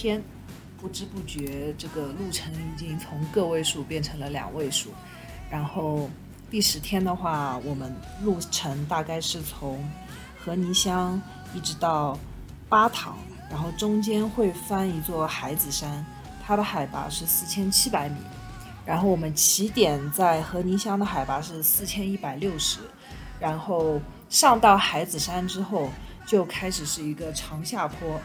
[0.00, 0.22] 天，
[0.78, 4.88] 不知不觉这个路程已经从个位数变成了两位数。
[5.50, 6.08] 然后
[6.50, 9.78] 第十天的话，我们路程大概是从
[10.38, 11.20] 和泥乡
[11.52, 12.18] 一直到
[12.66, 13.18] 巴塘，
[13.50, 16.02] 然后中间会翻一座海子山，
[16.42, 18.16] 它的海拔是四千七百米。
[18.86, 22.80] 然后我们起点在和泥乡的海拔是四千一百六十，
[23.38, 25.90] 然后上到海子山之后。
[26.26, 28.20] 就开始是一个长下坡，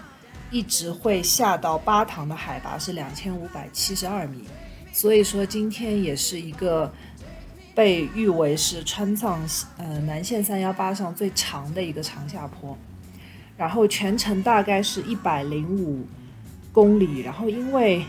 [0.56, 4.46] 一直会下到巴塘的海拔是两千五百七十二米，
[4.94, 6.90] 所以说今天也是一个
[7.74, 9.46] 被誉为是川藏
[9.76, 12.78] 呃南线三幺八上最长的一个长下坡，
[13.58, 16.08] 然后全程大概是一百零五
[16.72, 18.06] 公里，然后因为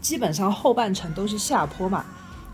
[0.00, 2.04] 基本上后半程都是下坡嘛，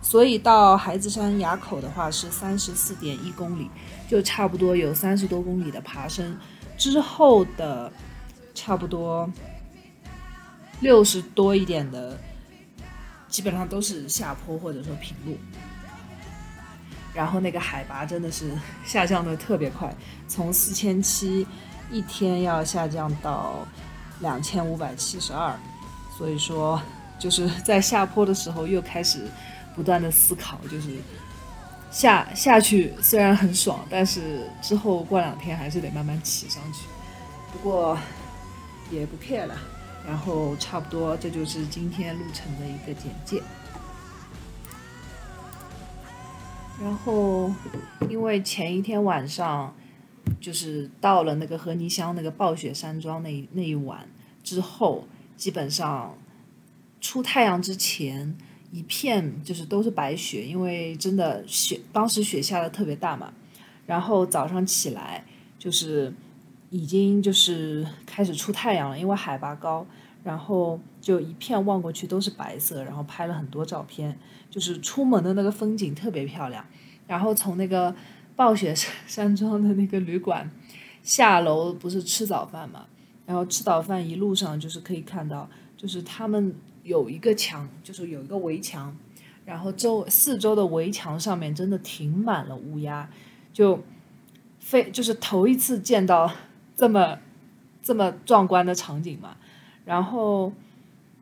[0.03, 3.71] 所以到海子山垭口的话是三十四点一公里，
[4.07, 6.37] 就差不多有三十多公里的爬升。
[6.77, 7.91] 之后的
[8.63, 9.27] 差不多
[10.81, 12.19] 六十多一点的，
[13.27, 15.39] 基本上都是下坡或者说平路，
[17.15, 18.53] 然后那个海拔真的是
[18.85, 19.91] 下降的特别快，
[20.29, 21.47] 从四千七
[21.91, 23.67] 一天要下降到
[24.21, 25.59] 两千五百七十二，
[26.19, 26.79] 所以说
[27.19, 29.27] 就是在下坡的时候又开始
[29.75, 30.99] 不断的思考，就是。
[31.93, 36.87] 下下去虽然很爽，但是之后过两天还是得慢慢骑上去。
[37.51, 37.99] 不过
[38.91, 39.57] 也不 care 了。
[40.07, 43.43] 然后差不多这就是今天路程的一个简介。
[46.83, 47.53] 然后
[48.09, 49.75] 因为前一天晚上
[50.41, 54.09] 就是到了那个和尼乡那个暴雪山庄那那一晚
[54.43, 56.17] 之后，基本上
[57.01, 58.37] 出太阳之前。
[58.73, 63.33] 一片就是都是白雪，因为真的雪当时雪下的特别大嘛。
[63.85, 65.25] 然后早上起来
[65.59, 66.15] 就是
[66.71, 69.87] 已经就是开始出太阳了，因为海拔高，
[70.25, 76.65] 然后就一片望过去都是白色，然后拍了很多照片，就是出门的那个风景特别漂亮。
[77.07, 77.95] 然后从那个
[78.35, 80.51] 暴雪山 山庄的那个旅馆
[81.03, 82.87] 下楼，不是吃早饭嘛？
[83.27, 86.55] 然后吃早饭一路上就是可以看到，就是他们。
[86.83, 88.97] 有一个墙，就是有一个围墙，
[89.45, 93.09] 然后周四周的围墙上面真的停满了乌鸦，
[93.53, 93.79] 就
[94.59, 96.33] 非就是头一次见到
[96.81, 97.19] 这么
[97.83, 99.37] 这么壮观的场景嘛。
[99.85, 100.53] 然后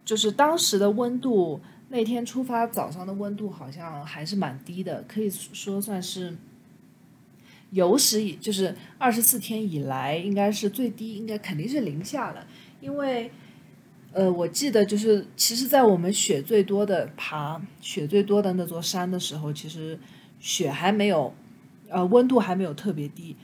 [0.05, 6.37] 就是当时的温度，那天出发早上的温度好像还是蛮低的，可以说算是
[7.71, 12.47] 有史以就是二十四天以来应该是最低，应该肯定是零下了，
[12.81, 13.31] 因为。
[14.11, 20.01] 呃，我记得就是，其实，在我们雪最多的爬雪最多的那座山的时候，其实
[20.41, 21.33] 雪还没有，
[21.91, 23.37] 呃，温度还没有特别低，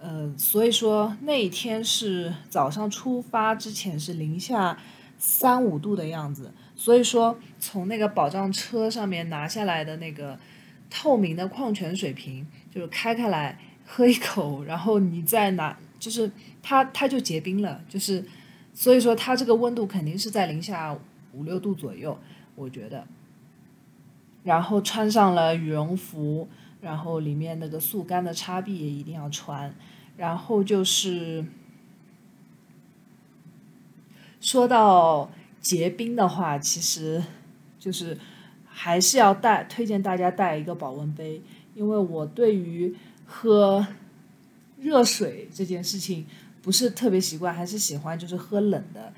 [0.00, 4.78] 呃，所以说那一天是早上出发之前是零下
[5.18, 10.38] 三五度的样子，所以说从那个保障车上面拿下来的那个
[10.88, 16.30] 透明的矿泉水瓶，就是开开来喝一口，然后你再拿，就是
[16.62, 18.24] 它它就结冰了，就是。
[18.74, 20.96] 所以说，它这个温度肯定是在零下
[21.32, 22.16] 五六度左右，
[22.54, 23.04] 我觉得。
[24.44, 26.48] 然后穿上了羽绒服，
[26.80, 29.74] 然后里面那个速干的插臂也一定要穿。
[30.18, 31.46] 然后就是
[34.38, 37.24] 说到结冰的话，其实
[37.78, 38.18] 就是
[38.66, 41.40] 还是要带，推荐大家带一个保温杯，
[41.74, 42.94] 因为我对于
[43.24, 43.86] 喝
[44.78, 46.26] 热水这件事情。
[46.60, 49.10] 不是特别习惯，还是喜欢就是喝冷的，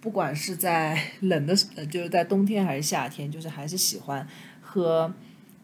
[0.00, 4.28] 不管是在冷的，呃，就是在冬天还是夏天，就是还是喜欢
[4.60, 5.12] 喝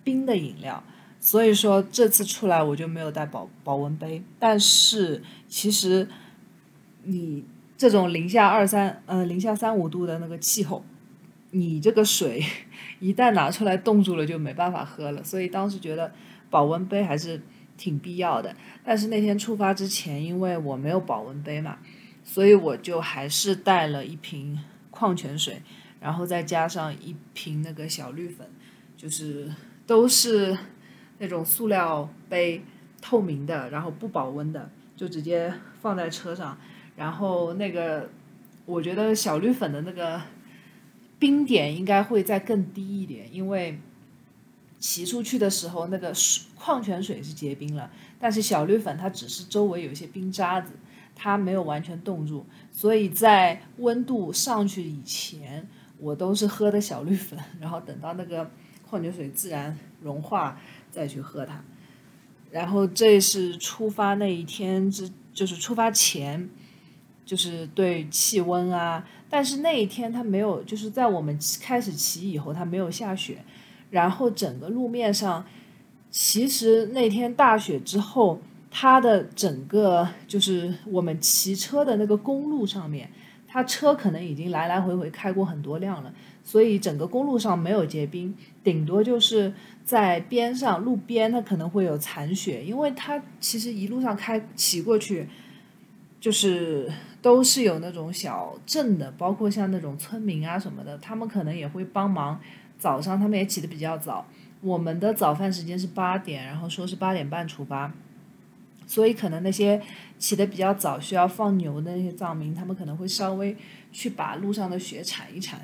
[0.03, 0.83] 冰的饮料。
[1.21, 4.23] 所以说这次出来我就没有带保保温杯。
[4.39, 6.09] 但是其实
[7.05, 7.45] 你
[7.77, 10.85] 这种零下二三，呃，零下三五度的那个气候，
[11.51, 12.45] 你这个水
[13.01, 15.23] 一旦拿出来冻住了，就没办法喝了。
[15.23, 16.13] 所以当时觉得
[16.51, 17.41] 保温杯还是。
[17.79, 21.79] 挺必要的，但是那天出发之前，因为我没有保温杯嘛，
[22.25, 24.59] 所以我就还是带了一瓶
[24.91, 25.63] 矿泉水，
[26.01, 28.45] 然后再加上一瓶那个小绿粉，
[28.97, 29.55] 就是
[29.87, 30.59] 都是
[31.19, 32.63] 那种塑料杯，
[33.01, 36.59] 透明的，然后不保温的，就直接放在车上。
[36.97, 38.11] 然后那个，
[38.67, 40.21] 我觉得小绿粉的那个
[41.19, 43.79] 冰点应该会再更低一点，因为。
[44.81, 50.73] 骑出去的时候，那个水矿泉水是结冰了，但是小绿粉它只是周围有一些冰渣子，
[51.17, 55.67] 它没有完全冻住，所以在温度上去以前，
[55.99, 58.49] 我都是喝的小绿粉，然后等到那个
[58.89, 60.61] 矿泉水自然融化
[60.91, 61.63] 再去喝它。
[62.51, 66.49] 然后这是出发那一天之，就是出发前
[67.25, 73.45] 就是对气温啊，但是那一天它没有，就是在我们开始骑以后，它没有下雪，
[73.91, 75.45] 然后整个路面上，
[76.11, 78.41] 其实那天大雪之后，
[78.71, 83.11] 它的整个就是我们骑车的那个公路上面，
[83.49, 86.13] 他车可能已经来来回回开过很多辆了，
[86.45, 89.53] 所以整个公路上没有结冰，顶多就是
[89.85, 95.27] 在边上路边它可能会有残雪，因为它其实一路上开骑过去，
[96.21, 96.93] 就是。
[97.21, 102.39] 都是有那种小镇的，包括像那种村民啊什么的，他们可能也会帮忙。
[102.79, 104.25] 早上他们也起得比较早，
[104.61, 107.93] 我们的早饭时间是八点，然后说是八点半出发，
[108.89, 109.81] 所以可能那些
[110.19, 113.55] 起得比较早需要放牛的那些藏民，他们可能会稍微
[113.93, 115.61] 去把路上的雪铲一铲。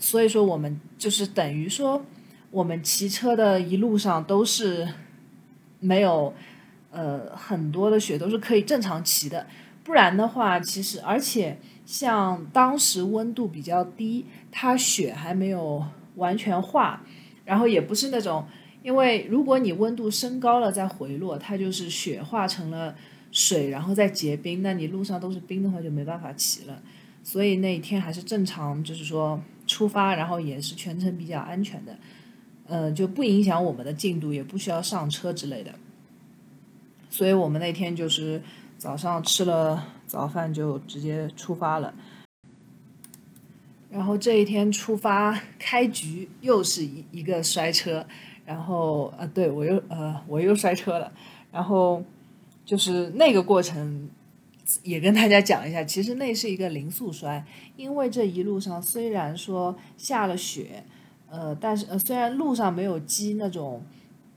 [0.00, 2.04] 所以说我们就是等于说，
[2.50, 4.88] 我们骑车的一路上都是
[5.78, 6.34] 没有
[6.90, 9.46] 呃很多的雪，都是可以正常骑的。
[9.84, 15.84] 不然的话，其实而且像当时温度比较低，它雪还没有
[16.16, 17.02] 完全化，
[17.44, 18.46] 然后也不是那种，
[18.84, 22.94] 因为如果你温度升高了再回落，它就是雪化成了
[23.32, 26.82] 水，然后再结冰，那你路上都是冰的话就没办法骑了。
[27.22, 31.98] 所以那一天还是正常，就是说出发，然后也是全程比较安全的，
[32.66, 35.72] 呃，就不影响我们的进度，也不需要上车之类的。
[37.08, 38.40] 所以我们那天就是。
[38.76, 41.94] 早上吃了早饭就直接出发了，
[43.88, 48.04] 然后这一天出发开局又是一一个摔车，
[48.44, 51.12] 然后呃对我又呃我又摔车了，
[51.50, 52.02] 然后
[52.64, 54.08] 就是那个过程
[54.82, 57.44] 也跟大家讲一下，其实那是一个零速摔，
[57.76, 60.84] 因为这一路上虽然说下了雪，
[61.30, 63.82] 呃但是呃虽然路上没有积那种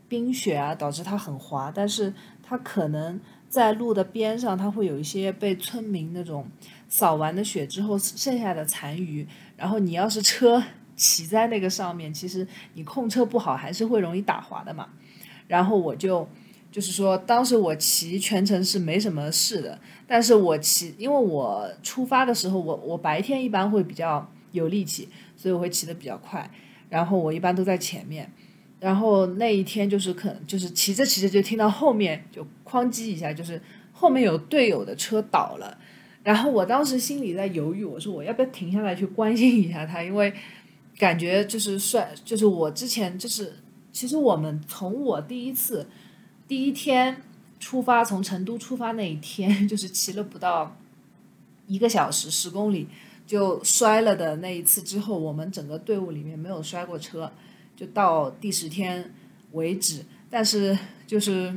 [0.08, 2.14] 冰雪啊，导致它很滑，但是
[2.44, 3.20] 它可能。
[3.50, 6.46] 在路的边上，它会有一些被村民那种
[6.90, 9.26] 扫完的雪之后剩下的残余。
[9.56, 10.62] 然后你要是车
[10.98, 14.90] 骑在那个上面，其实你控车不好，还是会容易打滑的嘛。
[15.48, 16.28] 然后我就
[16.70, 25.08] 就是说，当时我骑全程是没什么事的，但是我骑，因为我出发的时候，我我白天一般会比较有力气，
[25.38, 26.52] 所以我会骑得比较快。
[26.90, 28.30] 然后我一般都在前面。
[28.80, 33.60] 然后那一天就是可就是骑着骑着就听到后面就哐叽一下，就是
[33.92, 35.76] 后面有队友的车倒了，
[36.22, 40.32] 然后我当时心里在犹豫，我说我要不要停下来去关心一下他，因为
[40.98, 43.58] 感觉就是帅，就是我之前就是
[43.92, 45.88] 其实我们从我第一次
[46.48, 47.22] 第一天
[47.60, 50.76] 出发从成都出发那一天， 就是骑了不到
[51.68, 52.88] 一个小时十公里
[53.26, 57.32] 就摔了的那一次之后，我们整个队伍里面没有摔过车。
[57.76, 59.14] 就到第十天
[59.52, 61.54] 为止，但是就是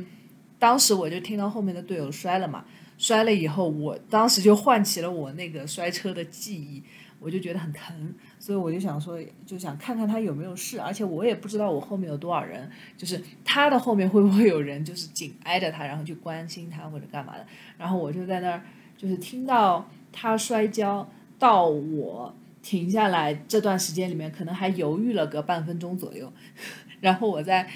[0.59, 2.63] 当时我就听到后面的队友摔了嘛，
[2.95, 6.83] 摔了以后，我当时就唤起了我那个摔车的记忆，
[7.19, 12.67] 我就觉得很疼，所以我就想说，就想看看他有没有事，而且我也不知道我后面有多少人，
[12.97, 17.45] 就是他的后面会不会有人，就是紧挨着他，然后去关心他或者干嘛的，
[17.77, 18.63] 然后我就在那儿，
[18.97, 21.07] 就是听到他摔跤
[21.37, 22.33] 到我。
[22.63, 26.31] 停下来这段时间里面，可能还犹豫了个半分钟左右，
[27.01, 27.67] 然后我在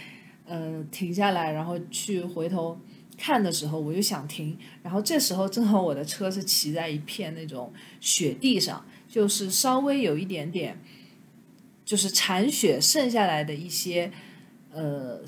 [0.46, 2.78] 呃停下来，然后去回头
[3.18, 10.78] 看的时候，我就想停，然后这时候正好我的车是骑在一片那种雪地上，就是稍微有一点点，
[11.86, 14.12] 就是残雪剩下来的一些
[14.74, 15.22] 呃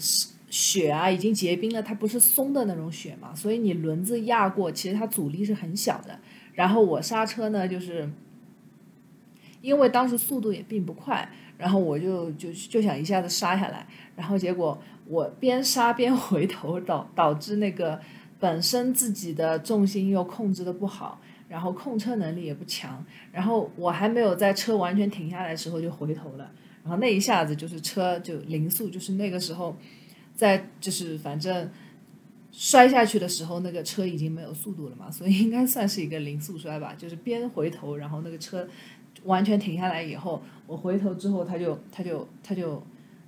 [0.50, 6.20] 雪啊，已经结冰了，它不是松的那种雪嘛，所以你轮子压过，其实它阻力是很小的。
[6.54, 8.10] 然后我刹车呢，就是。
[9.62, 11.28] 因为当时速度也并不快，
[11.58, 18.00] 然后我就就就想一下子刹下来，然后结果我边刹边回头，导导致那个
[18.40, 26.52] 本身自己的重心又控制的不好，然后控车能力也不强，然后我还没有在车完全停下来的时候就回头了，
[26.84, 29.76] 然后那一下子就是车就零速，就是那个时候，
[30.36, 31.70] 在就是反正
[32.52, 38.68] 摔下去的时候，那个车已经没有速度了嘛，所以应该算是一个零速摔吧，就是边回头，然后那个车。
[39.24, 42.82] 完全停下来以后，我回头之后，它就它就它就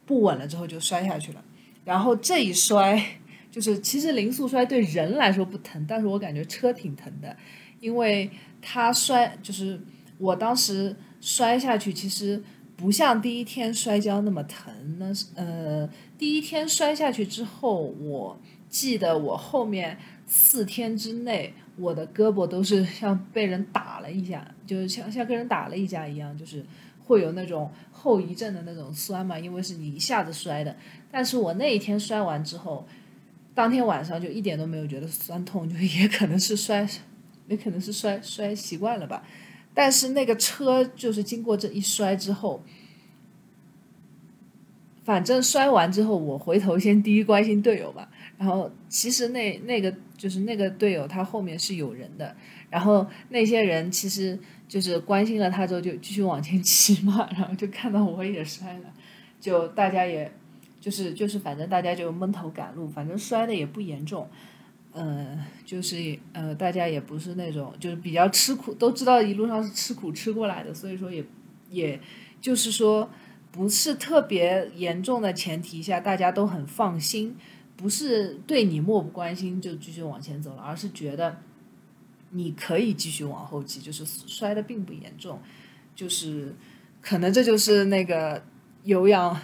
[0.05, 1.43] 不稳了，之后就摔下去了。
[1.83, 3.03] 然后这一摔，
[3.51, 7.35] 就是其实零速摔对人来说不疼，但是我感觉车挺疼的，
[7.79, 8.29] 因为
[8.62, 9.79] 他摔就是
[10.17, 12.41] 我当时摔下去，其实
[12.75, 14.74] 不像第一天摔跤那么疼。
[14.98, 21.53] 那是呃，第一天摔下去之后，我记得我后面四天之内。
[21.81, 26.62] 我的胳膊都是像被人打了一下，就是像像跟人打了一架一样，就是
[27.05, 30.75] 会有那种后遗症的那种酸嘛，因为是你一下子摔的。
[31.09, 32.86] 但是我那一天摔完之后，
[33.55, 36.86] 当天晚上就一点都没有觉得酸痛，就也可能是摔
[37.50, 39.22] 也可能是摔摔习惯了吧。
[39.74, 42.63] 但是那个车就是经过这一摔之后，
[45.03, 48.10] 反正摔完之后，我回头先第一关心队友吧。
[48.38, 52.36] 然后其实那那个就是那个队友他后面是有人的，
[52.70, 54.38] 然后那些人其实
[54.68, 58.94] 就是关心了他之后就继续往前 骑嘛，然后就看到我也摔了，
[59.41, 60.32] 就大家也
[60.79, 64.27] 就是就是反正大家就闷头赶路，反正摔的也不严重。
[65.01, 71.24] 嗯，就是呃，大家也不是那种，就是比较吃苦，都知道一路上是吃苦吃过来的，所以说也，
[71.70, 71.98] 也
[72.41, 73.10] 就是说
[73.50, 77.38] 不是特别严重的前提下，大家都很放心，
[77.77, 81.38] 不是对你漠不关心就继续往前走了，而是觉得
[82.32, 85.39] 你可以继续往后骑，就是摔的并不严重，
[85.96, 86.53] 就是
[87.00, 88.44] 可能这就是那个
[88.84, 89.39] 有氧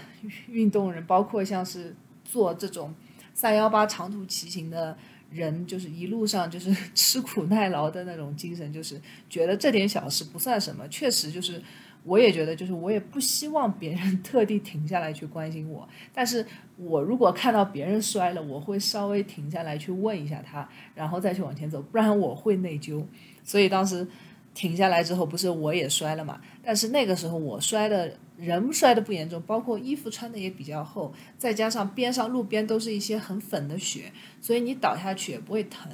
[0.50, 1.96] 运动人，包括像是
[2.26, 2.94] 做这种
[3.34, 4.98] 三幺八长途骑行的。
[5.32, 10.88] 人就是一路上就是 吃苦耐劳的那种精神，就是觉得这点小事不算什么。
[10.88, 11.62] 确实，就是
[12.04, 15.88] 我也觉得，就是我也不希望别人 特地停下来去关心我。
[16.14, 16.46] 但是
[16.78, 23.04] 我如果看到别人摔了，我会稍微停下来去问一下他，然后再去往前走，不然我会内疚。
[23.44, 24.08] 所以当时
[24.56, 26.42] 停下来之后，不是我也摔了嘛？
[26.64, 28.18] 但是那个时候我摔的。
[28.38, 35.90] 人摔的不严重，包括衣服穿的也比较厚，再加上边上路边都是一些很粉的雪，所以你倒下去也不会疼。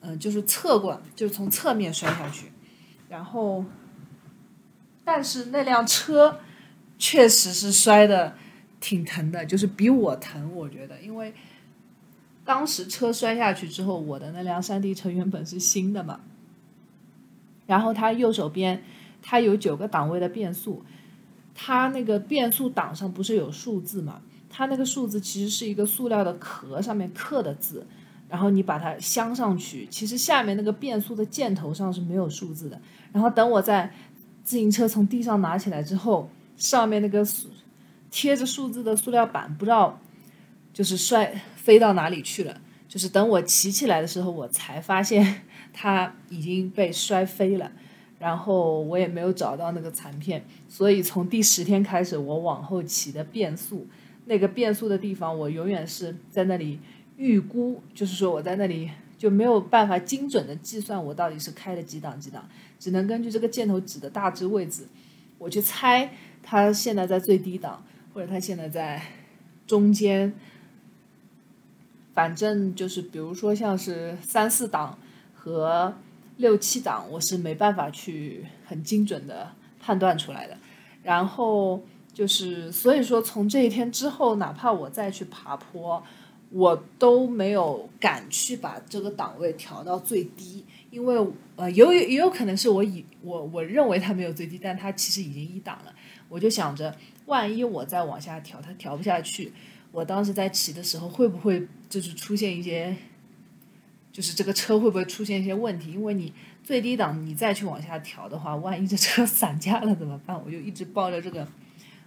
[0.00, 2.46] 嗯，就是侧过，就是从侧面摔下去。
[3.08, 3.64] 然后，
[5.04, 6.40] 但是那辆车
[6.98, 8.34] 确实是摔的
[8.80, 11.32] 挺疼的，就是比我疼，我觉得，因为
[12.44, 16.18] 当时车摔下去之后，我的那辆山地车原本是新的嘛，
[17.70, 18.82] 然后它右手边
[19.22, 20.84] 它有九个档位的变速。
[21.54, 24.20] 它那个变速档上不是有数字嘛？
[24.48, 27.86] 它那个数字其实是一个塑料的壳上面刻的字，
[28.28, 32.80] 然后你把它镶上去，其实下面那个变速的箭头上是没有数字的。
[33.12, 33.92] 然后等我在
[34.42, 37.24] 自行车从地上拿起来之后，上面那个
[38.10, 40.00] 贴着数字的塑料板不知道
[40.72, 42.60] 就是摔飞到哪里去了。
[42.88, 47.70] 就是等我骑起来的时候，我才发现它已经被摔飞了。
[48.18, 53.86] 然后我也没有找到那个残片，所以从第十天开始，我往后骑的变速，
[54.26, 56.78] 那个变速的地方，我永远是在那里
[57.16, 62.46] 预估，就是说我在那里就没有办法精准的计算我到底是开了几档几档，
[62.78, 64.86] 只能根据这个箭头指的大致位置，
[65.38, 66.12] 我去猜
[66.42, 69.02] 它现在在最低档，或者它现在在
[69.66, 70.34] 中间，
[72.12, 74.98] 反正就是比如说像是三四档
[75.40, 75.94] 和。
[76.36, 80.56] 六七档我是没办法去很精准的判断出来的，
[81.02, 81.82] 然后
[82.14, 86.02] 就是所以说从这一天之后，哪怕我再去爬坡，
[86.48, 95.94] 我都没有敢去把这个档位调到最低，因为呃有也有可能是我以我我认为它没有最低，但它其实已经一档了，
[96.30, 99.52] 我就想着万一我再往下调，它调不下去，
[99.92, 102.96] 我当时在骑的时候会不会就是出现一些。
[104.12, 105.92] 就是这个车会不会出现一些问题？
[105.92, 106.32] 因为你
[106.64, 110.40] 最低档你再去往下调的话，万一这车 散架了怎么办？
[110.44, 111.46] 我就一直抱着这个，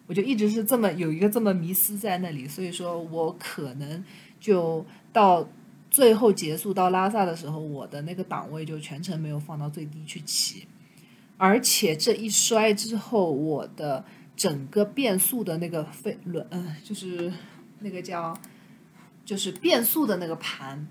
[0.05, 4.03] 我就一直是这么有一个这么迷思在那里，所以说我可能
[4.39, 5.47] 就到
[5.89, 10.67] 最后结束到拉萨的时候，我的那个档位就全程没有放到最低去骑，
[11.37, 14.03] 而且这一摔之后，我的
[14.35, 17.31] 整个变速的那个飞轮，嗯，就是
[17.79, 18.37] 那个叫
[19.23, 20.85] 就是变速的那个盘。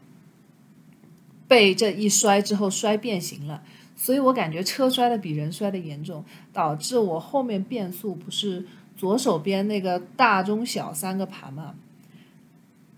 [1.53, 3.63] 被这一摔之后摔变形了，
[3.95, 8.65] 所以我感觉车摔的比人摔的严重，导致我后面变速不是
[8.97, 11.75] 左手边那个大中小三个盘嘛？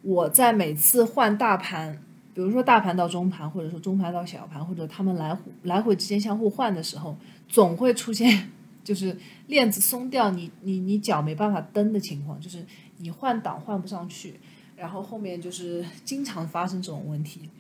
[0.03, 2.01] 我在每次换大盘，
[2.33, 7.17] 比如说大盘到中盘，或者说中盘到小盘，或者他们来来回之间相互换的时候，
[7.49, 8.53] 总会出现
[8.85, 9.17] 就是
[9.49, 12.65] 链子松掉，你你你脚没办法蹬的情况，就是
[12.99, 14.35] 你换挡换不上去，
[14.77, 17.51] 然后后面就是经常发生这种问题。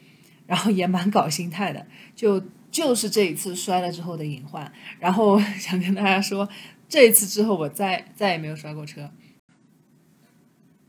[0.46, 4.70] 然后也蛮搞心态的，就就是这一次摔了之后的隐患。
[4.98, 6.46] 然后想跟大家说，
[6.86, 9.10] 这一次之后我再再也没有摔过车。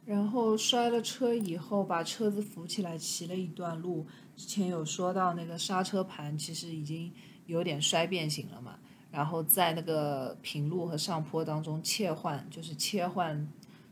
[0.06, 4.06] 然后摔了车以后，把车子扶起来骑了一段路。
[4.36, 7.10] 之前有说到那个刹车盘其实已经
[7.46, 8.76] 有点摔变形了嘛。
[9.10, 13.48] 然后在那个平路和上坡当中切换，就是切换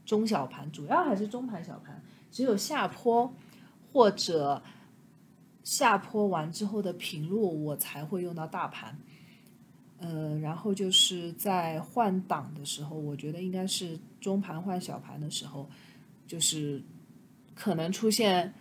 [0.06, 2.04] 中小盘，主要还是中盘小盘。
[2.30, 3.34] 只有下坡
[3.94, 4.62] 或者。
[5.64, 8.98] 下坡完之后的平路，我才会用到大盘。
[10.00, 15.70] 呃，然后就是在换挡的时候，我觉得应该是中盘换小盘的时候，
[16.28, 16.84] 就是
[17.56, 18.54] 可能出现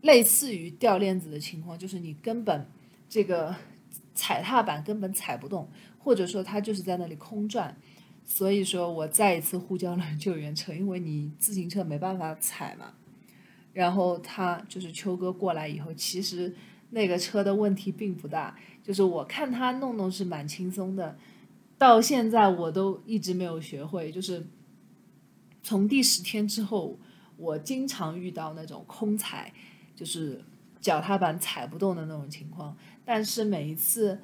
[0.00, 2.66] 类似于掉链子的情况，就是你根本
[3.10, 3.54] 这个
[4.14, 7.76] 踩踏板根本踩不动，或者说它就是在那里空转。
[8.24, 12.94] 所以说我再一次呼叫了救援车，因为你自行车没办法踩嘛。
[13.74, 16.54] 然后他就是秋哥过来以后，其实
[16.90, 21.18] 那个车的问题并不大，就是我看他弄弄是蛮轻松的。
[21.76, 24.46] 到现在我都一直没有学会，就是
[25.60, 26.96] 从第十天之后，
[27.36, 29.52] 我经常遇到那种空踩，
[29.96, 30.40] 就是
[30.80, 32.76] 脚踏板踩不动的那种情况。
[33.04, 34.20] 但是每一次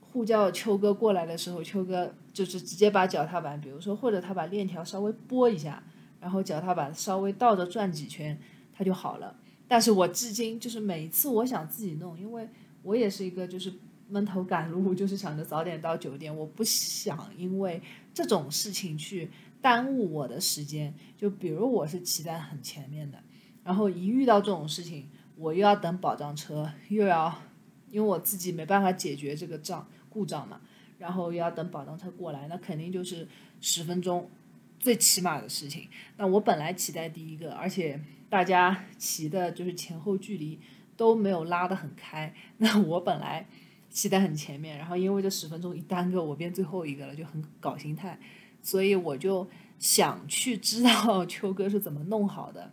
[0.00, 5.82] 呼叫秋哥过来的时候，秋哥就是直接把脚踏板，比如说或者他把链条稍微拨一下，
[6.18, 8.40] 然后脚踏板稍微倒着转几圈。
[8.80, 9.36] 它就好了，
[9.68, 12.48] 但是我至今就是每一次我想自己弄，因为
[12.82, 13.70] 我也是一个就是
[14.08, 17.82] 闷头赶路，就是想着早点到酒店，我不想因为
[18.14, 20.94] 这种事情去耽误我的时间。
[21.14, 23.22] 就比如我是骑在很前面的，
[23.62, 27.42] 然后一遇到这种事情，我又要等保障车，又要
[27.90, 30.62] 因为我自己没办法解决这个障故障嘛，
[30.96, 33.28] 然后又要等保障车过来，那肯定就是
[33.60, 34.30] 十分钟
[34.78, 35.86] 最起码的事情。
[36.16, 38.00] 那我本来骑在第一个，而且。
[38.30, 40.58] 大家骑的就是前后距离
[40.96, 43.48] 都没有拉得很开，那我本来
[43.90, 48.18] 骑在很前面，然后因为这十分钟一耽搁，我变最后一个了，就很搞心态，
[48.62, 49.48] 所以我就
[49.80, 52.72] 想去知道 秋哥是怎么弄好的，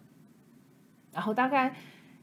[1.12, 1.76] 然后大概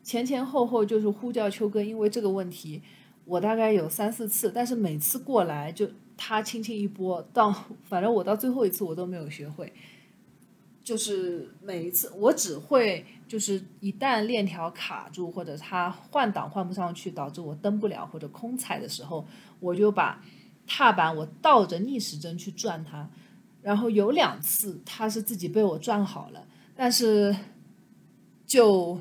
[0.04, 2.80] 前前后后就是呼叫秋哥，因为这个问题
[3.24, 9.72] 我大概有三四次，但是每次过来就他轻轻一拨，到反正我到最后一次我都没有学会。
[10.84, 19.26] 就是每一次，我只会就是一旦链条卡住，或者它换挡换不上去，导致我蹬不了或者空踩的时候，
[19.58, 20.22] 我就把
[20.68, 23.10] 踏板我倒着逆时针去转它，
[23.60, 27.34] 然后有两次它是自己被我转好了，但是
[28.46, 29.00] 就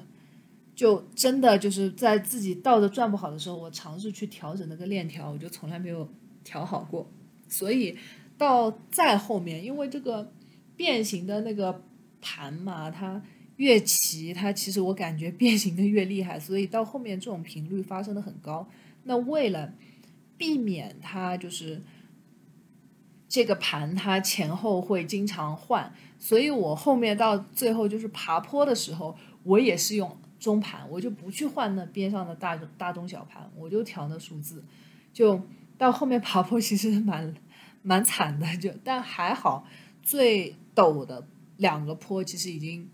[0.73, 6.09] 就真的就是在自己倒着转不好的时候，我尝试去调整那个链条，我就从来没有
[6.43, 7.07] 调好过，
[7.47, 7.95] 所以
[8.35, 10.31] 到再后面，因为这个。
[10.75, 11.83] 变形的那个
[12.19, 13.21] 盘嘛，它
[13.57, 18.67] 越骑，它其实我感觉变形的越厉害，所以到后面这种频率发生的很高。
[19.03, 19.73] 那为了
[20.37, 21.81] 避免它就是
[23.29, 34.63] 这个盘它前后会经常换，所以我后面到最后就是爬坡的时候，我也是用中盘，我就不去换那边上的大大中小盘，我就调那数字。
[35.13, 35.41] 就
[35.77, 37.33] 到后面爬坡其实蛮
[37.81, 39.67] 蛮惨的，就但还好
[40.01, 40.55] 最。
[40.75, 42.89] 陡的两个坡其实已经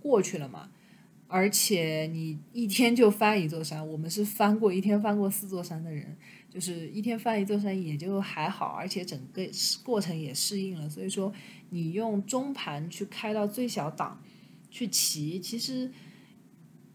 [0.00, 0.70] 过去了嘛，
[1.28, 6.16] 而且你一天就翻一座山，我们是翻过一天翻过四座山的人，
[6.48, 9.48] 就是一天翻一座山也就还好，而且整个
[9.84, 10.90] 过程也适应了。
[10.90, 11.32] 所以说，
[11.68, 14.20] 你用中盘去开到最小档
[14.70, 15.90] 去骑，其实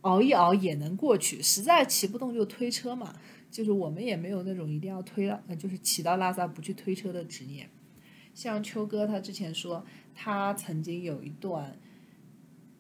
[0.02, 1.42] 熬一熬也能过去。
[1.42, 3.16] 实在骑不动就推车嘛，
[3.50, 7.70] 就是我们也没有那种一定要推了，就是骑到拉萨不去推车的执念。
[8.34, 11.80] 像秋哥他之前说，他曾经有一段，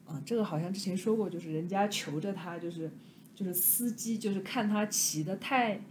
[0.05, 2.91] 啊，这个好像之前说过，就是人家求着他，就是
[3.33, 5.81] 就是司机就是看他骑的太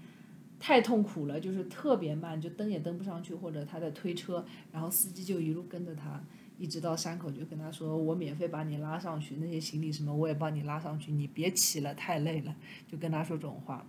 [0.59, 6.23] 太痛苦了，就是特别慢，就蹬也蹬不上去，或者他在推车，然后司机就一路跟着他，
[6.59, 12.55] 一直到山口就跟他说，我免费把你拉上去，那些行李什么我也帮你拉上去，你别骑了，太累了，
[12.87, 13.85] 就跟他说这种话。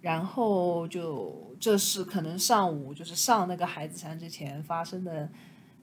[0.00, 5.30] 然后就这是可能上午就是上那个孩子山之前发生的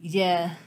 [0.02, 0.58] 一件，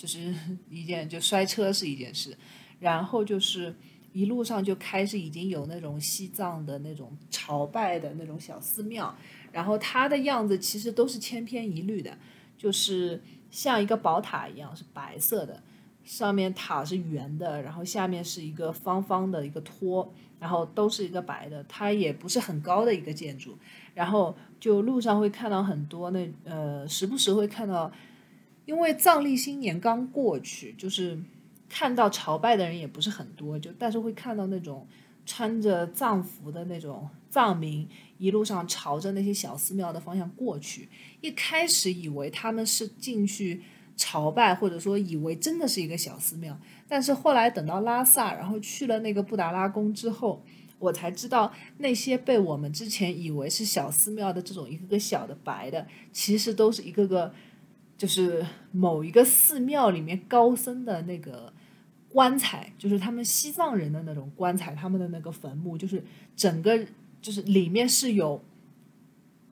[0.00, 0.34] 就是
[0.70, 2.34] 一件就摔车是一件事，
[2.78, 3.74] 然后就是
[4.14, 9.14] 一路上就开始已经有那种西藏的那种朝拜的那种小寺庙，
[9.52, 12.16] 然后它的样子其实都是千篇一律的，
[12.56, 15.62] 就是像一个宝塔一样是白色的，
[16.02, 20.10] 上面塔是圆的，然后下面是一个方方的一个托。
[20.40, 23.58] 然后都是一个白的，它也不是很高的一个建筑。
[23.92, 27.92] 然后就路上会看到很多那呃，时不时会看到，
[28.70, 31.18] 因为藏历新年刚过去，就是
[31.68, 34.86] 看到朝拜的人也不是很多，就但是会看到那种
[35.26, 40.88] 穿着藏服的那种藏民一路上朝着那些小寺庙的方向过去。
[41.20, 43.60] 一开始以为他们是进去
[43.96, 46.56] 朝拜，或者说以为真的是一个小寺庙。
[46.86, 50.44] 但是后来等到拉萨，然后去了那个布达拉宫之后，
[50.78, 57.34] 我才知道那些被我们之前以为是小寺庙的这种一个个小的白的，其实都是一个个，
[58.00, 61.52] 就是某一个寺庙里面高僧的那个
[62.08, 66.02] 棺材，就是他们西藏人的那种棺材，他们的那个坟墓，就是
[66.34, 66.86] 整个
[67.20, 68.42] 就是里面是有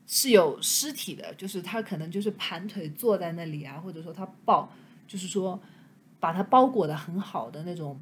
[0.06, 4.72] 是有尸体的，就是他可能就是盘腿坐在那里啊，或者说他抱，
[5.06, 5.60] 就是说。
[6.20, 8.00] 把它包裹的很好的那种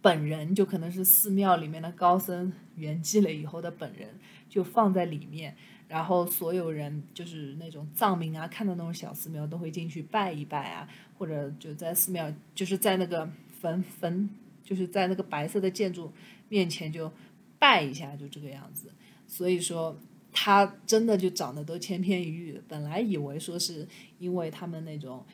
[0.00, 4.10] 本人，就可能是寺庙里面的高僧圆寂了以后的本人，
[4.48, 5.56] 就放在里面。
[5.94, 13.30] 然后所有人就是那种藏民啊，看到那种小寺庙都会进去拜一拜啊，或者就在寺庙，就是在那个
[13.60, 14.28] 坟坟，
[14.64, 16.12] 就是在那个白色的建筑
[16.48, 17.12] 面前就
[17.60, 18.90] 拜一下，就这个样子。
[19.28, 19.96] 所以说，
[20.32, 22.60] 他真的就长得都千篇一律。
[22.66, 23.86] 本来以为说是
[24.18, 25.24] 因为他们那种，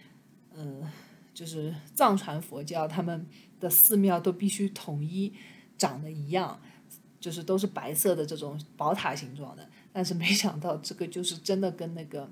[0.54, 0.82] 嗯，
[1.32, 3.26] 就是藏传佛教他们
[3.58, 5.32] 的寺庙都必须统一
[5.78, 6.60] 长得一样，
[7.18, 9.66] 就是都是白色的这种宝塔形状的。
[9.92, 12.30] 但是没想到，这个就是真的跟那个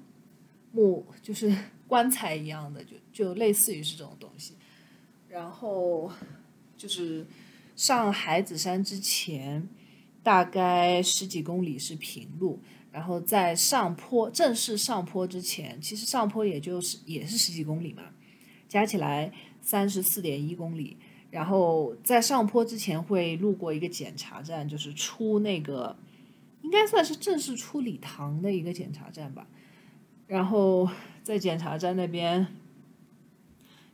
[0.70, 1.52] 木就是
[1.88, 4.54] 棺材一样的，就就类似于是这种东西。
[5.28, 6.10] 然后
[6.76, 7.26] 就是
[7.74, 9.68] 上海子山之前，
[10.22, 12.60] 大概十几公里是平路，
[12.92, 18.04] 然后在上坡正式上坡之前，其实上坡也就是也是十几公里嘛，
[18.68, 20.96] 加起来三十四点一公里。
[21.30, 25.96] 然后在上坡之前会路过一个检查站，就是出那个。
[26.62, 29.46] 应该算是正式出礼堂的一个检查站吧，
[30.26, 30.88] 然后
[31.22, 32.46] 在检查站那边，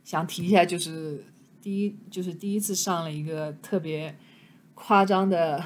[0.03, 1.25] 想提一下，就是
[1.61, 4.17] 第一，就是第一次上了一个特别
[4.73, 5.63] 夸张的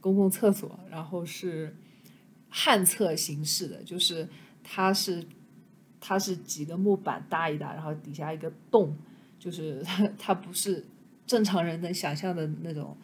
[0.00, 1.76] 公共厕所，然后是
[2.48, 4.28] 旱厕形式的，就是
[4.62, 5.26] 它是
[6.00, 8.96] 它是几个木板搭一搭，然后底下一个洞，
[9.38, 10.86] 就是它 它不是
[11.26, 12.96] 正常人能想象的那种。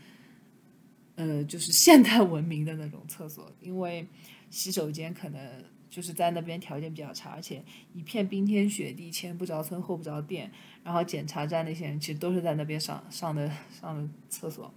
[1.17, 4.07] 呃，就是现代文明的那种厕所，因为
[4.51, 10.51] 洗手间可能就是在那边条件比较差，而且一片冰天雪地，前不着村后不着店，
[10.83, 13.51] 然后检查站那些人其实都是在那边上上的
[13.81, 14.73] 上的厕所，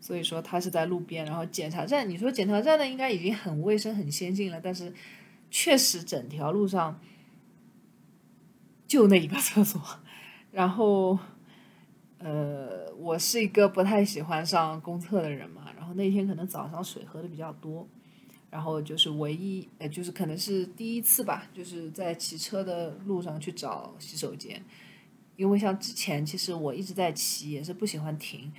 [0.00, 4.92] 所以说他是在路边，然后检查站，你说检查站呢应该已经很卫生很先进了，但是
[5.50, 7.00] 确实整条路上
[8.88, 9.80] 就那一个厕所，
[10.50, 11.18] 然后
[12.18, 15.70] 呃，我是一个不太喜欢上公厕的人嘛。
[15.76, 17.86] 然后那天可能早上水喝的比较多，
[18.50, 24.62] 然后就是唯一，呃，就是可能是第一次吧，就是在骑车的路上去找洗手间，
[25.36, 28.52] 因为像之前其实我一直在骑，也是不喜欢停，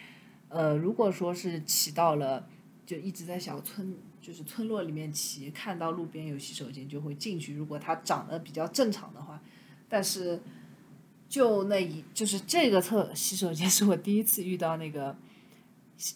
[0.47, 2.47] 呃，如果说是骑到了，
[2.85, 9.39] 就一直在小村，就是村落里面骑，看到路边有洗手间就会进去，如果它长得比较正常的话，
[9.87, 10.41] 但是
[11.29, 15.15] 就那一就是这个厕洗手间是我第一次遇到那个。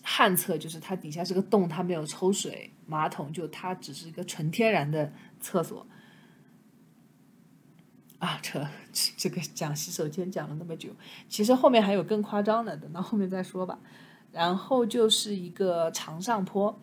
[0.02, 5.86] 旱厕就是它底下是个洞，它没有抽水马桶，就它只是一个纯天然的厕所。
[8.20, 8.66] 啊，这
[9.18, 10.92] 这个讲洗手间讲了那么久，
[11.28, 13.78] 其实后面还有更夸张的，等到后面再说吧。
[14.32, 16.80] 然后就是一个长上坡，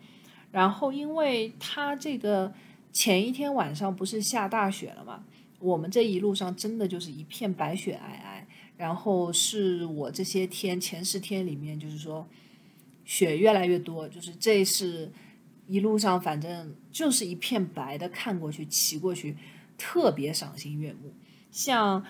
[0.51, 2.53] 然后因为它这个
[2.93, 5.23] 前一天晚上不是下大雪了嘛，
[5.61, 8.43] 我们这一路上真的就是一片白雪皑皑。
[8.77, 12.27] 然后是我这些天前十天里面，就是说。
[13.03, 15.11] 雪越来越多，就是这是
[15.67, 19.35] 一路上，反正就是一片白的，看过去、骑过去，
[19.77, 21.11] 特别赏心悦目。
[21.49, 22.05] 像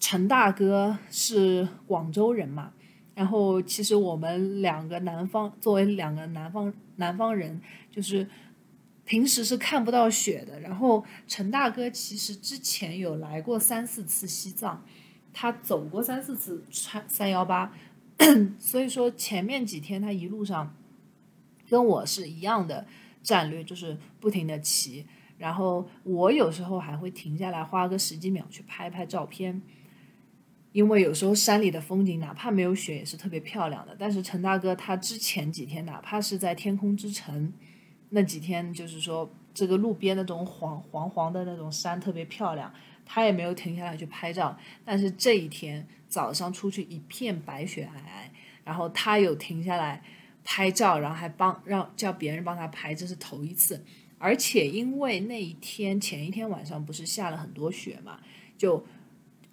[0.00, 2.72] 陈大哥是广州人嘛，
[3.14, 7.60] 然后其实我们两个南方，作为两个南方南方人，
[7.92, 8.26] 就是
[9.12, 10.58] 平时是看不到雪的。
[10.60, 14.82] 然后陈大哥其实之前有来过三四次西藏，
[15.34, 17.74] 他走过三四次穿三幺八。
[18.58, 20.74] 所以说前面几天他一路上
[21.68, 22.86] 跟我是一样的
[23.22, 25.04] 战略，就是不停的骑，
[25.36, 29.60] 然后我有时候还会停下来花个十几秒去拍拍照片，
[30.72, 33.94] 因为有时候山里的风景哪怕没有雪也是特别漂亮的。
[33.98, 37.52] 但是陈大哥他之前几天哪怕是在天空之城
[38.12, 42.72] 那几天，就是说这个路边那种黄黄黄的那种山特别漂亮。
[43.04, 48.30] 他也没有停下来去拍照，但是这一天早上出去一片白雪皑皑，
[48.64, 50.00] 然后他有停下来
[50.44, 53.84] 拍照，然后还帮让叫别人帮他拍，这是头一次。
[54.18, 58.20] 而且因为那一天前一天晚上不是下了很多雪嘛，
[58.56, 58.86] 就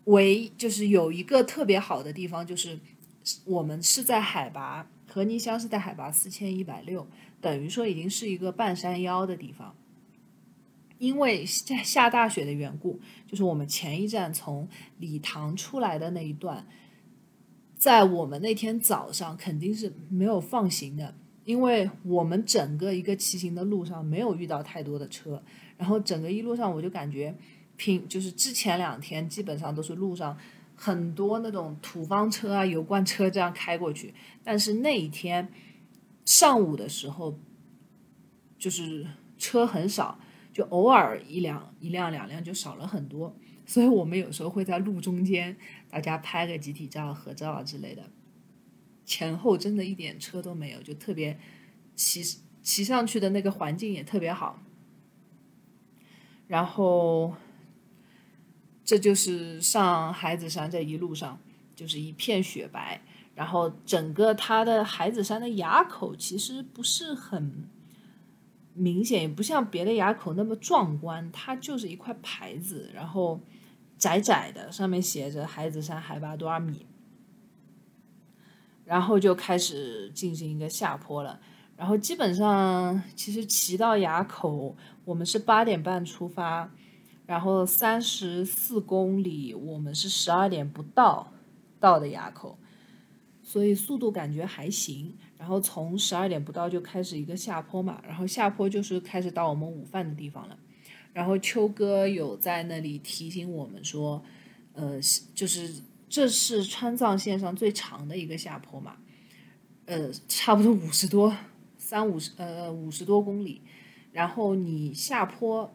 [0.06, 2.80] 唯就是有一个特别好的地方，就是
[3.46, 7.06] 我们是在海拔和尼乡是在海拔四千一百六，
[7.42, 9.76] 等于说已经是一个半山腰的地方。
[10.98, 16.68] 因为下下大雪的缘故，就是我们前一站从礼堂出来的那一段，
[17.78, 25.42] 在我们那天早上肯定是没有放行的，因为我们整个一个骑行的路上没有遇到太多的车，
[25.78, 27.34] 然后整个一路上我就感觉，
[27.78, 30.38] 平就是之前两天基本上都是路上
[30.76, 35.48] 很多那种土方车啊、油罐车这样开过去，但是那一天
[36.30, 37.40] 上午的时候，
[38.60, 39.08] 就是
[39.40, 40.20] 车很少。
[40.54, 45.58] 就偶尔一辆一辆两辆就少了很多，所以我们有时候会在路中间，
[45.90, 48.12] 大家拍个集体照、合照啊之类的。
[49.06, 51.40] 前后真的一点车都没有，就特别
[51.96, 52.22] 骑
[52.62, 54.62] 骑上去的那个环境也特别好。
[56.48, 57.34] 然后，
[58.84, 61.40] 这就是上海子山这一路上
[61.76, 63.02] 就是一片雪白，
[63.40, 67.70] 然后整个它的海子山的垭口其实不是很
[68.74, 73.40] 明显，也不像别的垭口那么壮观，它就是一块牌子，然后
[73.98, 76.86] 窄窄的，上面写着海子山海拔多少米。
[78.84, 81.40] 然后就开始进行一个下坡了，
[81.78, 84.76] 然后基本上其实骑到垭口，
[85.06, 86.70] 我们是八点半出发，
[87.26, 91.32] 然后三十四公里，我们是十二点不到
[91.80, 92.58] 到的垭口，
[93.50, 95.18] 所以速度感觉还行。
[95.40, 100.56] 然后从十二点不到就开始一个下坡嘛，然后下坡就是开始到我们午饭的地方了。
[101.14, 104.24] 然后秋哥有在那里提醒我们说，
[104.74, 105.00] 呃，
[105.34, 105.82] 就是。
[106.12, 108.98] 这是川藏线上最长的一个下坡嘛，
[109.86, 111.32] 呃，差不多五十多
[111.78, 113.62] 三五十呃五十多公里，
[114.12, 115.72] 然后你下坡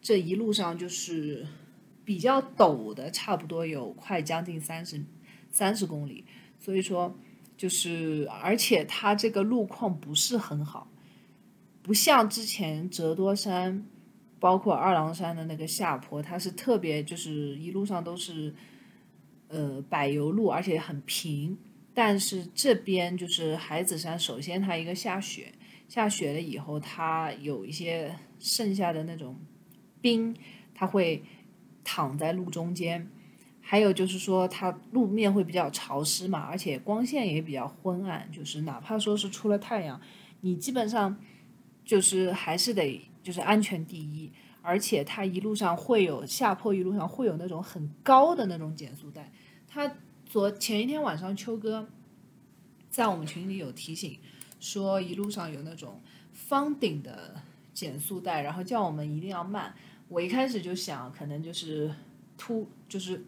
[0.00, 1.46] 这一路上就是
[2.02, 5.04] 比较陡的，差不多有快将近三十
[5.50, 6.24] 三十公里，
[6.68, 7.16] 所以说
[7.56, 10.86] 就是而且它这个路况不是很好，
[11.80, 13.86] 不像之前折多山，
[14.38, 18.54] 包括二郎山的那个下坡，它是特别就是一路上都是。
[19.50, 21.56] 呃，柏油路，而且很平，
[21.94, 25.54] 但是这边就是海子山，首先它一个下雪，
[25.88, 29.40] 下雪了以后，它有一些剩下的那种
[30.02, 30.36] 冰，
[30.74, 31.24] 它会
[31.82, 33.08] 躺在路中间，
[33.70, 40.00] 还有就是说它路面会比较潮湿嘛，而且光线也比较昏暗，就是哪怕说是出了太阳，
[40.40, 41.14] 你基本上
[41.84, 44.32] 就是还是得就是安全第一。
[44.62, 49.30] 而且它一路上会有下坡，一路上会有那种很高的那种减速带。
[49.66, 51.86] 他昨前一天晚上，秋哥
[52.88, 54.18] 在我们群里有提醒，
[54.58, 56.00] 说一路上有那种
[56.32, 57.34] 方顶的
[57.74, 59.74] 减速带，然后叫我们一定要慢。
[60.08, 61.94] 我一开始就想，可能就是
[62.38, 63.22] 突，就是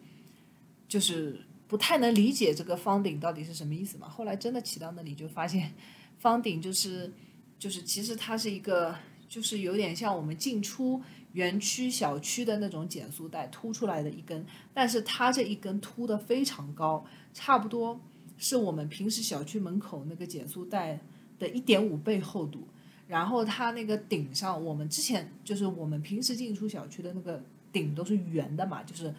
[0.91, 4.07] 就是不太能理解这个方顶到底是什么意思嘛。
[4.07, 5.73] 后来真的骑到那里，就发现
[6.19, 7.11] 方顶就是
[7.59, 8.95] 就是其实它是一个，
[9.29, 11.01] 就是有点像我们进出。
[11.33, 18.01] 园区小区的那种减速带凸出来的一根，但是它这一根凸的非常高，差不多
[18.37, 20.99] 是我们平时小区门口那个减速带
[21.39, 22.67] 的一点五倍厚度。
[23.07, 29.15] 然后它那个顶上，我们之前就是我们平时进出小区的那个顶都是圆的嘛，就是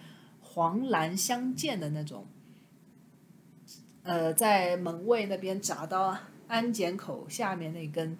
[0.53, 2.27] 黄蓝相间的那种。
[4.03, 8.17] 呃，在门卫那边匝到安检口下面那根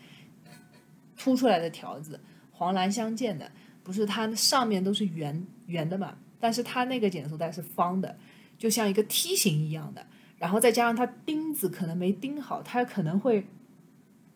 [1.17, 2.19] 凸出来的条子，
[2.51, 3.51] 黄蓝相间的。
[3.83, 8.15] 不是它上面都是圆圆的嘛，但是它那个减速带是方的，
[8.59, 10.05] 就像一个梯形一样的，
[10.37, 13.47] 然后再加上它钉子可能没钉好，它可能会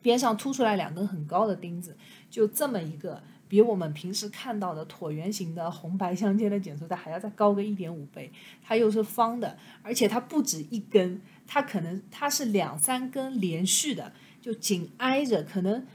[0.02, 1.96] 边上凸出来两根很高的钉子，
[2.28, 8.32] 就这么一个比我们平时看到的椭圆形的红白相间的减速带还要再高个一点五倍，
[8.64, 15.86] 它又是方的，而且它不止一根，它可能它是两三根连续的，就紧挨着，可能。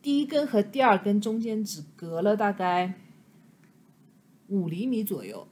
[0.00, 2.94] 第一根和第二根中间只隔了大概
[4.46, 5.48] 五厘米左右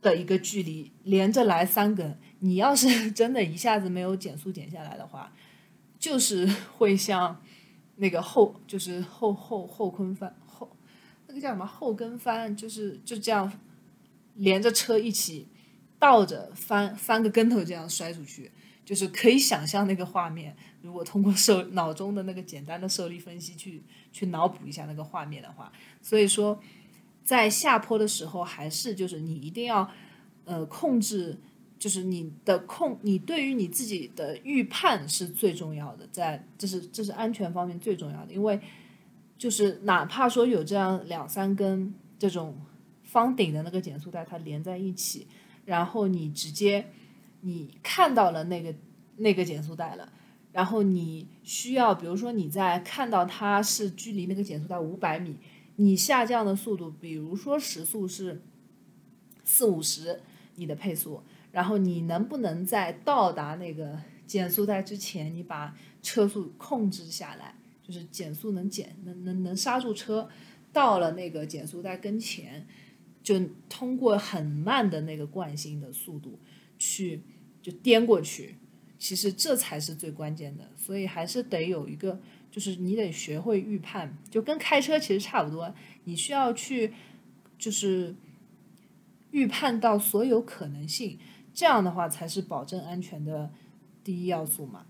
[0.00, 2.18] 的一个距离，连着来三根。
[2.40, 5.32] 你要是 真的一下子没有减速减下来的话，
[5.98, 7.40] 就是会像
[7.96, 10.34] 那个后，就是后后后坤翻
[11.38, 13.50] 个叫什么后跟翻，就是就这样
[14.34, 15.46] 连着车一起
[15.98, 18.50] 倒着翻翻个跟头，这样摔出去。
[18.84, 25.70] 就是可以想象那个画面，如果通过受 脑中的那个简单的受力分析去去脑补一下那个画面的话，
[26.00, 26.58] 所以说
[27.22, 29.90] 在下坡的时候，还是就是你一定要
[30.46, 31.38] 呃控制，
[31.78, 38.58] 就是你的控，你对于你自己的预判是最重要的，在这是这是安全方面最重要的，因为
[39.38, 42.60] 就是哪怕说有这样两三根这种
[43.04, 45.26] 方顶的那个减速带，它连在一起，
[45.64, 46.88] 然后你直接。
[47.40, 48.74] 你看到了那个
[49.18, 50.12] 那个减速带了，
[50.50, 55.36] 然后你需要，比如说你在看到它是距离那个减速带五百米，
[55.76, 58.42] 你下降的速度，比如说时速是
[59.44, 60.20] 四五十，
[60.56, 61.22] 你的配速，
[61.52, 67.54] 然后你能不能在到达那个减速带之前，你把车速控制下来，
[67.88, 70.28] 就是减速能减，能能能刹住车，
[70.72, 72.68] 到了那个减速带跟前，
[73.22, 76.38] 就通过很慢的那个惯性的速度。
[76.80, 77.20] 去
[77.60, 78.54] 就颠过去，
[79.00, 82.20] 其实这才是最关键的，所以还是得有一个，
[82.52, 85.74] 就是你得学会预判，就跟开车其实差不多，
[86.04, 86.94] 你需要去
[87.58, 88.14] 就是
[89.32, 91.18] 预判到所有可能性，
[91.52, 93.50] 这样的话才是保证安全的
[94.04, 94.86] 第一要素嘛。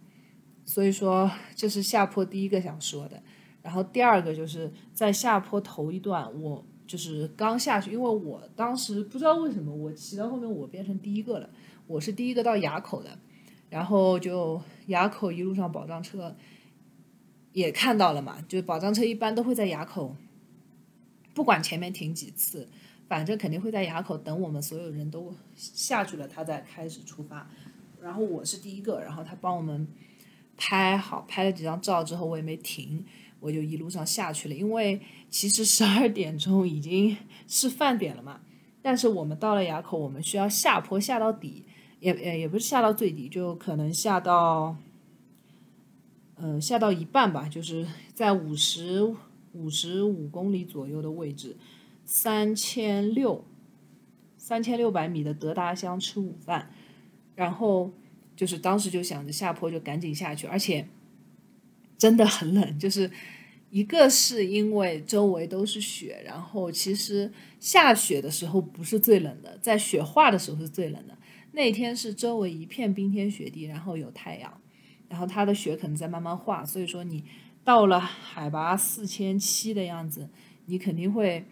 [0.69, 3.23] 所以说这是下坡第一个想说的。
[3.63, 11.49] 然后第二个就是在下坡头一段，我就是刚下去，因为我当时不知道为什么我骑到后面我变成第一个了，
[11.87, 13.19] 我是第一个到垭口的，
[13.71, 16.37] 然后就垭口一路上保障车
[17.55, 20.15] 也看到了嘛，就保障车一般都会在垭口，
[21.33, 22.69] 不管前面停几次，
[23.09, 27.51] 反正肯定会在垭口等我们所有人都下去了，他再开始出发。
[28.03, 29.89] 然后我是第一个，然后他帮我们
[30.59, 33.07] 拍好拍了几张照之后，我也没停。
[33.40, 37.16] 我就一路上下去了，因为其实十二点钟已经
[37.47, 38.40] 是饭点了嘛。
[38.83, 41.64] 但是我们到了垭口，我们需要下坡下到底，
[42.01, 44.77] 也也也不是下到最底，就可能下到，
[46.35, 49.14] 嗯，下到一半吧，就是在五十
[49.53, 51.57] 五十五公里左右的位置，
[52.05, 53.44] 三千六，
[54.37, 56.73] 三千六百米的德达乡吃午饭，
[57.37, 57.92] 然后
[58.38, 60.88] 就是当时就想着下坡就赶紧下去，而且。
[61.98, 63.11] 真的很冷，就是
[63.70, 71.18] 一个是因为周围都是雪，然后其实下雪的时候不是最冷的，在雪化的时候是最冷的。
[71.51, 74.61] 那天是周围一片冰天雪地，然后有太阳，
[75.09, 77.24] 然后它的雪可能在慢慢化，所以说你
[77.64, 80.29] 到了海拔四千七的样子，
[80.66, 81.44] 你肯定会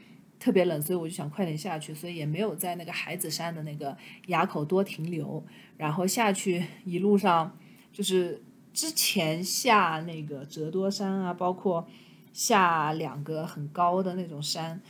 [0.46, 3.96] 特别冷，所以我就想快点下去，所以也没有在那个海子山的那个
[4.28, 5.44] 垭口多停留，
[5.76, 7.58] 然后下去一路上
[7.92, 8.40] 就是。
[8.76, 11.88] 之前下那个折多山啊，包括
[12.34, 14.82] 下两个很高的那种山，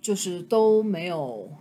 [0.00, 1.52] 就是都没有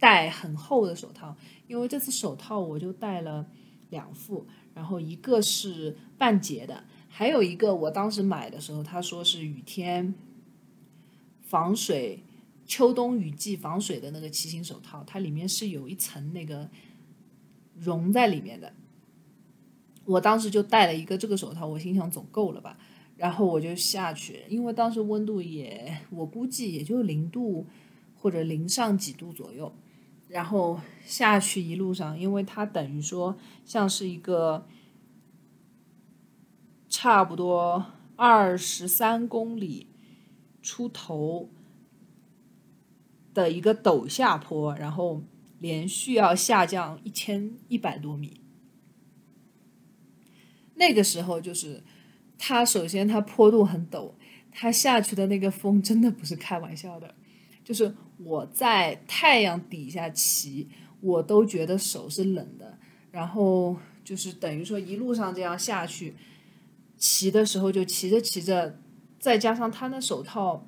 [0.00, 1.36] 戴很厚的手套，
[1.68, 3.46] 因为这次手套我就戴了
[3.90, 10.12] 两副，然后一个是半截的，还有一个我当时买的时候他说是雨天
[11.40, 12.24] 防水，
[12.70, 16.70] 秋冬雨季防水的那个骑行手套，它里面是有一层那个
[17.74, 18.72] 绒在里面的。
[20.04, 22.78] 我当时就戴了一个这个手套，我心想总够了吧，
[23.16, 27.66] 然后我就下去，因为当时温度也我估计也就零度
[28.14, 29.74] 或者零上几度左右，
[30.28, 34.64] 然后下去一路上，因为它等于说像是一个
[36.88, 39.88] 差不多二十三公里
[40.62, 41.50] 出头
[43.40, 45.22] 的一个陡下坡，然后
[45.58, 48.40] 连续要下降一千一百多米。
[50.74, 51.82] 那个时候就是，
[52.38, 54.12] 它首先它坡度很陡，
[54.50, 57.14] 它下去的那个风真的不是开玩笑的，
[57.64, 60.68] 就是我在太阳底下骑，
[61.00, 62.78] 我都觉得手是冷的。
[63.10, 66.14] 然后就是等于说一路上这样下去，
[66.96, 68.78] 骑的时候就骑着骑着，
[69.18, 70.66] 再加上他那手套，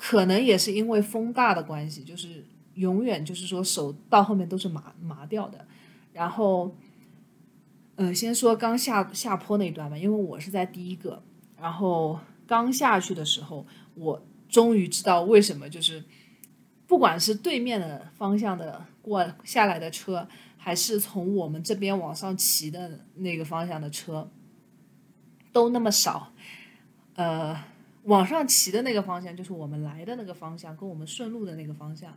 [0.00, 5.66] 可能也是因为风大的关系，就是永远就是说手到后面都是麻麻掉的，
[6.12, 6.74] 然后。
[8.02, 11.22] 嗯，先说刚下下坡那一段吧，因为我是在第一个，
[11.58, 16.02] 然后刚下去的时候，我终于知道为什么，就是
[16.86, 24.30] 不管是对面的方向的过下来的车，还是从我们这边往上骑的那个方向的车，
[25.52, 26.32] 都那么少。
[27.16, 27.54] 呃，
[28.04, 32.16] 往上骑的那个方向就是我们来的那个方向，跟我们顺路的那个方向，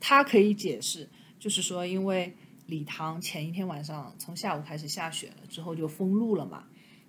[0.00, 1.08] 它可以解释，
[1.38, 2.34] 就是说因为。
[2.66, 6.64] 礼堂前一天晚上从下午开始下雪了，之后就封路了嘛。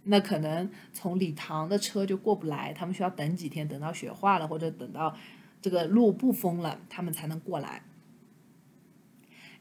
[0.06, 5.16] 那可能从礼堂的车就过不来，他们需要等几天，等到雪化了或者等到
[5.62, 7.84] 这个路不封了，他们才能过来。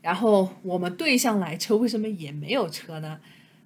[0.01, 3.21] 然后我们对向来车为什么也没有车呢？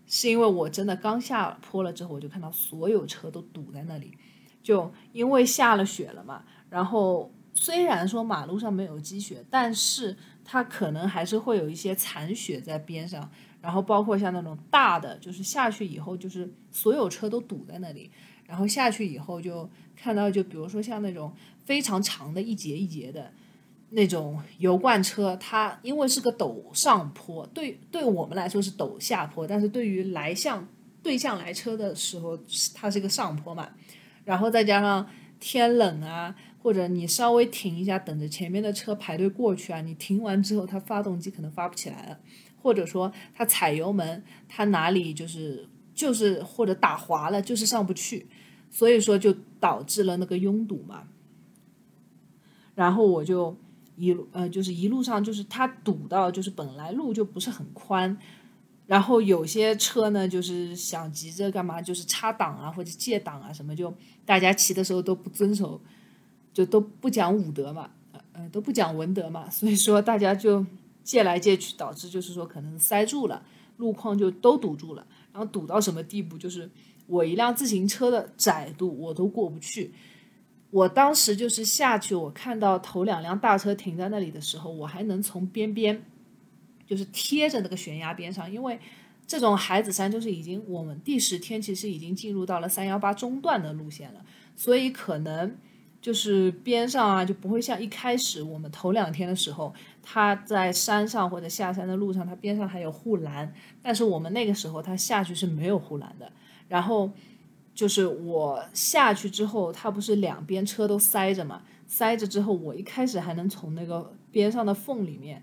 [0.07, 4.13] 是因为我真的刚下坡了之后，我就看到所有车都堵在那里，
[4.67, 6.43] 就因为下了雪了嘛。
[6.69, 10.17] 然后虽然说马路上没有积雪，但是。
[10.49, 13.29] 它可能还是会有一些残雪在边上，
[13.61, 18.09] 然后包括像那种大的，就是下去以后就是所有车都堵在那里，
[18.47, 23.33] 然后下去以后就看到，就比如说像那种非常长的一节一节的
[23.91, 30.65] 那种油罐车，它因为是个陡上坡，对对我们来说是陡下坡，但是对于来向
[31.03, 32.39] 对向来车的时候，
[32.73, 33.69] 它是个上坡嘛，
[34.27, 35.09] 然后再加上
[35.41, 36.37] 天冷啊。
[36.67, 39.81] 或者你稍微停一下，等着前面的车排队过去啊！
[39.83, 42.19] 你停完之后，它发动机可能发不起来了，
[42.61, 48.27] 或者说它踩油门，它哪里就是就是或者打滑了，就是上不去，
[48.69, 51.05] 所以说就导致了那个拥堵嘛。
[52.75, 53.57] 然后我就
[53.95, 58.19] 一路呃，就是一路上就是它堵到就是本来路就不是很宽，
[58.87, 63.93] 然后有些车呢就是想急着干嘛，就是插档啊或者借档啊什么，就
[64.25, 65.81] 大家骑的时候都不遵守。
[66.57, 67.91] 就都不讲武德嘛，
[68.33, 70.65] 呃都不讲文德嘛，所以说大家就
[71.05, 73.43] 借来借去，导致就是说可能塞住了，
[73.77, 76.71] 路况就都堵住了，然后堵到什么地步，就是
[77.09, 79.93] 我一辆自行车的窄度我都过不去。
[80.71, 86.03] 我当时就是下去，我看到头两辆大车停在那里的时候，我还能从边边，
[86.87, 88.79] 就是贴着那个悬崖边上，因为
[89.27, 94.25] 这种海子山就是已经我们第十天其实已经进入到了三幺八中段的路线了，
[94.55, 95.57] 所以可能
[96.01, 106.33] 就是边上啊就不会像一开始我们头两天的时候，它在山上或者下山的路上，它边上还有护栏，但是我们那个时候它下去是没有护栏的，
[106.69, 107.11] 然后。
[107.77, 111.61] 就是我下去之后，它不是两边车都塞着嘛？
[111.87, 115.43] 塞着之后，我一开始还能从那个边上的缝里面，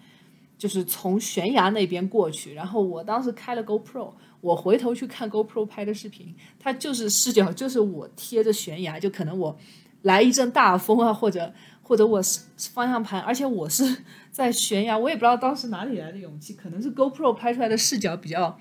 [0.64, 2.54] 就是从悬崖那边过去。
[2.54, 9.58] 然后我当时开了 GoPro，我回头去看 GoPro 拍的视频，它就是视角就是我贴着悬崖，就可能我
[10.04, 12.40] 来一阵大风啊，或者或者我是
[12.74, 18.58] 方向盘，而且我是 在悬崖，我也不知道当时哪里来的勇气，可能是 GoPro 拍出来的视角比较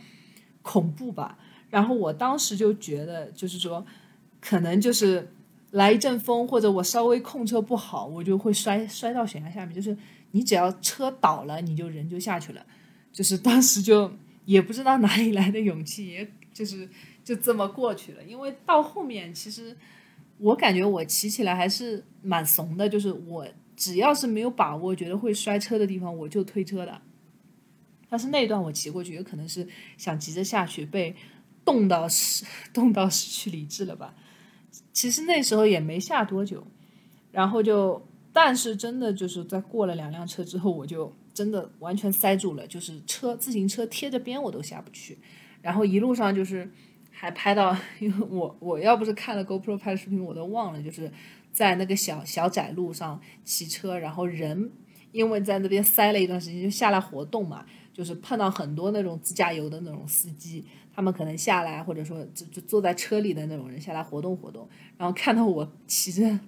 [0.62, 1.38] 恐怖吧。
[1.70, 3.86] 然后我当时就觉得，就是说，
[4.40, 5.32] 可能就是
[5.70, 9.72] 来一阵风，或者我稍微控车不好，我就会摔摔到悬崖下面。
[9.72, 9.96] 就是
[10.32, 12.66] 你只要车倒了，你就人就下去了。
[13.12, 14.12] 就是当时就
[14.44, 16.88] 也不知道哪里来的勇气，也就是
[17.24, 18.24] 就这么过去了。
[18.24, 19.76] 因为到后面，其实
[20.38, 27.00] 我感觉我骑起来还是蛮怂的，就是我只要是没有把握，觉得会摔车的地方，我就推车的。
[28.08, 29.66] 但是那段我骑过去，有可能是
[29.96, 31.14] 想急着下去被。
[31.64, 34.16] 冻到失 冻到失去理智了吧？
[34.92, 36.66] 其实那时候也没下多久，
[37.30, 45.18] 然后就，但是真的就是在过了两辆车之后，我就真的完全塞住了，就是车自行车贴着边我都下不去。
[45.60, 46.70] 然后一路上就是
[47.10, 51.12] 还拍到，因为我我要不是看了 GoPro 拍的视频，我都忘了，就是
[51.52, 54.70] 在那个小小窄路上骑车，然后人
[55.12, 60.64] 因为在那边塞了一段时间，就下来活动嘛，就是碰到很多那种自驾游的那种司机。
[60.94, 64.68] 他们可能下来，或者说就就坐在车里的那种人下来活动活动，
[64.98, 66.38] 然后看到我骑着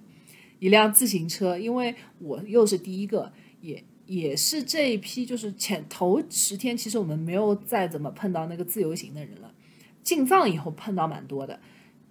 [0.59, 3.31] 一辆自行车，因为我又是第一个，
[3.61, 9.53] 也也是这一批，就是前头十天，其实我们没有再怎么碰到那个自由行的人了，
[10.03, 11.59] 进藏以后碰到蛮多的，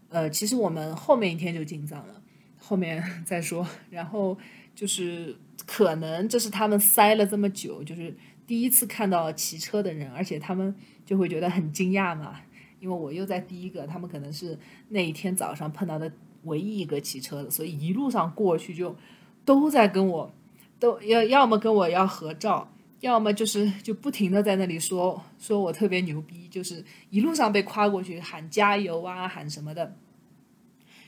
[0.08, 2.22] 呃，其实我们后面一天就进藏了，
[2.58, 4.36] 后面 再说，然后
[4.74, 5.36] 就是
[5.66, 8.16] 可能这是他们塞了这么久，就是
[8.46, 10.74] 第一次看到骑车的人，而且他们。
[11.04, 12.40] 就会觉得很惊讶嘛，
[12.80, 16.10] 因为我又在第一个，他们可能是那一天早上碰到的
[16.44, 18.96] 唯一一个骑车的，所以一路上过去就
[19.44, 20.34] 都在跟我，
[20.78, 29.96] 都要要么跟我要合照，要么就是就不停的在那里说说我特别牛逼，就是一路上被夸过去喊加油啊喊什么的，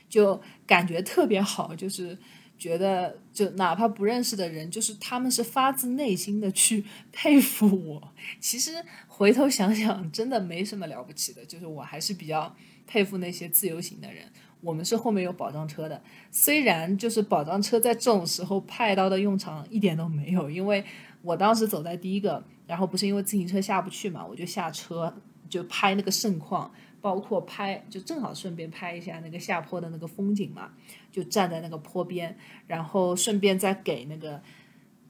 [0.09, 2.17] 就感觉特别好，就是
[2.57, 8.83] 觉得就哪怕不认识的人，就是他们是发自内心的去 佩服我，其实。
[9.17, 14.31] 回头想想，真的没什么了不起的，就是我还是比较佩服那些自由行的人。
[14.67, 20.83] 我们是后面有保障车的，虽然就是保障车在这种时候派到的用场一点都没有，因为
[21.21, 25.13] 我当时走在第一个，然后不是因为自行车下不去嘛，我就下车
[25.47, 30.71] 就拍那个盛况，包括拍就正好顺便拍一下那个下坡的那个风景嘛，
[31.09, 32.37] 就站在那个坡边，
[32.67, 34.41] 然后顺便再给那个。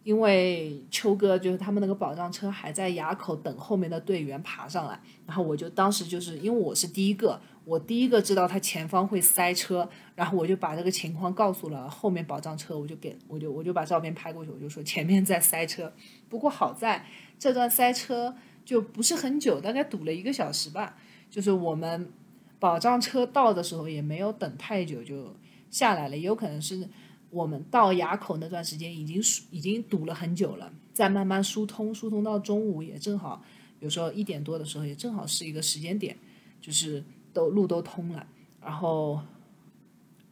[0.03, 15.91] 因为秋哥就是他们那个保障车还在垭口等后面的队员爬上来，然后我就当时就是因为我是第一个，我第一个知道他前方会塞车，然后我就把这个情况告诉了后面保障车，我就给我就我就把照片拍过去，我就说前面在塞车，
[16.29, 17.05] 不过好在
[17.37, 20.95] 这段塞车就不是很久，大概堵了一个小时吧，
[21.29, 22.09] 就是我们
[22.57, 25.35] 保障车到的时候也没有等太久就
[25.69, 26.87] 下来了，也有可能是。
[27.29, 33.43] 我们到垭口那段时间已经已经堵了很久了，再慢慢疏通，疏通到中午也正好，
[33.81, 36.15] 有时候一点多的时候也正好是一个时间点，
[36.61, 37.03] 就是
[37.37, 38.27] 都路都通了。
[38.59, 39.21] 然后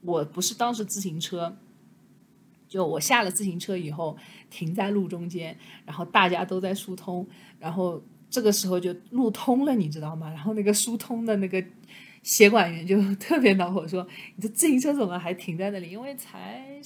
[0.02, 1.56] 我不是当时自行车，
[2.68, 4.18] 就我下了自行车以后
[4.50, 7.28] 停在路中间，然后大家都在疏通，
[7.60, 10.30] 然后这个时候就路通了，你知道吗？
[10.32, 11.64] 然后那个疏通的那个。
[12.26, 14.02] 协管员就 特别恼火，说
[14.36, 15.92] ：“你这自行车怎么还停在那里？
[15.92, 16.82] 因为才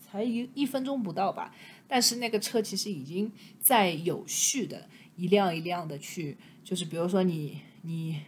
[0.00, 1.54] 才一一分钟不到吧。
[1.86, 8.22] 但是那个车其实已经在有序的一辆一辆的去，就是比如说你你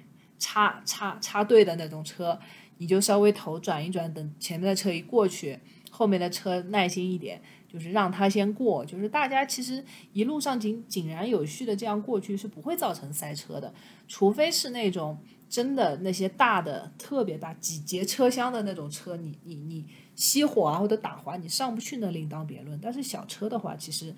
[0.45, 2.39] 插插插队的那种车，
[2.79, 5.59] 你就稍微头转一转，等前面的车一过去，
[5.91, 7.41] 后面的车耐心一点，
[7.73, 8.85] 就是让他先过。
[8.85, 13.73] 就是大家其实一路上井井然有序的这样过去是不会造成塞车的，
[14.07, 15.17] 除非是那种。”
[15.47, 19.85] 真的那些大的特别大几节车厢的那种车，你你你
[20.17, 22.77] 熄火啊或者打滑，你上不去那另当别论。
[22.83, 24.13] 但是小车的话，其实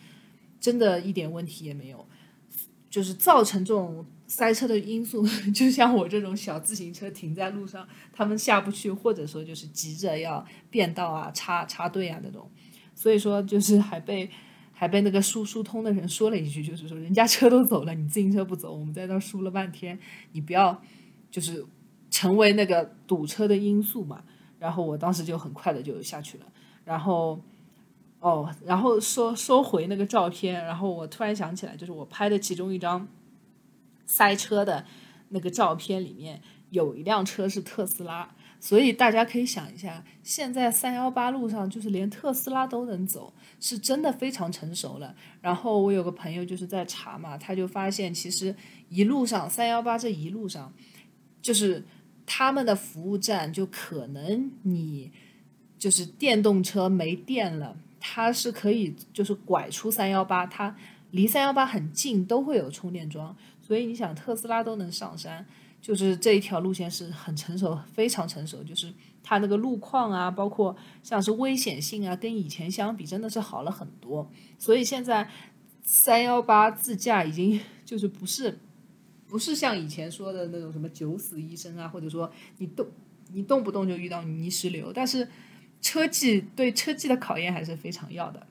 [0.58, 2.06] 真的一点问题也没有。
[2.88, 5.24] 就是造成这种塞车的因素，
[5.54, 12.50] 就像我这种小自行车停在路上，他们下不去，或者说就是急着要变道啊、插插队啊那种，
[12.94, 14.28] 所以说就是还被
[14.72, 19.98] 还被那个疏疏通的人说了一句，就是说人家车都走了，你自行车不走，我们在那输了半天，
[20.32, 20.82] 你不要
[21.30, 21.64] 就是
[22.10, 24.24] 成为那个堵车的因素嘛。
[24.58, 26.46] 然后我当时就很快的就下去了，
[26.84, 27.40] 然后
[28.18, 33.06] 哦，然后说收回那个照片，然后我突然想起来，就是我拍的其中一张。
[34.06, 34.86] 塞车的
[35.28, 36.40] 那个照片里面
[36.70, 45.14] 有一辆车是特斯拉，所以大家可以想一下，现在三幺八路上就是连特斯拉都能走，是真的非常成熟了。
[45.40, 48.54] 然后我有个朋友就是在查嘛，他就发现其实
[48.88, 50.72] 一路上三幺八这一路上，
[51.42, 51.84] 就是
[52.24, 55.12] 他们的服务站就可能你
[55.78, 60.76] 就是电动车没电了，它是可以就是拐出三幺八，它
[61.10, 63.36] 离三幺八很近都会有充电桩。
[63.66, 65.44] 所以你想，特斯拉都能上山，
[65.82, 68.62] 就是这一条路线是很成熟，非常成熟。
[68.62, 68.94] 就是
[69.24, 74.30] 它那个路况啊，包括像是危险性啊，跟以前相比真的是好了很多。
[74.56, 75.28] 所以现在
[75.82, 78.60] 三幺八自驾已经就是不是
[79.26, 82.86] 不是像以前说的那种什么九死一生啊，或者说你动
[83.32, 85.28] 你动不动就遇到泥石流，但是
[85.80, 88.46] 车技对车技的考验还是非常要的。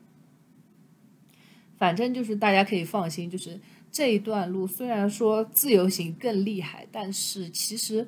[1.77, 3.61] 反正就是大家可以放心，就是。
[3.95, 8.05] 这一段路虽然说自由行更厉害，但是其实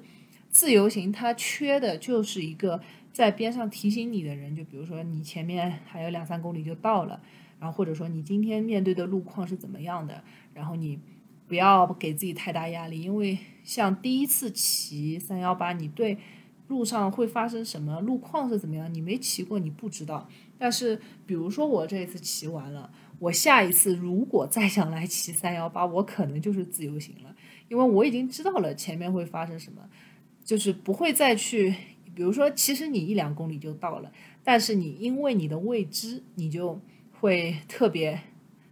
[0.50, 2.82] 自由行它缺的就是一个
[3.14, 4.54] 在边上提醒你的人。
[4.54, 7.22] 就比如说你前面还有两三公里就到了，
[7.58, 10.22] 然后或者说你今天面对的路况是怎么样的，
[10.54, 11.00] 然后你
[11.48, 16.18] 不要给自己太大压力，因为像第一次骑三幺八，你对
[16.68, 20.28] 路上会发生什么路况是怎么样，你没骑过你不知道。
[20.58, 22.92] 但是比如说我这一次骑完了。
[23.20, 27.36] 我下一次如果再想来骑三幺八，我可能就是自由行了，
[27.68, 29.82] 因为我已经知道了前面会发生什么，
[30.44, 31.74] 就是不会再去。
[32.14, 34.12] 比如说，其实你一两公里就到了，
[34.44, 36.80] 但是你因为你的未知，你就
[37.20, 38.20] 会特别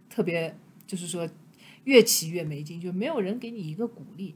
[0.08, 1.28] 特别，就是说
[1.84, 4.34] 越骑越没劲，就没有人给你一个鼓励。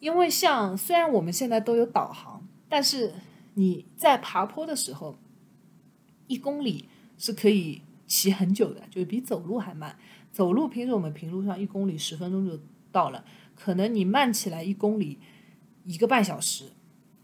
[0.00, 3.12] 因为像虽然我们现在都有导航，但是
[3.54, 5.16] 你在爬坡的时候，
[6.26, 7.82] 一公里是可以。
[8.12, 9.98] 骑很久的，就是比走路还慢。
[10.30, 12.60] 走路平时我们平路上一公里十分钟就
[12.90, 13.24] 到了，
[13.56, 15.18] 可能你慢起来一公里
[15.86, 16.72] 一个半小时。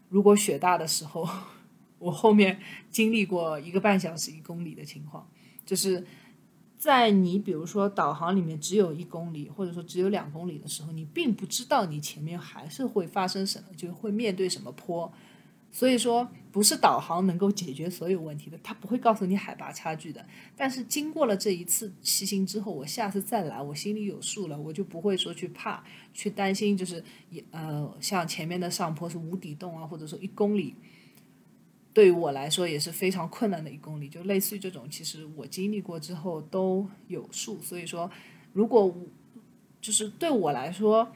[0.08, 1.28] 如果雪大的时候，
[2.00, 2.58] 我后面
[2.88, 5.28] 经历过一个半小时一公里的情况，
[5.66, 6.06] 就是
[6.78, 15.12] 在你比如说导航里面只有一公里，或者说只有两公里的时候，你并不知道你前面还是会发生什么，就会面对什么坡。
[15.78, 20.26] 所以说，不是导航能够解决所有问题的，它不会告诉你海拔差距的。
[20.56, 30.74] 但是经过了这一次骑行之后，我下次再来，我心里有数了，我就不会说去怕、去担心，就是也呃，像前面的上坡是无底洞啊，或者说一公里，
[31.94, 37.62] 对于我来说也是非常困难的一公里，就类似于这种，其实我经历过之后都有数。
[37.62, 38.10] 所以说，
[38.52, 38.92] 如果
[39.80, 41.12] 就是对我来说，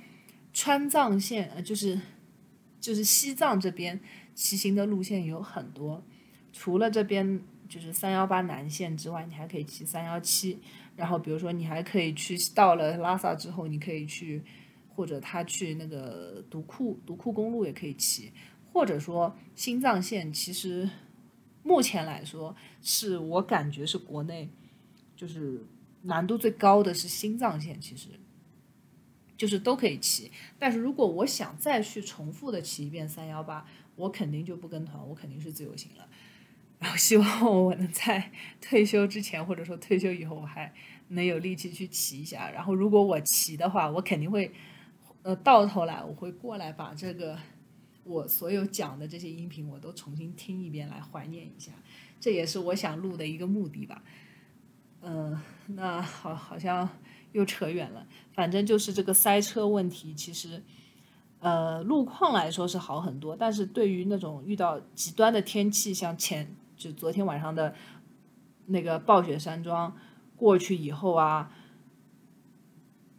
[0.53, 2.01] 川藏线呃，就是
[2.81, 4.01] 就是西藏这边。
[4.35, 6.03] 骑行的路线有很多，
[6.53, 10.59] 除了这边就是三幺八南线之外，你还可以骑三幺七。
[10.97, 14.43] 然后比如说你还可以去到了拉萨之后，你可以去
[14.95, 18.33] 或者他去那个独库独库公路也可以骑，
[18.73, 20.89] 或者说新藏线，其实
[21.63, 24.51] 目前来说是我感觉是国内
[25.17, 25.65] 就是
[26.03, 28.09] 难度最高的是新藏线，其实
[29.37, 30.31] 就是都可以骑。
[30.59, 33.67] 但是如果我想再去重复的骑一遍三幺八。
[33.97, 36.09] 我肯定就不跟团，我肯定是自由行了。
[36.79, 40.75] 然后希望我能在退休之前，或者说退休以后，我还
[41.09, 42.51] 能有力气去骑一下。
[42.51, 44.51] 然后如果我骑的话，我肯定会，
[45.23, 47.39] 呃，到头来我会过来把这个
[48.03, 51.71] 我所有讲的这些音频，我都重新听一遍，来怀念一下。
[52.19, 54.03] 这也是我想录的一个目的吧。
[55.03, 56.89] 嗯，那好，好像
[57.31, 58.09] 又扯远了。
[58.33, 60.65] 反正就是这个塞车问题，其实。
[61.43, 67.75] 呃，路况来说是好很多，但是对于那种遇到极端的天气，像前就昨天晚上的
[68.67, 69.93] 那个暴雪山庄
[70.37, 71.51] 过去以后啊，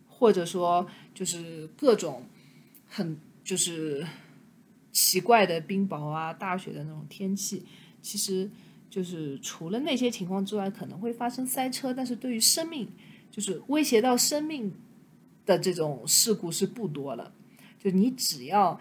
[0.08, 2.24] 或者说就是各种
[2.88, 4.08] 很就是
[4.94, 7.66] 奇怪的冰雹啊、大雪的那种天气，
[8.02, 8.50] 其实
[8.90, 12.88] 就是除了那些情况之外，可能会发生塞车，但是对于生命
[13.30, 14.74] 就是威胁到生命
[15.46, 17.34] 的这种事故是不多了。
[17.84, 18.80] 就你只要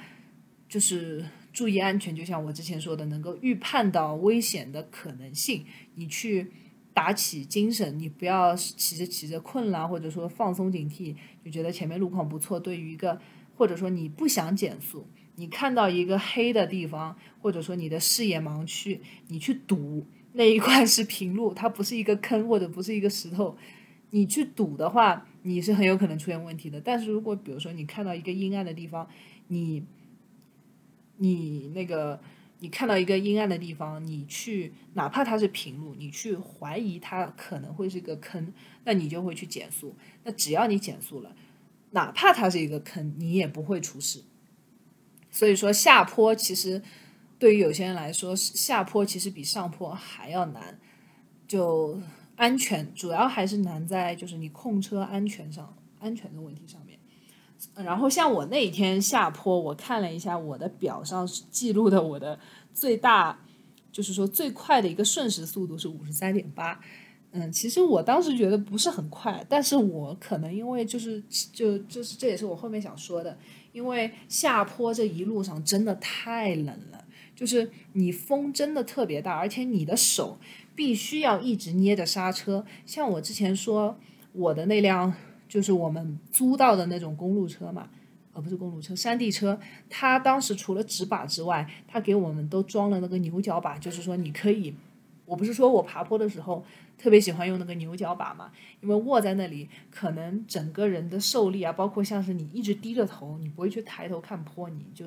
[0.69, 6.53] 就是注意安全，就像我之前说的，能够预判到危险的可能性，你去
[6.95, 12.61] 打起精神，你不要骑着骑着困了，或者说放松警惕，就觉得前面路况不错。
[12.61, 13.21] 对于一个
[13.57, 23.57] 或者说你不想减速，你看到一个黑的地方，或者说你的视野盲区，你去堵那一块是平路，它不是一个坑或者不是一个石头，
[24.13, 26.81] 你去赌的话，你是很有可能出现问题的。
[26.81, 29.07] 但是如果比如说你看到一个阴暗的地方，
[29.49, 29.85] 你
[31.17, 32.21] 你那个。
[32.63, 38.53] 你看到一个阴暗的地方，你去哪怕它是平路，你去怀疑它可能会是一个坑，
[38.85, 39.97] 那你就会去减速。
[40.23, 41.35] 那只要你减速了，
[41.91, 44.23] 哪怕它是一个坑，你也不会出事。
[45.29, 46.81] 所以说下坡其实
[47.37, 50.79] 对于有些人来说，下坡其实比上坡还要难。
[51.49, 52.01] 就
[52.37, 56.99] 安全主要还是难在就是你控车安全上，安全的问题上面。
[57.77, 62.39] 然后像我那一天下坡，我看了一下我的表上记录的我的
[62.75, 63.39] 最大，
[63.93, 66.81] 就是说最快的一个瞬时速度是五十三点八。
[67.31, 71.23] 嗯，其实我当时觉得不是很快，但是我可能因为就是
[71.53, 73.39] 就就是这也是我后面想说的，
[73.73, 77.03] 因为下坡这一路上真的太冷了，
[77.35, 80.37] 就是你风真的特别大，而且你的手
[80.75, 82.65] 必须要一直捏着刹车。
[82.87, 83.99] 像我之前说
[84.33, 85.15] 我的那辆。
[85.53, 87.91] 就是我们租到的那种公路车嘛，
[88.33, 89.61] 呃，不是公路车，山地车。
[89.91, 94.75] 它当时除了直把之外，它给我们都装了那个牛角把，就是说你可以，
[95.27, 96.65] 我不是说我爬坡的时候
[96.97, 98.51] 特别喜欢用那个牛角把嘛，
[98.81, 105.05] 因为握在那里，可能整个人的受力啊，包括像是你一直低着头，你不会去抬头看坡，你就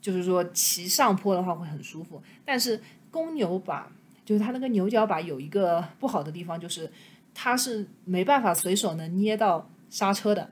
[0.00, 2.22] 就是说骑上坡的话会很舒服。
[2.42, 2.80] 但是
[3.10, 3.92] 公牛把
[4.24, 6.90] 就是它那个牛角把有一个不好的地方，就是
[7.32, 9.70] 它是没办法随手能捏到。
[9.90, 10.50] 刹车的，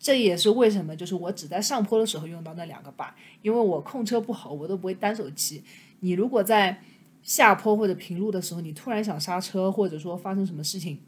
[0.00, 5.62] 这也是为什么，就是我只在上坡的时候用到那两个把，因为我控车不好，我都不会单手骑。
[6.00, 6.82] 你如果在
[7.22, 10.98] 下坡或者平路的时候，你突然想刹车，或者说发生什么事情，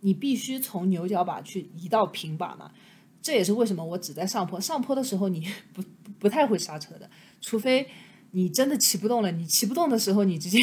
[0.00, 2.70] 你必须从牛角把去移到平把嘛。
[3.20, 5.84] 这也是为什么我只在上坡，上坡的时候你 不
[6.18, 7.10] 不太会刹车的，
[7.42, 7.86] 除非
[8.36, 9.32] 你真的骑不动了。
[9.32, 10.62] 你骑不动的时候，你直接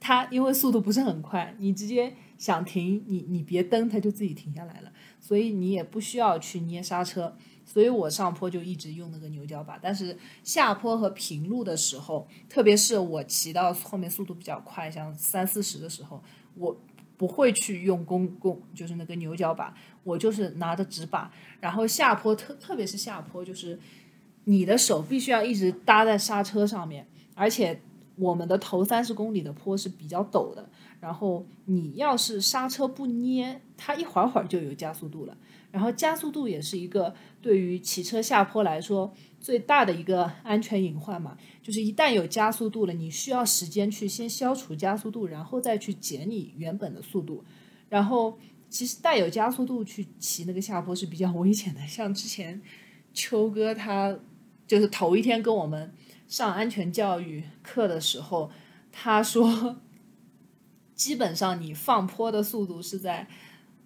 [0.00, 4.90] 它因为速度不是很快，你直接想停，你你别蹬，它就自己停下来了。
[5.20, 7.36] 所以你也不需要去捏刹车，
[7.66, 9.78] 所以我上坡就一直用那个牛角把。
[9.78, 16.22] 但是下坡和平路的时候，特别是我骑到后面速度比较快，像三四十的时候，
[16.54, 16.74] 我
[17.18, 19.74] 不会去用公共，就是那个牛角把，
[20.04, 21.30] 我就是拿着直把。
[21.60, 23.78] 然后下坡特特别是下坡，就是
[24.48, 27.78] 你的手必须要一直搭在刹车上面，而且
[28.16, 30.66] 我们的头三十公里的坡是比较陡的。
[31.00, 35.36] 然后你要是刹车不捏，它一会儿会儿就有加速度了。
[35.70, 41.36] 然后加速度也是一个对于骑车下坡来说最大的一个安全隐患嘛。
[41.62, 47.44] 就是一旦有加速度了，你需要时间去先消除加速度，然后再去减你原本的速度。
[47.90, 48.38] 然后
[48.70, 51.86] 其实带有加速度去骑那个下坡是比较危险的。
[51.86, 52.60] 像之前
[53.12, 54.18] 秋哥他
[54.68, 55.92] 就是头一天跟我们
[56.28, 58.52] 上安全教育课的时候，
[58.92, 59.78] 他说。
[60.94, 63.28] 基本上你放坡的速度是在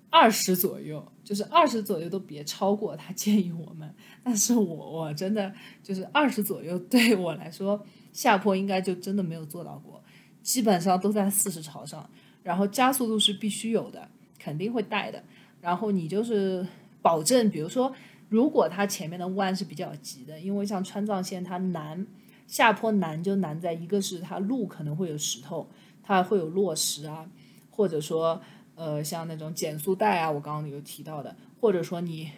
[0.08, 2.96] 二十左右，就是二十左右都别超过。
[2.96, 5.52] 他建议我们，但是我我真的
[5.82, 10.02] 就是二十左右对我来说下坡应该就真的没有做到过，
[10.40, 12.08] 基本上都在四十朝上。
[12.42, 14.08] 然后加速度是必须有的，
[14.38, 15.22] 肯定会带的。
[15.60, 16.66] 然后你就是
[17.02, 17.92] 保证，比如说
[18.32, 22.06] 如果它前面的弯是比较急的，因为像川藏线它难
[22.46, 25.68] 下坡难就难在一个是它路可能会有石头。
[26.04, 27.24] 它会有落石啊，
[27.70, 28.42] 或者说，
[28.74, 32.28] 呃，像那种减速带啊，我刚刚有提到的，或者说你，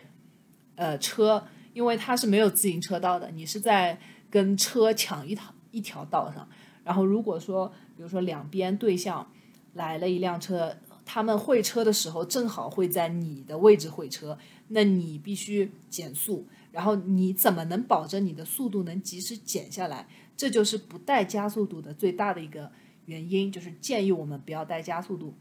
[0.74, 1.42] 呃，车，
[1.72, 6.46] 因为它是没有自行车道的，你是在跟车抢一条一条道上。
[6.84, 9.26] 然后如果说，比如说两边对向
[9.72, 10.76] 来了一辆车，
[11.06, 14.38] 他们会车的时候正好会在你的位置会车，
[14.68, 16.46] 那你必须减速。
[16.72, 20.08] 然后你怎么能保证你的速度能及时减下来？
[20.36, 22.72] 这就是不带加速度的最大的一个。
[23.06, 25.34] 原因就是建议我们不要带加速度，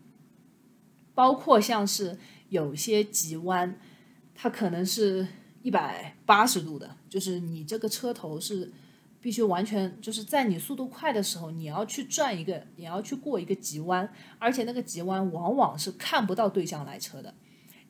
[1.15, 2.19] 包括像是
[2.49, 3.79] 有些急弯，
[4.35, 5.25] 它可能是
[5.61, 8.69] 一百八十度的，就是你这个车头是
[9.21, 17.33] 必须完全就是在你速度快的时候，你要去转一个，你要去过一个急弯，而且那个急弯往往是看不到对向来车的。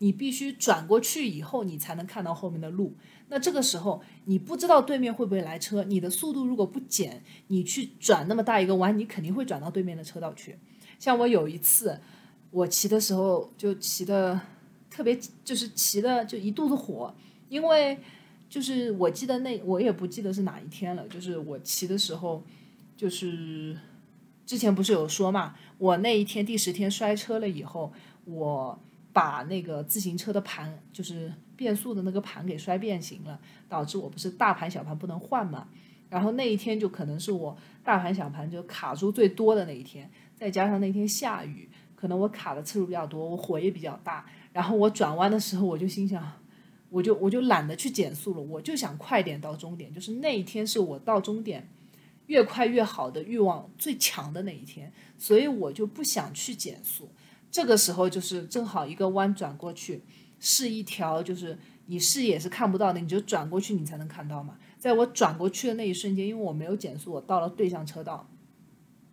[0.04, 2.94] 你必须转过去以后，你才能看到后面的路。
[3.30, 10.60] 那这个时候，你不知道对面会不会来车，你的速度如果不减，你去转那么大一个弯，你肯定会转到对面的车道去。
[11.00, 12.02] 像我有一次，
[12.52, 14.38] 我骑的时候就骑的
[14.92, 17.16] 特别，就是骑的就一肚子火，
[17.48, 17.98] 因为
[18.50, 22.44] 就是我记得那我也不记得是哪一天了，就是我骑的时候，
[22.98, 23.78] 就是
[24.46, 27.94] 之前不是有说嘛，我那一天第十天摔车了以后，
[28.26, 28.78] 我
[29.14, 33.40] 把那个自行车的盘，就是变速的那个盘给摔变形了，
[33.70, 35.70] 导致我不是大盘小盘不能换嘛。
[36.10, 44.26] 然后那一天就可能是我大盘小盘就卡住最多的那一天，再加上那天下雨，可能我卡的次数比较多，我火也比较大。
[44.52, 46.32] 然后我转弯的时候，我就心想，
[46.90, 49.92] 我就我就懒得去减速了，我就想快点到终点。
[49.92, 51.68] 就是那一天是我到终点
[52.28, 57.10] 越快越好的欲望最强的那一天，所以我就不想去减速。
[57.54, 60.02] 这个时候就是正好一个弯转过去，
[60.40, 64.58] 是一条就是你视野是看不到的，你就转过去你才能看到嘛。
[64.80, 68.28] 在我转过去的那一瞬间，因为我没有减速，我到了对向车道。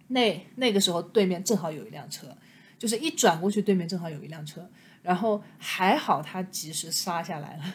[0.08, 2.34] 那那个时候对面正好有一辆车，
[2.78, 4.66] 就是一转过去对面正好有一辆车，
[5.02, 7.74] 然后还好他及时刹下来了，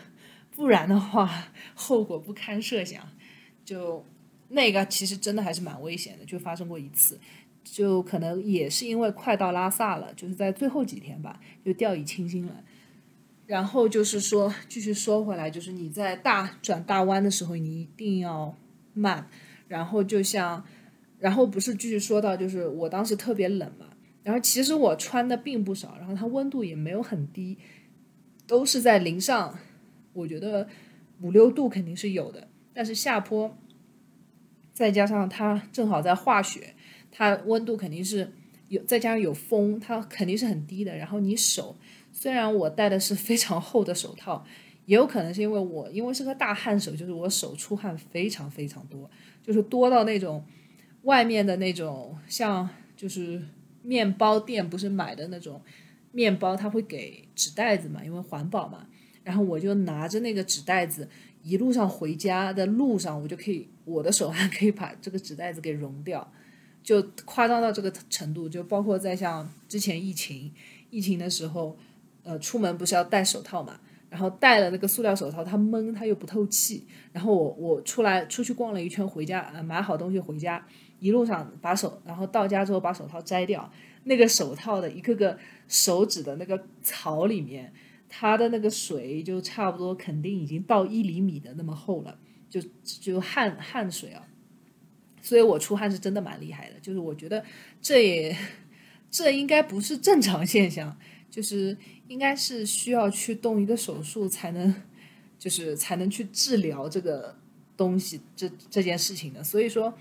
[0.56, 1.30] 不然的话
[1.76, 3.08] 后果不堪设想。
[3.64, 4.04] 就
[4.50, 7.20] 那个其实真的还是蛮危险的，就发生过一次，
[7.66, 12.64] 就可能也是因为快到拉萨了，就是在最后几天吧，就掉以轻心了。
[13.48, 18.56] 然后就是说，继续说回来，就是你在大转大弯的时候，你一定要
[18.94, 19.28] 慢。
[19.68, 20.64] 然后就像，
[21.18, 23.88] 然后不是继续说到，就是我当时特别冷嘛，
[24.22, 27.58] 然后其实我穿的并不少，然后它温度也没有很低，
[28.46, 29.58] 都是在零上，
[30.14, 30.68] 我觉得
[31.22, 32.48] 五六度肯定是有的。
[32.76, 33.58] 但是下坡，
[34.72, 36.75] 再加上它正好在化雪，
[37.18, 38.30] 它温度肯定是
[38.68, 40.98] 有，再加上有风，它肯定是很低的。
[40.98, 41.78] 然后你手。
[42.12, 44.46] 虽然我戴的是非常厚的手套，
[44.86, 49.10] 也有可能是因为我因为是个大汗手，就是我手出汗非常非常多，
[49.42, 50.44] 就是多到那种
[51.04, 53.42] 外面的那种像就是
[53.82, 55.62] 面包店不是买的那种
[56.12, 58.88] 面包，他会给纸袋子嘛，因为环保嘛。
[59.24, 61.10] 然后我就拿着那个纸袋子，
[61.44, 66.32] 一路上回家的路上，我就可以我的手还可以把这个纸袋子给融掉，
[66.86, 68.48] 就夸张到这个程度。
[68.48, 70.54] 就包括在像之前疫情
[70.90, 71.78] 疫情的时候。
[72.28, 73.80] 呃，出门不是要戴手套嘛？
[74.10, 76.88] 然后戴了那个塑料手套，它闷，它又不透气。
[77.14, 80.66] 然后我我出来出去逛了一圈，回家呃买好东西回家，
[81.00, 83.72] 一路上把手，然后到家之后把手套摘掉，
[84.06, 87.72] 那个手套的一个个手指的那个槽里面，
[88.10, 92.18] 它的那个水就差不多肯定已经到一厘米的那么厚了，
[92.50, 94.26] 就就汗汗水啊。
[95.26, 97.44] 所以我出汗是真的蛮厉害的，就是我觉得
[97.82, 98.38] 这也
[99.12, 100.98] 这应该不是正常现象，
[101.30, 101.78] 就是。
[102.08, 104.72] 应该是需要去动一个手术才能，
[105.40, 107.36] 就是才能去治疗这个
[107.76, 109.44] 东西这这件事情的。
[109.44, 109.92] 所以说，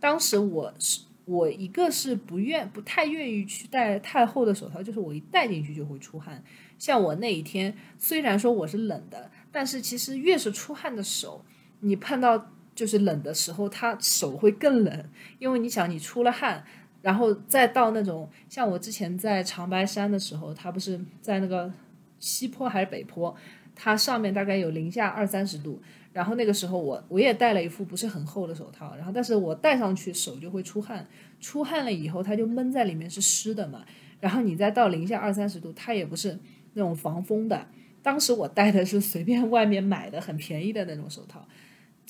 [0.00, 6.42] 当时我是我一个是不愿不太愿意去戴太厚的手套，就是我一戴进去就会出汗。
[6.78, 11.44] 像我那一天，虽然说我是冷的，但是其实越是出汗的手，
[11.80, 12.50] 你碰到
[12.80, 15.04] 就是冷的时候，他手会更冷，
[15.38, 16.64] 因为你想你出了汗。
[17.02, 21.70] 然后再到那种像我之前在长白山的时候，它不是在那个
[22.18, 23.36] 西坡还是北坡，
[23.74, 25.82] 它上面大概有零下二三十度。
[26.14, 31.06] 然后那个时候我我也戴了一副不是很厚的手套，然后但是我戴上去手就会出汗，
[31.38, 33.84] 出汗了以后它就闷在里面是湿的嘛。
[34.20, 36.38] 然后你再到零下二三十度，它也不是
[36.72, 37.66] 那种防风的。
[38.02, 41.46] 当时我戴的是随便外面买的很便宜的那种手套，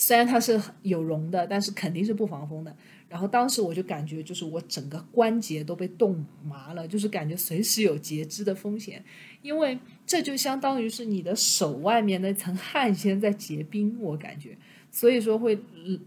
[0.00, 2.74] 虽然它是有绒的，但是肯定是不防风的。
[3.06, 9.04] 然后当时我就感觉，就是我整个关节都被冻麻了，就是感觉随时有截肢的风险，
[9.42, 14.56] 因为这就相当于是你的手外面那层汗腺在结冰，我感觉，
[14.90, 15.58] 所以说会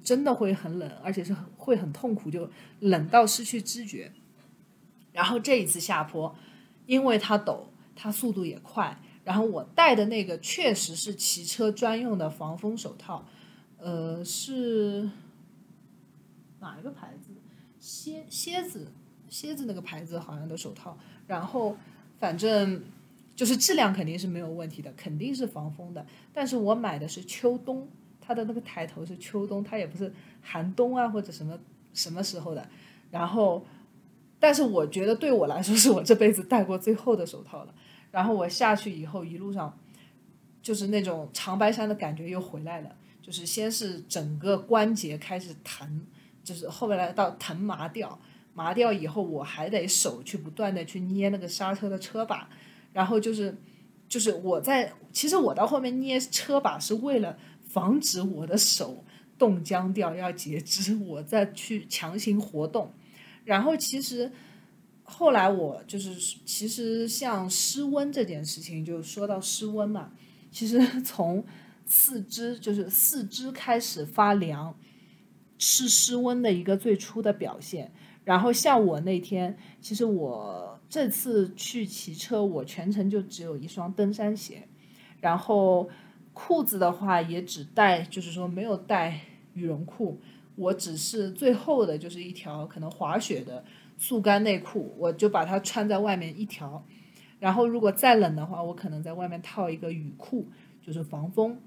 [0.02, 4.12] 真的会很冷，而且是会很痛苦，就冷到失去知觉。
[5.12, 6.36] 然后这一次下坡，
[6.88, 7.66] 因为它陡，
[7.96, 13.28] 它速度也快，然后我戴的那个确实是骑车专用的防风手套，
[13.84, 15.10] 呃是。
[16.60, 17.34] 哪一个牌子？
[17.78, 18.88] 蝎蝎子，
[19.28, 21.76] 蝎子那个牌子好像的手套，然后
[22.22, 22.82] 反正
[23.36, 26.06] 就是质量肯定是没有问题的，肯定是防风的。
[26.32, 27.86] 但是我买的是秋冬，
[28.22, 31.60] 它的那个抬头是秋冬，它也不是寒冬啊或者什么
[31.94, 32.66] 什么时候的。
[33.12, 33.66] 然后，
[34.40, 37.76] 但是我觉得对我来说是我这辈子戴过最厚的手套了。
[38.10, 39.78] 然后我下去以后一路上，
[40.62, 46.06] 就是那种长白山的感觉又回来了，就是先是整个关节开始疼。
[46.44, 48.20] 就是后面来到疼麻掉，
[48.54, 52.50] 麻掉以后我还得手去不断的去捏那个刹车的车把，
[52.92, 53.56] 然后就是，
[54.10, 59.06] 就是我在其实我到后面捏车把是为了防止我的手
[59.40, 62.92] 冻僵掉要截肢，我再去强行活动，
[63.46, 64.30] 然后其实
[65.04, 66.14] 后来我就是
[66.46, 70.12] 其实像失温这件事情，就说到失温嘛，
[70.52, 71.46] 其实从
[71.86, 74.76] 四肢就是四肢开始发凉。
[75.66, 77.94] 是失温的一个最初的表现，
[78.26, 84.68] 然后像我那天，其实我这次去骑车，我全程就只有一双登山鞋，
[85.22, 85.90] 然后
[86.34, 89.22] 裤子的话也只带，就是说没有带
[89.54, 90.20] 羽绒裤，
[90.56, 93.64] 我只是最后的就是一条可能滑雪的
[93.98, 96.86] 速干内裤，我就把它穿在外面一条，
[97.40, 100.50] 然后如果再冷的话，我可能在外面套一个雨裤，
[100.82, 101.58] 就是防风。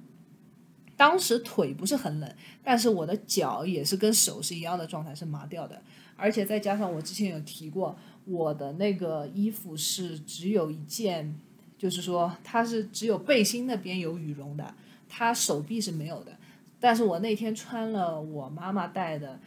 [0.96, 2.34] 当时腿不是很冷，
[2.64, 5.82] 但是我的脚也是跟手是一样的状态，是麻掉的。
[6.16, 11.38] 而且再加上我之前有提过，我的那个衣服是只有一件，
[11.76, 14.74] 就是说它是只有背心那边有羽绒的，
[15.08, 16.36] 它手臂是没有的。
[16.80, 19.38] 但是我那天穿了我妈妈带的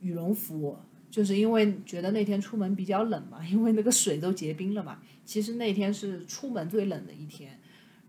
[0.00, 0.76] 羽绒服，
[1.10, 4.98] 就是因为觉得那天出门比较冷嘛，因为那个水都结冰了嘛。
[5.24, 7.58] 其实那天是出门最冷的一天，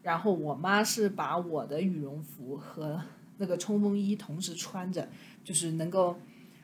[0.07, 3.01] 然后我妈是把我的羽绒服和
[3.39, 5.09] 那个冲锋衣同时穿着，
[5.43, 6.17] 就是能够。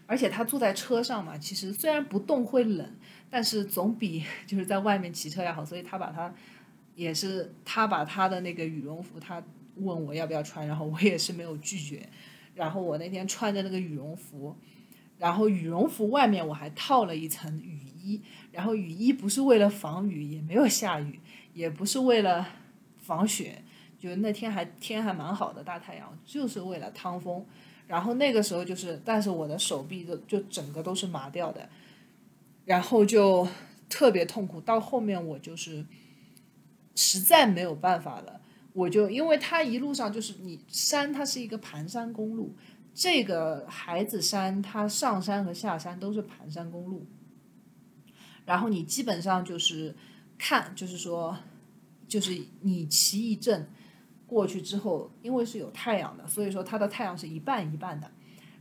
[0.05, 2.89] 而且她坐在车上嘛，其实虽然不动会冷，
[3.29, 5.65] 但是总比 就是在外面骑车要好。
[5.65, 6.33] 所以她把她
[6.95, 9.43] 也是她把她的那个羽绒服，她
[9.75, 12.07] 问我要不要穿，然后我也是没有拒绝。
[12.55, 14.55] 然后我那天穿着那个羽绒服，
[15.17, 18.21] 然后羽绒服外面我还套了一层雨衣，
[18.53, 21.19] 然后雨衣不是为了防雨，也没有下雨，
[21.53, 22.47] 也不是为了
[23.03, 23.61] 防雪，
[23.99, 27.45] 就那天还天还蛮好的，大太阳，就是为了趟风。
[27.85, 31.69] 然后那个时候就是，但是我的手臂就就整个都是麻掉的，
[32.65, 33.47] 然后就
[33.89, 34.61] 特别痛苦。
[34.61, 35.85] 到后面我就是
[36.95, 38.39] 实在没有办法了，
[38.71, 42.55] 我就因为它一路上就是你山，它是一个盘山公路，
[42.93, 47.05] 这个孩子山它上山和下山都是盘山公路，
[48.45, 49.93] 然后你基本上就是
[50.37, 51.37] 看，就是说，
[52.13, 53.67] 就是你骑一阵。
[54.25, 58.09] 过去之后，因为是有太阳的，所以说它的太阳是一半一半的。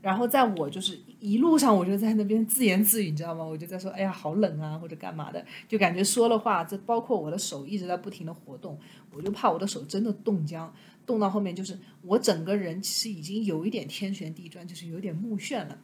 [0.02, 3.42] 然后在我就是一路上，我就在那边自言自语，你知道吗？
[3.42, 8.78] 我就在说，哎呀，好冷啊，或者干嘛的，就感觉说了话，这包括我的手一直在不停的活动，
[9.14, 10.70] 我就怕我的手真的冻僵，
[11.06, 15.78] 冻到后面就是我整个人其实已经有一点天旋地转，就是有点目眩了。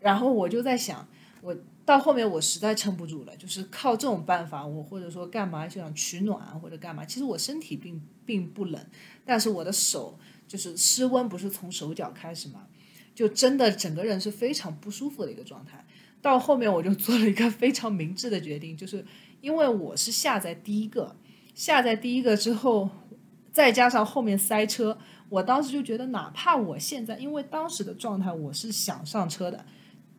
[0.00, 1.06] 然后我就在想，
[1.40, 1.54] 我。
[1.84, 7.04] 到后面我实在撑不住了，就是靠这种办法，我或者说干嘛就想取暖或者干嘛。
[7.04, 8.86] 其实我身体并并不冷，
[9.24, 10.18] 但是我的手
[10.48, 12.66] 就是失温，不是从手脚开始嘛，
[13.14, 15.84] 就真的整个人是非常不舒服的一个状态。
[16.22, 19.04] 到后面我就做了一个非常明智的决定，就是
[19.42, 21.14] 因为我是下在第一个，
[21.54, 22.88] 下在第一个之后，
[23.52, 24.96] 再加上后面塞车，
[25.28, 29.66] 我当时就觉得，哪怕我现在，因为当时的状态我是想上车的。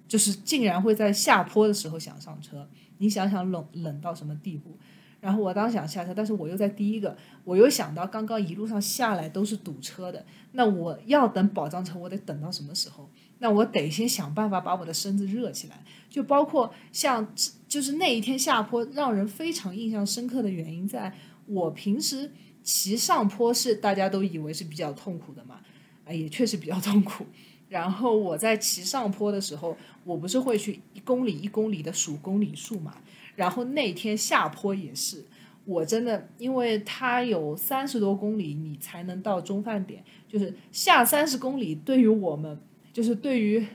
[0.07, 4.77] 就是竟然会在下坡的时候想上车，你想想冷冷到什么地步？
[5.21, 13.09] 然后我当想下车，但是我又在第一个，我又想到刚刚一路上下来都是堵车的，那我要等保障车，我得等到什么时候？
[13.39, 15.83] 那我得先想办法把我的身子热起来。
[16.09, 17.27] 就包括像
[17.67, 21.13] 就是那一天下坡，让人非常印象深刻的原因，在
[21.47, 22.31] 我平时
[22.61, 25.59] 骑上坡是大家都以为是比较痛苦的嘛，
[26.05, 27.25] 啊，也确实比较痛苦。
[27.67, 32.95] 然后我在骑上坡的时候，我不是会去一公里一公里的数公里数嘛？
[33.35, 35.25] 然后那天下坡也是，
[35.65, 42.59] 我真的，因为它有三十多公里，你才能到中饭点，就是下三十公里，对于我们，
[42.93, 43.65] 就是对于，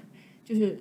[0.45, 0.81] 就是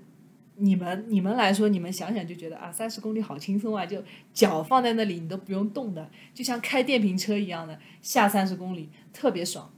[0.56, 4.02] 你们你们来说，你们想想就觉得啊，三十公里好轻松啊，就
[4.34, 9.74] 脚放在那里你都不用动的，就像开电瓶车一样的下三十公里，特别爽。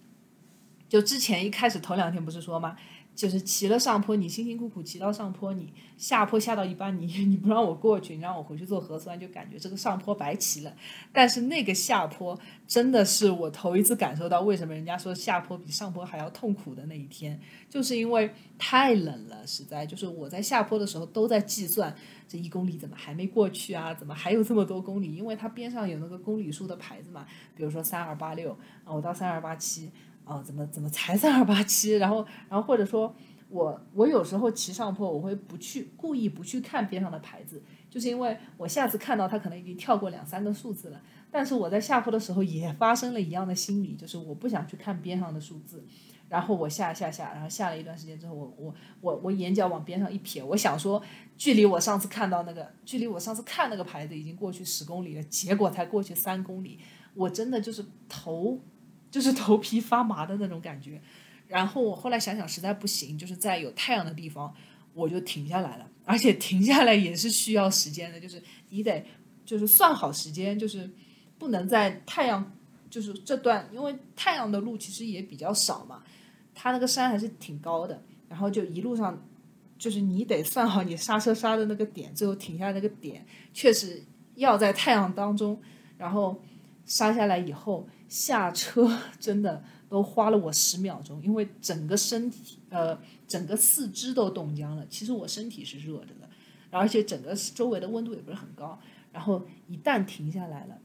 [0.89, 2.75] 就之前一开始头两天不是说吗？
[3.13, 10.73] 就是骑了上坡，你辛辛苦苦骑到上坡，你下坡下到一半，你你不让我过去，你让我回去做核酸，就感觉这个上坡白骑了。
[11.11, 17.39] 但是那个下坡真的是我头一次感受到为什么人家说下坡比上坡还要痛苦的那一天，
[17.69, 21.93] 就是因为太冷了，实在就是我在下坡的时候都在计算
[22.27, 25.13] 这一公里怎么还没过去啊，怎么还有这么多公里？
[25.15, 29.91] 因为它边上有那个公里数的牌子嘛，比如说三二八六啊，我到三二八七。
[30.23, 31.97] 啊，怎么怎么才三二八七？
[31.97, 33.13] 然后，然后或者说，
[33.49, 41.01] 我我有时候骑上坡，我会不去故意不去看边上的牌子，就是因为我下次看到它可能已经跳过两三个数字了。
[41.29, 45.83] 但是我在下坡的时候也发生了一样的心理，就是我不想去看边上的数字，
[46.29, 51.01] 然后我下下下，然后下了一段时间之后，我我我我眼角往边上一瞥，我想说，
[51.37, 56.79] 距离我上次看到那个，距离我上次看那个牌子已经过去十公里了，结果才过去三公里，
[57.15, 58.59] 我真的就是头。
[59.11, 60.99] 就是 头皮发麻的那种感觉，
[61.47, 64.51] 然后我后来想想实在不行，就是在有太阳的地方
[64.93, 69.05] 我就停下来了，而且停下来也是需要时间的，就是你得
[69.45, 70.89] 就是算好时间，就是
[71.37, 72.55] 不能在太阳
[72.89, 76.03] 就是这段，因为太阳的路其实也比较少嘛，
[76.55, 79.21] 它那个山还是挺高的，然后就一路上
[79.77, 84.03] 就是你得算好你刹车刹的那个点，最后停下那个点，确实
[84.35, 85.61] 要在太阳当中，
[85.97, 86.41] 然后
[86.85, 94.85] 刹下来以后下车， 真的都花了我十秒钟，因为整个身体呃整个四肢都冻僵了。
[94.89, 96.29] 其实我身体是热着的，
[96.69, 98.77] 而且整个周围的温度也不是很高。
[99.13, 100.77] 然后一旦停下来了，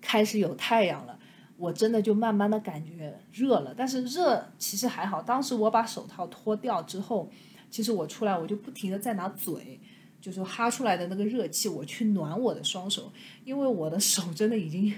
[0.00, 1.18] 开始有太阳了，
[1.58, 3.74] 我真的就慢慢的感觉热了。
[3.76, 7.30] 但是热其实还好，当时我把手套脱掉之后。
[7.70, 9.80] 其实我出来，我就不停的在拿嘴，
[10.20, 13.12] 就是哈出来的那个热气，我去暖我的双手，
[13.44, 14.94] 因为我的手真的已经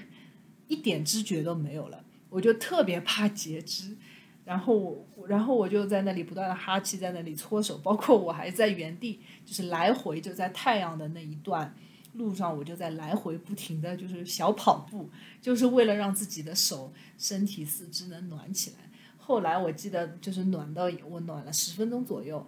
[0.68, 3.96] 一点知觉都没有了，我就特别怕截肢，
[4.44, 11.74] 然后我，然后我就在那里不断的哈气，在那里搓手，包括我还在原地，就是来回就在太阳的那一段
[12.14, 15.08] 路上，我就在来回不停的就是小跑步，
[15.40, 18.76] 就是为了让自己的手、身体、四肢能暖起来。
[19.16, 22.46] 后来我记得就是暖到我暖了十分钟左右。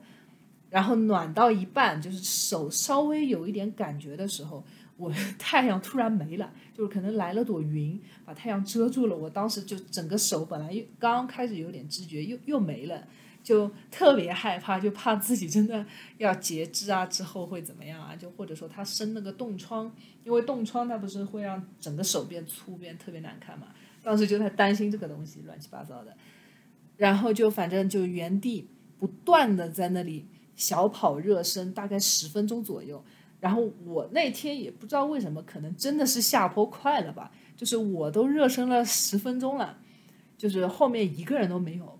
[0.70, 4.62] 然后暖到一半，就是手稍微有一点感觉的时候，
[4.98, 9.16] 我 太阳突然没了，就是可能来了朵云把太阳遮住了。
[9.16, 13.04] 我当时就整个手本来又刚开始有点知觉，又又没了，
[13.42, 15.84] 就特别害怕，就怕自己真的
[16.18, 18.14] 要截肢啊，之后会怎么样啊？
[18.14, 23.66] 就或者说他生那个冻疮，因为冻疮它不是会让整个手变粗变特别难看嘛。
[24.00, 26.16] 当时就在担心这个东西，乱七八糟的，
[26.96, 28.68] 然后就反正就原地
[29.00, 30.26] 不断的在那里。
[30.54, 33.04] 小跑热身大概十分钟左右，
[33.40, 39.78] 然后我那天也不知道为什么，可能真的是下坡快了吧，就是我都热身了十分钟了，
[40.36, 41.98] 就是后面一个人都没有，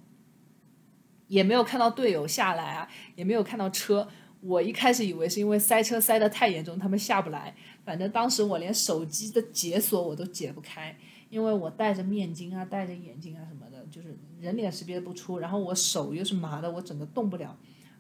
[1.28, 4.08] 也没有看到队友下来啊，也没有看到车。
[4.40, 7.54] 我一开始以为是因为塞车塞得太严重，他们下不来。
[7.84, 10.96] 反正当时我连手机的解锁我都解不开，
[11.28, 17.56] 因为我戴着面巾啊，戴着眼镜啊什么的，就是人脸识别不出，然后我手又是麻的，我整个动不了。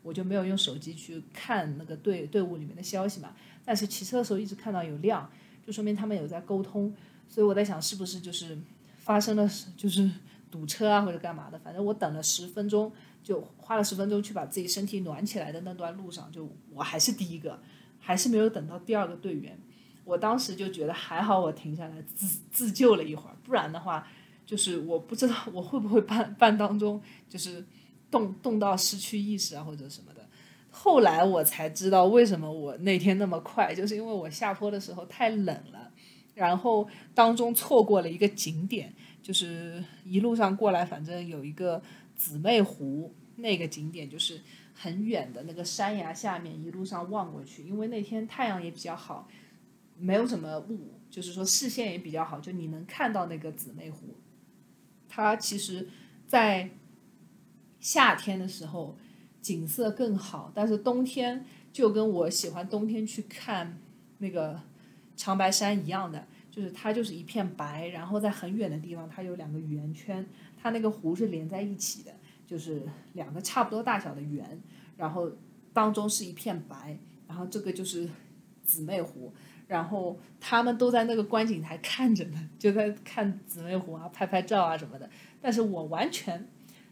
[0.08, 5.30] 我就没有用手机去看那个队队伍里面的消息嘛，但是骑车的时候一直看到有亮，
[5.66, 6.94] 就说明他们有在沟通，
[7.28, 8.56] 所以我在想是不是就是
[8.96, 9.46] 发生了
[9.76, 10.10] 就是
[10.50, 12.90] 堵车啊或者干嘛的，反正我等了十分钟，
[13.22, 17.60] 就花了十分钟去把自己身体暖起来的那段路上，就我还是第一个，
[18.00, 19.58] 还是没有等到第二个队员，
[20.04, 24.08] 我当时就觉得还好我停下来自自救了一会儿，不然的话
[24.46, 26.98] 就是我不知道我会不会半半当中
[27.28, 27.62] 就是。
[28.10, 30.26] 冻冻到失去意识啊，或者什么的。
[30.70, 35.90] 后来我才知道为什么我那天那么快，就是因为我下坡的时候太冷了，
[36.34, 41.82] 然后当中错过了一个景点，就是一路上过来，反正有一个
[42.14, 44.40] 姊妹湖那个景点，就是
[44.72, 49.26] 很远的那个山崖下面，一路上望过去，因为那天太阳也比较好，
[49.96, 54.14] 没有什么雾，就是说视线也比较好，就你能看到那个姊妹湖。
[55.08, 55.88] 它其实，
[56.26, 56.70] 在。
[57.80, 58.96] 夏天的时候
[59.40, 63.78] 景色更好，但是冬天就跟我喜欢冬天去看
[64.18, 64.60] 那个
[65.16, 70.26] 长白山一样的，就是它就是一片白，然后在很远的地方它有两个圆圈，
[70.60, 72.12] 它那个湖是连在一起的，
[72.46, 74.60] 就是两个差不多大小的圆，
[74.96, 75.30] 然后
[75.72, 76.98] 当中是一片白，
[77.28, 78.08] 然后这个就是
[78.64, 79.32] 姊妹湖，
[79.68, 85.08] 然后他们都在那个观景台看着呢，就在看姊妹湖啊，拍拍照啊什么的，
[85.40, 86.48] 但是我完全。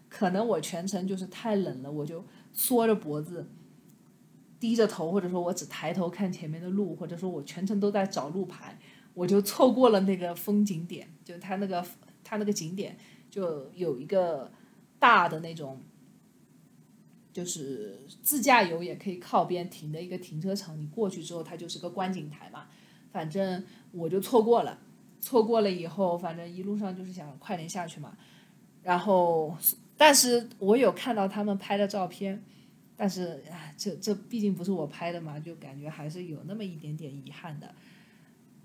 [0.09, 3.47] 可能我全程就是太冷了，我就缩着脖子，
[4.59, 8.79] 低着头，或者说我只抬头看前面的路，或者说我全程都在找路牌，
[9.15, 11.09] 我就错过了那个风景点。
[11.25, 11.85] 就它那个
[12.25, 12.97] 它那个景点
[13.29, 14.51] 就有一个
[14.99, 15.83] 大的那种，
[17.33, 20.81] 就是自驾游也可以靠边停的一个停车场。
[20.81, 22.69] 你过去之后，它就是个观景台嘛。
[23.13, 24.79] 反正我就错过了，
[25.21, 28.17] 错过了以后，反正一路上就是想快点下去嘛，
[28.83, 29.55] 然后。
[29.97, 32.42] 但是我有看到他们拍的照片，
[32.97, 37.74] 但是啊，这这毕竟不是我拍的嘛，就感觉还是有那么一点点遗憾的。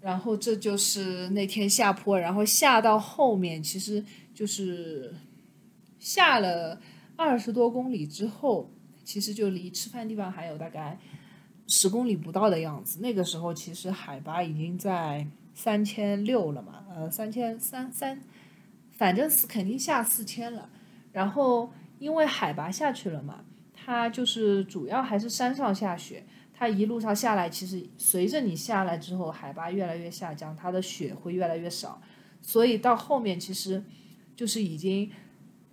[0.01, 4.03] 然后这就是那天下坡，然后下到后面，其实
[4.33, 5.13] 就是
[5.99, 6.81] 下了
[7.15, 8.71] 二十多公里之后，
[9.03, 10.97] 其实就离吃饭地方还有大概
[11.67, 12.99] 十公里不到的样子。
[12.99, 18.21] 那个时候其实海拔已经在三千六了嘛，呃，三千三三，
[18.91, 20.67] 反正是肯定下四千了。
[21.11, 23.43] 然后因为海拔下去了嘛，
[23.73, 32.01] 它就是主要还是山上下雪，它一路上下来，其实随着你下来之后，海拔越来越下降，它的雪会越来越少，
[32.41, 33.83] 所以到后面其实
[34.35, 35.11] 就是已经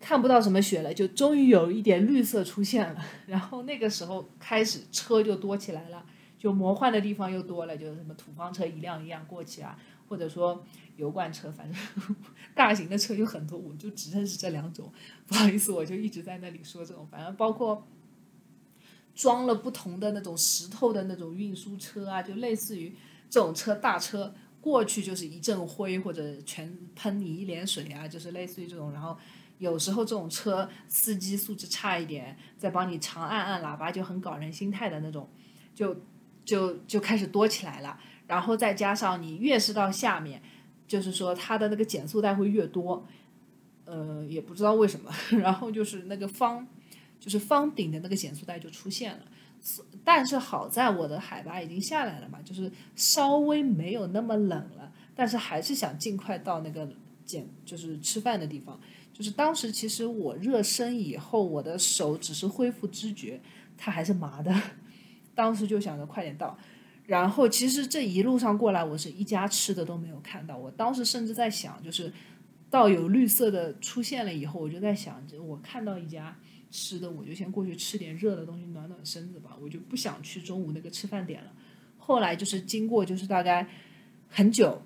[0.00, 3.04] 看不到什么雪了，就终于有一点绿色出现了。
[3.26, 6.04] 然后那个时候开始车就多起来了，
[6.36, 9.78] 就魔幻的地方又多了，就是什么土方车一辆一辆过去啊，
[10.08, 10.64] 或者说。
[10.98, 11.80] 油罐车，反正
[12.58, 14.92] 大型的车有很多，我就只认识这两种。
[15.28, 17.06] 不好意思，我就一直在那里说这种。
[17.08, 17.86] 反正包括
[19.14, 22.92] 装了不同的那种石头的那种运输车啊，就类似于
[23.30, 28.90] 这种车大车过去就是一阵灰或者全喷你一脸水啊，就是类似于这种。
[28.92, 29.16] 然后
[29.58, 35.30] 有时候这种车司机素质差一点，再帮你长按按喇叭就很搞人心态的那种，
[35.76, 35.96] 就
[36.44, 38.00] 就就开始多起来了。
[38.26, 40.42] 然后再加上你越是到下面，
[40.88, 43.06] 就是说它的那个减速带会越多，
[43.84, 45.12] 呃，也不知道为什么。
[45.38, 46.66] 然后就是那个方，
[47.20, 49.20] 就是方顶的那个减速带就出现了。
[50.02, 54.92] 但是好在我的海拔已经下来了嘛，就是稍微没有那么冷了。
[55.14, 56.88] 但是还是想尽快到那个
[57.24, 58.80] 减，就是吃饭的地方。
[59.12, 63.40] 就是当时其实我热身以后，我的手只是恢复知觉，
[63.76, 64.54] 它还是麻的。
[65.34, 66.56] 当时就想着快点到。
[67.08, 70.54] 然后其实这一路上过来，我是一家吃的都没有看到。
[70.54, 72.12] 我当时甚至在想，就是
[72.68, 76.36] 到有绿色的出现了以后，我就在想，着我看到一家
[76.70, 79.56] 吃的，我就先过去吃点热的东西暖暖身子吧。
[79.58, 81.50] 我就不想去中午那个吃饭点了。
[81.96, 83.66] 后来就是经过，就是大概
[84.28, 84.82] 很久，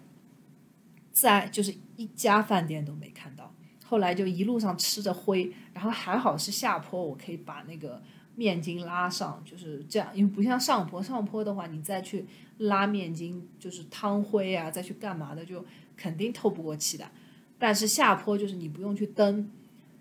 [1.11, 3.53] 在就是一家饭店都没看到。
[3.85, 8.01] 后来就一路上吃着灰，然后还好是下坡，我可以把那个。
[8.35, 12.25] 面筋拉上就是这样，因为不像上坡，上坡的话你再去
[12.59, 15.65] 拉面筋，就是汤灰啊，再去干嘛的，就
[15.97, 17.11] 肯定透不过气的。
[17.59, 19.51] 但是下坡就是你不用去蹬，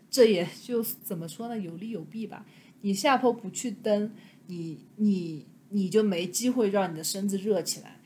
[0.09, 2.45] 这也就怎么说呢，有利有弊吧。
[2.81, 4.11] 你下坡不去蹬，
[4.47, 7.99] 你你你就没机会让你的身子热起来，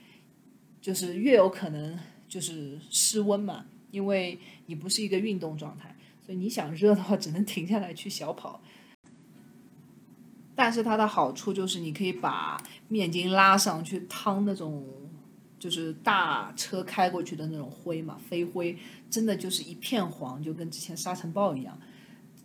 [0.81, 1.97] 就是越有可能
[2.27, 5.95] 就是失温嘛，因为你不是一个运动状态，
[6.25, 8.61] 所以你想热的话，只能停下来去小跑。
[10.55, 14.85] 但是它的好处就是你可以把面筋拉上去趟那种，
[15.59, 18.77] 就是大车开过去的那种灰嘛，飞灰，
[19.09, 21.77] 真的就是一片黄，就跟之前沙尘暴一样。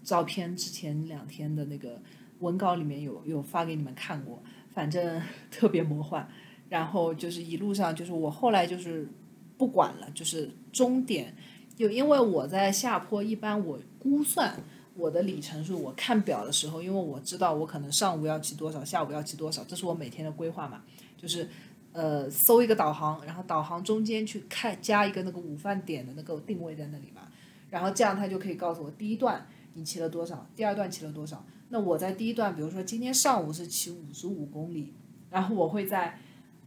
[0.02, 2.00] 照片之前两天的那个
[2.40, 4.42] 文稿里面有有发给你们看过，
[4.74, 6.28] 反正 特别魔幻。
[6.68, 9.08] 然后就是一路上就是我后来就是
[9.56, 11.36] 不管了，就是终点，
[11.76, 14.54] 就因为我在下坡，一般我估算。
[14.96, 20.82] 我的里程数，我看表的时候，因为我知道我可能上午要骑多少，下午要骑多少，这是我每天的规划嘛。
[21.16, 21.48] 就是，
[21.92, 27.22] 呃，搜一个导航，然后导航中间去看加一个那个午饭点的那个定位在那里嘛，
[27.70, 31.44] 然后这样它就可以告诉我第一段你骑了多少，第二段骑了多少。
[31.68, 34.92] 那我在第一段，比如说今天上午是骑五十五公里，
[35.30, 36.18] 然后我会在，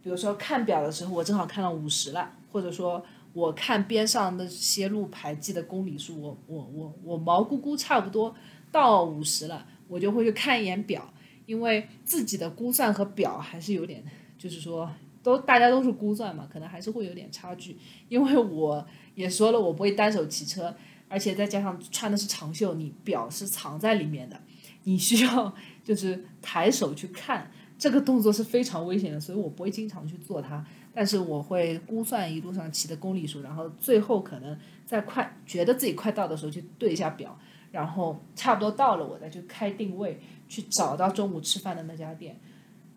[0.02, 3.04] 比如说看表的时候，我正好看到五十了，或者说。
[3.34, 8.34] 我看边上那些路牌记的公里数，我我我我毛估估差不多
[8.72, 11.12] 到五十了，我就会去看一眼表，
[11.48, 14.04] 因为自己的估算和表还是有点，
[14.38, 14.88] 就是说
[15.24, 17.76] 都大家都是估算嘛，可能还是会有点差距。
[18.08, 18.86] 因为我
[19.16, 20.76] 也说了，我不会单手骑车，
[21.10, 24.40] 而且再加上穿的是长袖，你表是藏在里面的，
[24.84, 25.52] 你需要
[25.84, 30.64] 就是抬手去看，这个动作是非常危险的，所以我不会经常去做它。
[30.96, 34.56] 但是我会估算一路上骑的公里数，然后最后可能
[34.86, 37.36] 在快觉得自己快到的时候去对一下表，
[37.72, 42.40] 然后差不多到了，我再去开定位，去找到中午吃饭的那家店。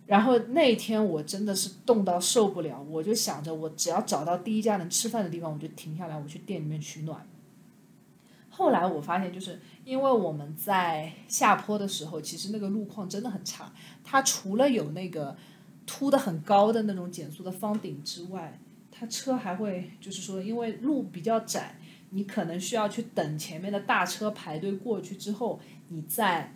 [0.05, 7.27] 然后那一天我真的是冻到受不了，我就想着我只要找到第一家能吃饭的地方，我就停下来，我去店里面取暖。
[8.51, 13.73] 后来我发现，就是因为我们在下坡的时候，其实那个路况真的很差，
[14.05, 15.35] 它除了有那个。
[15.86, 18.58] 凸的很高的那种减速的方顶之外，
[18.90, 21.78] 它车还会就是说，因为路比较窄，
[22.10, 26.52] 你可能需要去等前面的大车排队过去之后，你再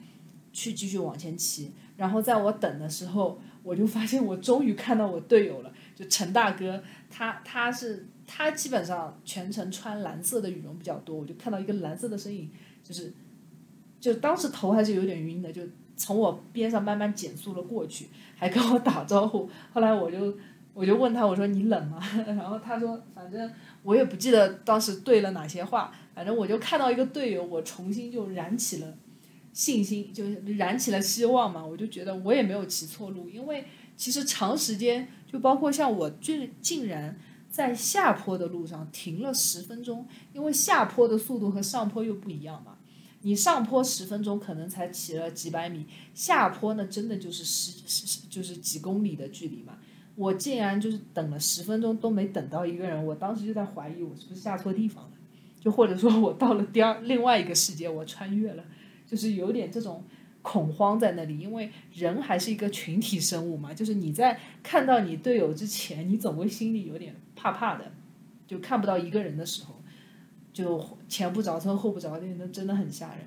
[0.53, 1.73] 去继续往前骑。
[1.97, 12.51] 然后在我等的时候，我就发现我终于看到我队友了，就陈大哥，他他是他基本上全程穿蓝色的羽绒比较多，我就看到一个蓝色的身影，
[12.83, 13.13] 就是
[14.01, 15.63] 就当时头还是有点晕的，就。
[16.01, 19.47] 从我边上慢慢减速了过去，还跟我打招呼。
[19.71, 20.35] 后来我就
[20.73, 22.01] 我就问他，我说你冷吗？
[22.27, 23.53] 然后他说，反正
[23.83, 28.95] 我也不记得当时对了哪些话，反正我就看到一个队友，我重新就燃起了
[29.53, 30.25] 信心，就
[30.57, 31.63] 燃起了希望嘛。
[31.63, 37.15] 我就觉得我也没有骑错路，因为其实长时间就包括像我竟竟然
[37.51, 42.77] 在下坡的路上停了十分钟，因为下坡的速度和上坡又不一样嘛。
[43.23, 49.79] 你上坡十分钟可能才骑了几百米，下坡呢真的就是十十就是几公里的距离嘛。
[50.17, 55.11] 我竟然就是等了十分钟都没等到一个人，我当时就在怀疑我是不是下错地方了，
[55.61, 58.65] 就或者说我到了第二另外一个世界，我穿越了，
[59.07, 60.03] 就是有点这种
[60.43, 67.93] 恐慌在那里，因为人还是一个群体生物嘛，就是你在看到你队友之前，你总会心里有点怕怕的，
[68.47, 69.80] 就看不到一个人的时候。
[70.53, 73.27] 就前不着村后不着店，那真的很吓人。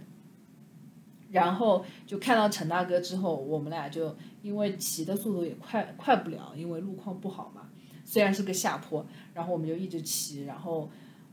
[1.32, 7.70] 然后就看到陈大哥之后，我们俩就因为骑的速度也快快不了，因为路况不好嘛。
[8.06, 10.92] 虽然是个下坡，然后我们就一直骑，然后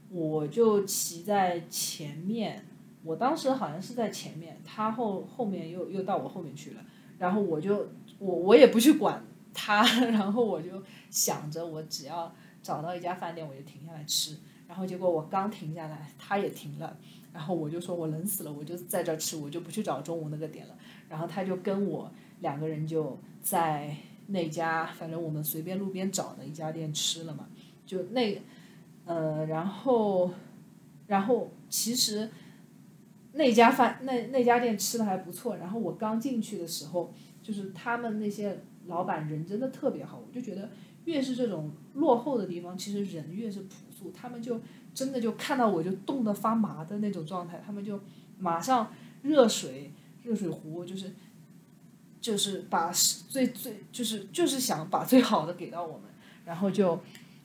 [0.08, 2.64] 我就骑在前面，
[3.02, 6.82] 我当时好像是在前面，他后后面又又到我后面去了，
[7.18, 9.22] 然后我就我我也不去管
[9.52, 14.38] 他， 然后我就想着我只要找到一家饭店我就停下来吃，
[14.70, 16.96] 然后结果我刚停下来，他也停了。
[17.32, 20.76] 然后我就说，我冷死了，我就在这吃，我就不去找中午那个点了。
[21.08, 23.96] 然后他就跟我两个人就在
[24.28, 27.48] 那家，反正我们随便路边找的一家店吃了嘛。
[27.84, 28.40] 就那，
[29.06, 30.30] 呃，然后，
[31.08, 32.30] 然后其实
[33.32, 35.56] 那家饭那那家店吃的还不错。
[35.56, 40.70] 然后我刚进去的时候，就是他们那些老板人真的特别好，我就觉得
[41.06, 44.60] 越是这种落后的地方，其实人越是朴他们就。
[44.92, 48.00] 真的就看到我就冻得发麻的那种状态，他们就
[48.40, 49.92] 马上热水
[50.24, 51.14] 热水壶就是
[52.20, 56.02] 就是把最最就是就是想把最好的给到我们，
[56.44, 57.00] 然后就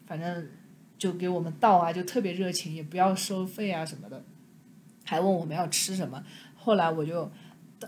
[0.07, 0.49] 反正
[0.98, 4.23] 就给我们倒啊，就特别热情，也不要收费啊什么的，
[5.03, 6.23] 还问我们要吃什么。
[6.56, 7.32] 后来我就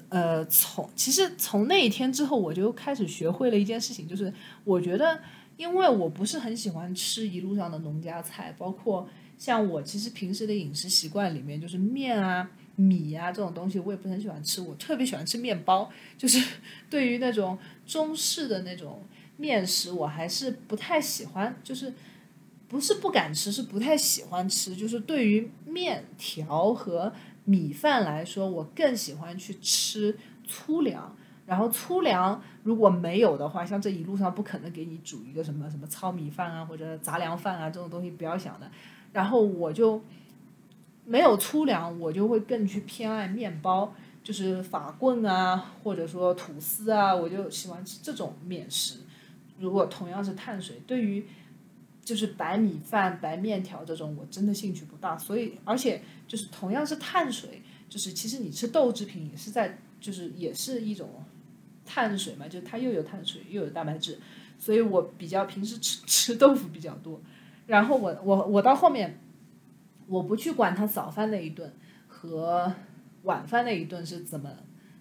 [0.10, 4.32] 呃从其实从那一天之后，我就开始学会了一件事情，就是
[4.64, 5.20] 我觉得
[5.58, 9.10] 因为我不是很喜欢吃一路上的农家菜，包括。
[9.40, 14.60] 像我其实平时的饮食习惯里面，就是面啊、米啊这种东西，我也不是很喜欢吃。
[14.62, 16.44] 我特别喜欢吃面包，就是
[16.90, 17.56] 对于那种
[17.86, 19.04] 中式的那种
[19.36, 21.56] 面食，我还是不太喜欢。
[21.64, 21.94] 就是
[22.68, 24.76] 不是不敢吃，是不太喜欢吃。
[24.76, 27.14] 就是对于面条和
[27.46, 30.18] 米饭来说，我更喜欢去吃
[30.48, 31.16] 粗粮。
[31.48, 38.70] 然后粗粮如果没有的话，像这一路上不可能给你煮一个什么什么糙米饭啊，或者杂粮饭啊这种东西，不要想的。
[39.14, 40.02] 然后我就
[41.06, 49.00] 没有粗粮，我就会更去偏爱面包，就是法棍啊，或者说吐司啊，我就喜欢吃这种面食。
[49.58, 51.26] 如果同样是碳水，对于
[52.04, 55.18] 就是白米饭、白面条这种，我真的兴趣不大。
[55.18, 61.10] 所以，而且就是同样是碳水，就是其实你吃豆制品也是在，就是也是一种
[61.88, 64.20] 碳水嘛，就它又有碳水又有蛋白质，
[64.60, 67.20] 所以我比较平时吃 吃豆腐比较多。
[67.66, 69.20] 然后我我我到后面，
[70.08, 71.74] 我不去管他早饭那一顿
[72.08, 72.72] 和
[73.24, 74.50] 晚饭那一顿是怎么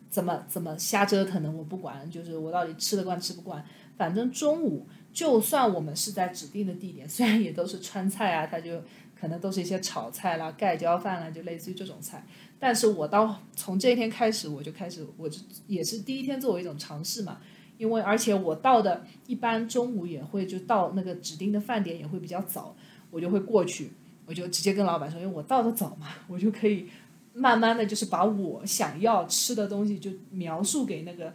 [0.08, 3.64] 怎么怎么瞎折腾的，我不管，就是我到底吃得惯吃不惯，
[3.96, 8.82] 反正中午就算我们是在指定的地点，虽然也都是川菜啊，他就
[9.18, 12.24] 可能都是一些炒菜啦、盖浇饭啦，就类似于这种菜，
[12.58, 17.38] 但是我到从这一天开始，我就开始，我就也是第一天作为一种尝试嘛。
[17.78, 22.74] 因为而且我到的一般中午也会就到那个指定的饭点也会比较早，
[23.10, 23.90] 我就会过去，
[24.24, 26.88] 我就直接跟老板说，因为我到的早嘛，我就可以
[27.34, 31.34] 慢慢的就是把我想要吃的东西就描述给那个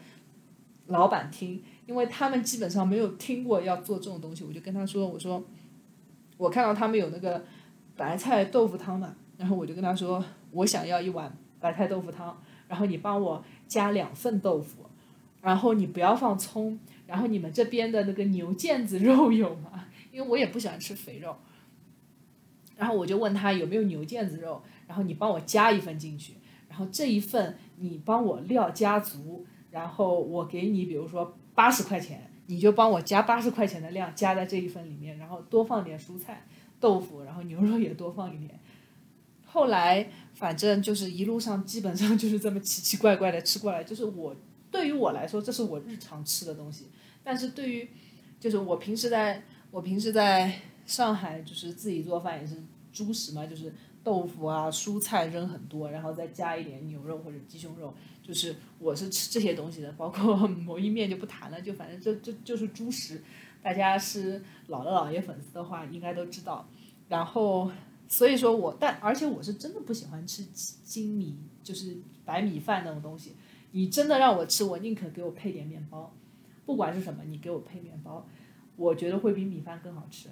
[0.87, 5.43] 老板听，因为他们基本上没有听过要做这种东西，我就跟他说，我说
[6.37, 7.45] 我看到他们有那个
[8.01, 12.35] 白菜豆腐汤嘛，然后我就跟他说，我想要一碗白菜豆腐汤，
[12.67, 14.77] 然后你帮我加两份豆腐。
[15.39, 19.85] 然后你不要放葱，然后你们这边的那个牛腱子肉有吗？
[20.11, 21.35] 因为我也不喜欢吃肥肉。
[22.75, 26.33] 然后我就问他有没有牛腱子肉，然后你帮我加一份进去，
[26.67, 36.45] 然后这一份你帮我料加足，然后我给你比如说八十块钱，你就帮我加八十块钱的量加在这一份里面，然后多放点蔬菜、
[36.81, 38.59] 豆腐，然后牛肉也多放一点。
[39.45, 44.35] 后来反正就是一路上基本上就是这么奇奇怪怪的吃过来，就是我。
[44.71, 46.85] 对于我来说，这是我日常吃的东西。
[47.25, 47.89] 但是对于，
[48.39, 52.55] 就是我平时在，我平时在上海，就是自己做饭也是
[52.93, 57.93] 猪食嘛，就是豆腐啊、蔬菜扔很多，然后再加一点牛肉或者鸡胸肉，
[58.23, 59.91] 就是我是吃这些东西的。
[59.91, 63.21] 包括 某一面就不谈了，就反正这这就是猪食。
[63.61, 66.67] 大家是老的老爷粉丝的话，应该都知道。
[67.09, 67.71] 然后
[68.07, 70.43] 所以说我，但而且我是真的不喜欢吃
[70.83, 73.35] 精米，就是白米饭那种东西。
[73.71, 76.13] 你真的让我吃，我宁可给我配点面包，
[76.65, 78.27] 不管是什么，你给我配面包，
[78.75, 80.29] 我觉得会比米饭更好吃。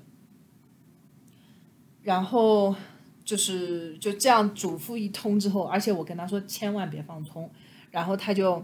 [2.03, 2.75] 然后
[3.23, 7.49] 就是就这样嘱咐一通之后，而且我跟他说千万别放葱，
[7.91, 8.63] 然后他就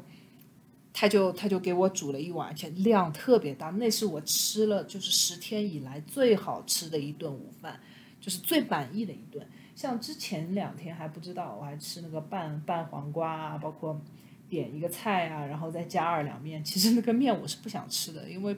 [0.98, 7.78] 他就他就给我煮了一碗，而且量特别大，那是我吃了就是十天以来最好吃的一顿午饭，
[8.22, 9.46] 就是最满意的一顿。
[9.76, 14.02] 像之前两天还不知道，我还吃那个拌拌黄瓜啊，包括。
[14.48, 16.64] 点一个菜啊，然后再加二两面。
[16.64, 18.56] 其实那个面我是不想吃的，因为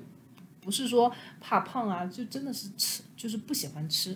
[0.60, 1.10] 不是说
[1.40, 4.16] 怕胖啊，就真的是吃就是不喜欢吃。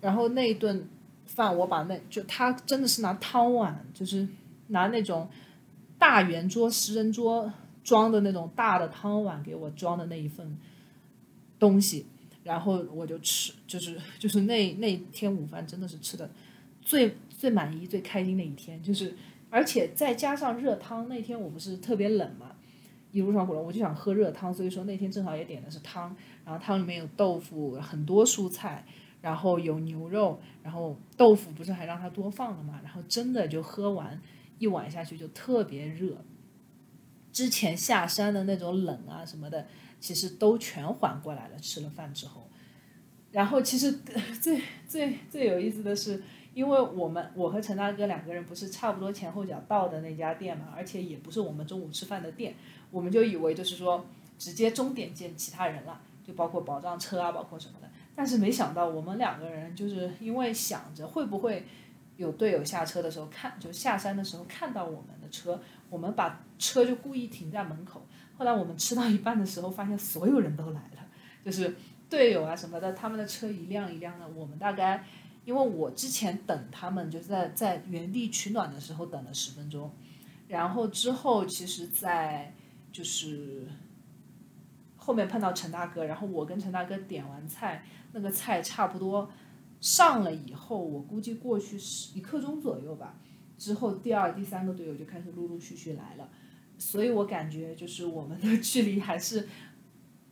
[0.00, 0.88] 然后那一顿
[1.26, 4.26] 饭我把那就他真的是拿汤碗，就是
[4.68, 5.28] 拿那种
[5.98, 7.52] 大圆桌十人桌
[7.82, 10.56] 装的那种大的汤碗给我装的那一份
[11.58, 12.06] 东西，
[12.44, 16.30] 然后我就吃，就是就是那那天午饭真的是吃的
[16.80, 19.14] 最最满意、最开心的一天，就是
[19.50, 22.52] 而且再加上热汤，那天我不是特别冷嘛，
[23.12, 26.14] 一路上回来我就想喝热汤，所以说那天正好也点的是汤，
[26.44, 28.84] 然后汤里面有豆腐，很多蔬菜。
[29.20, 32.78] 然后有牛肉，然后豆腐不是还让他多放了嘛？
[32.84, 34.16] 然后真的就喝完
[34.58, 36.16] 一碗下去就特别热。
[37.32, 39.66] 之前下山的那种冷啊什么的，
[40.00, 41.58] 其实都全缓过来了。
[41.58, 42.48] 吃了饭之后，
[43.30, 43.92] 然后其实
[44.40, 46.20] 最最最有意思的是，
[46.54, 52.54] 因为我们我和陈大哥两个人不是差不多前后脚到的那家店嘛，而且也不是我们中午吃饭的店，
[52.90, 54.04] 我们就以为就是说
[54.38, 57.88] 直接终点见其他人了，就包括保障车啊，包括什么的。
[58.16, 61.64] 但是没想到，我们两个人就是因为想着会不会
[62.18, 65.58] 有队友下车的时候看，就下山的时候看到我们的车，
[65.88, 68.06] 我们把车就故意停在门口。
[68.36, 71.08] 后来我们吃到一半的时候，发现所有人都来了，
[71.44, 71.74] 就是
[72.10, 74.28] 队友啊什么的，他们的车一辆一辆的。
[74.28, 75.04] 我们大概
[75.44, 79.90] 因为我之前等他们，就是在在原地取暖的时候等了十分钟，
[80.48, 82.52] 然后之后其实，在
[82.92, 83.66] 就是。
[85.00, 87.82] 后面碰到陈大哥，然后我跟陈大哥点完菜，
[88.12, 89.30] 那个菜差不多
[89.80, 93.14] 上了以后，我估计过去是一刻钟左右吧，
[93.56, 96.28] 之后第二、第三个队友就开始陆陆续续来了，
[96.76, 99.48] 所以我感觉就是我们的距离还是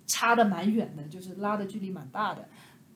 [0.07, 2.49] 差的蛮远的，就是拉的距离蛮大的。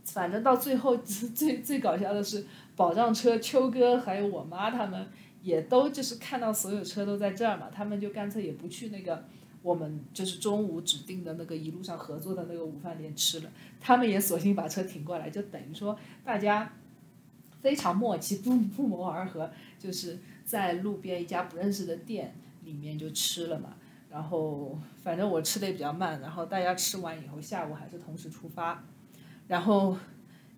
[0.04, 2.44] 反正到最后最 最搞笑的是，
[2.74, 5.08] 保障车秋哥还有我妈他们
[5.42, 9.24] 也都就是看到所有车都在这儿嘛，他们就干脆也不去那个。
[9.62, 16.72] 我们就是中午指定的那个一路上合作的那个午饭店吃了，他们也索性把车停过来，就等于说大家
[17.60, 22.34] 非常默契，不不谋而合，就是在路边一家不认识的店
[22.64, 23.74] 里面就吃了嘛。
[24.10, 28.82] 然后反正我吃的也比较慢，然后大家吃完以后下午还是同时出发。
[29.46, 29.94] 然后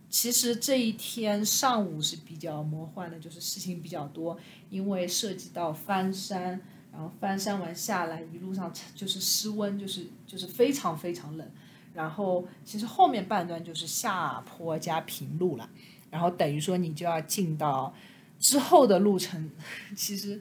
[0.08, 4.38] 其实这一天上午是比较魔幻的，就是事情比较多，
[4.70, 6.60] 因为涉及到翻山。
[6.92, 11.50] 然后翻山完下来，一路上就是失温，就是就是非常非常冷。
[11.94, 15.68] 然后其实后面半段就是下坡加平路了，
[16.10, 17.94] 然后等于说你就要进到
[18.38, 19.50] 之后的路程。
[19.96, 20.40] 其实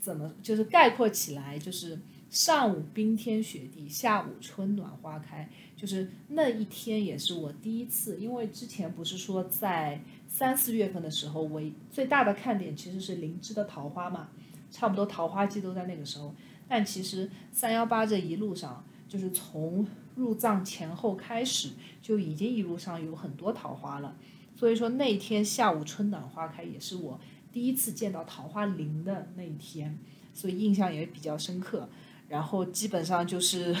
[0.00, 1.98] 怎么就是概括起来，就是
[2.28, 5.48] 上午冰天雪地，下午春暖花开。
[5.76, 14.28] 就是那一天也是我第一次，因为之前不是说在三四月份的时候，我最大的看点其实是灵芝的桃花嘛。
[14.70, 16.34] 差不多桃花季都在那个时候，
[16.68, 19.86] 但其实三幺八这一路上，就是从
[20.16, 21.70] 入藏前后开始，
[22.02, 24.16] 就已经一路上有很多桃花了。
[24.54, 27.18] 所以说那天下午春暖花开，也是我
[27.50, 29.98] 第一次见到桃花林的那一天，
[30.34, 31.88] 所以印象也比较深刻。
[32.28, 33.74] 然后基本上就是，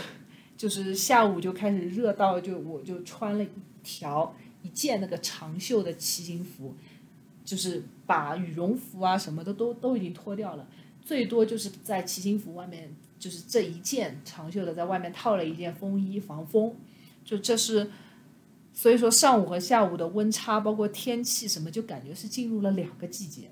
[0.56, 3.48] 就是下午就开始热到，就我就穿了一
[3.82, 6.74] 条一件那个长袖的骑行服。
[7.44, 10.68] 就是把羽绒服啊什么的都都已经脱掉了，
[11.08, 16.76] 最多就是在骑行服外面，就是这一件长袖的在外面套了一件风衣防风，
[17.24, 17.90] 就这是，
[18.74, 23.50] 所以说上午和下午的温差，包括天气什么，就感觉是进入了两个季节，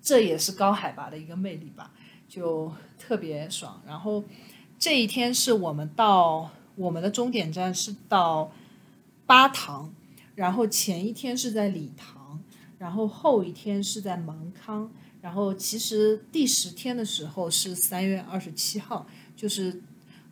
[0.00, 1.92] 这也是高海拔的一个魅力吧，
[2.28, 3.82] 就特别爽。
[3.84, 4.22] 然后
[4.78, 8.52] 这一天是我们到我们的终点站是到
[9.26, 9.92] 巴塘，
[10.36, 12.14] 然后前一天是在理塘。
[12.78, 14.92] 然后后一天是在芒康，
[15.26, 19.04] 然后其实第十天的时候是三月二十七号，
[19.34, 19.82] 就是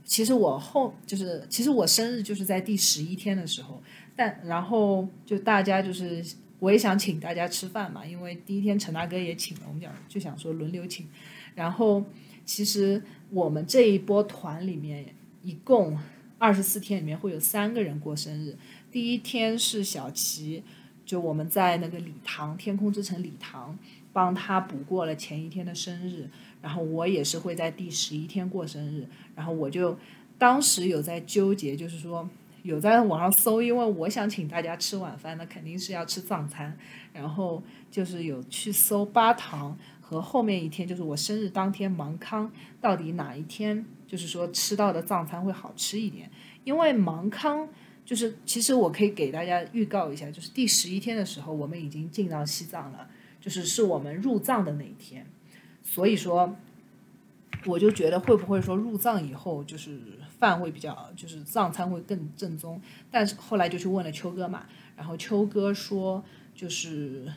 [0.04, 3.82] 其实我后就是其实我生日就是在第十一天的时候，
[4.14, 6.24] 但然后就大家就是
[6.60, 11.08] 我也想请大家吃饭嘛，因为第一天陈大哥也请了，我们讲就想说轮流请，
[11.56, 12.04] 然后
[12.46, 15.12] 其实我们这一波团里面
[15.42, 15.98] 一共
[16.38, 18.56] 二十四天里面会有三个人过生日，
[18.92, 20.62] 第一天是小齐。
[21.06, 23.78] 就我们在那个礼堂，天空之城礼堂，
[24.14, 26.30] 帮他补过了前一天的生日，
[26.62, 29.98] 然后我也是会在第十一天过生日，然后我就
[30.38, 32.26] 当时有在纠结，就是说
[32.62, 36.78] 有在网上搜，因为我想请大家吃晚饭，那肯定是要吃藏餐，
[37.12, 42.50] 然后就是有去搜巴塘和后面一天，就是我生日当天芒康，
[42.80, 46.30] 到底哪一天就是说吃到的藏餐会好吃一点，
[46.64, 47.68] 因为芒康。
[48.06, 53.08] 就是，其实我可以给大家预告一下，就是第十一天的时候，我们已经进到西藏了，
[53.44, 55.26] 就是是我们入藏的那一天，
[55.82, 56.56] 所以说，
[57.66, 60.00] 我就觉得会不会说入藏以后就是
[60.38, 62.80] 饭会比较，就是藏餐会更正宗，
[63.10, 64.64] 但是后来就去问了秋哥嘛，
[64.96, 67.30] 然后秋哥说，就是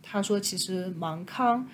[0.00, 1.66] 他说其实芒康，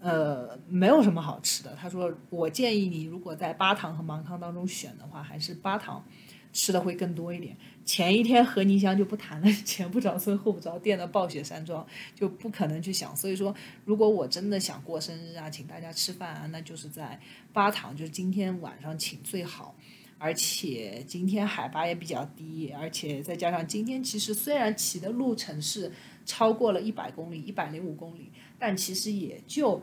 [0.00, 1.74] 呃，没有什么好吃的。
[1.74, 6.04] 他说，我建议你如果在巴塘和芒康当中选的话，还是巴塘
[6.52, 7.56] 吃的会更多一点。
[7.84, 11.84] 前一天和泥香就不谈了，前不着村后不着店的暴雪山庄
[12.14, 13.16] 就不可能去想。
[13.16, 13.54] 所以说，
[13.84, 17.18] 如果我真的想过生日啊，请大家吃饭啊，那就是在
[17.52, 19.74] 八塘，就是今天晚上请最好。
[20.18, 25.90] 而且今天海拔也比较低，而且再加上今天其实虽然骑的路程是
[26.24, 29.82] 超过了一百公里，一百零五公里，但其实也就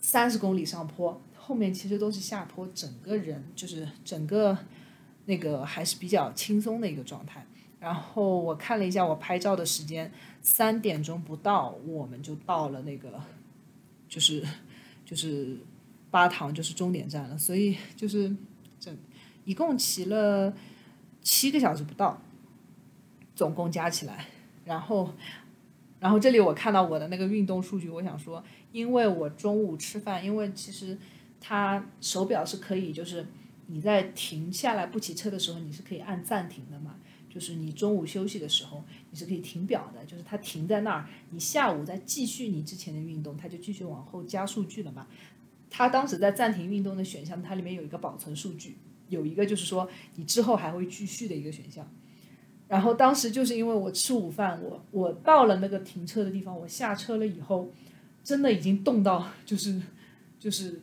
[0.00, 4.58] 三十公里上坡，后面其实都是下坡，整个人就是整个
[5.26, 7.46] 那个还是比较轻松的一个状态。
[7.80, 10.10] 然后我看了一下我拍照的时间，
[10.40, 13.20] 三点钟不到我们就到了那个，
[14.08, 14.42] 就是
[15.04, 15.58] 就是
[16.10, 18.34] 八塘就是终点站了，所以就是
[18.80, 18.96] 整。
[19.46, 20.54] 一共骑了
[21.20, 22.18] 七个小时不到，
[23.36, 24.24] 总共加起来，
[24.64, 25.12] 然后，
[26.00, 28.42] 然后这里我看到我的那个运动数据，我想说，
[28.72, 30.96] 因为我中午吃饭，因为其实
[31.42, 33.26] 它手表是可以，就是
[33.66, 36.96] 你在停下来不骑车的时候，你是可以按暂停的嘛，
[37.28, 45.06] 就是你中午休息的时候，你是可以停表的，就是它停在那儿，你下午再继续你之前的运动，它就继续往后加数据了嘛。
[45.70, 48.76] 它当时在暂停运动的选项，它里面有一个保存数据。
[49.10, 51.86] 有一个就是说你之后还会继续的一个选项，
[52.66, 57.70] 然后当时就是因为我吃午饭，我我到了那个停车的地方，我下车了以后，
[58.24, 59.80] 真的已经冻到就是
[60.38, 60.80] 就是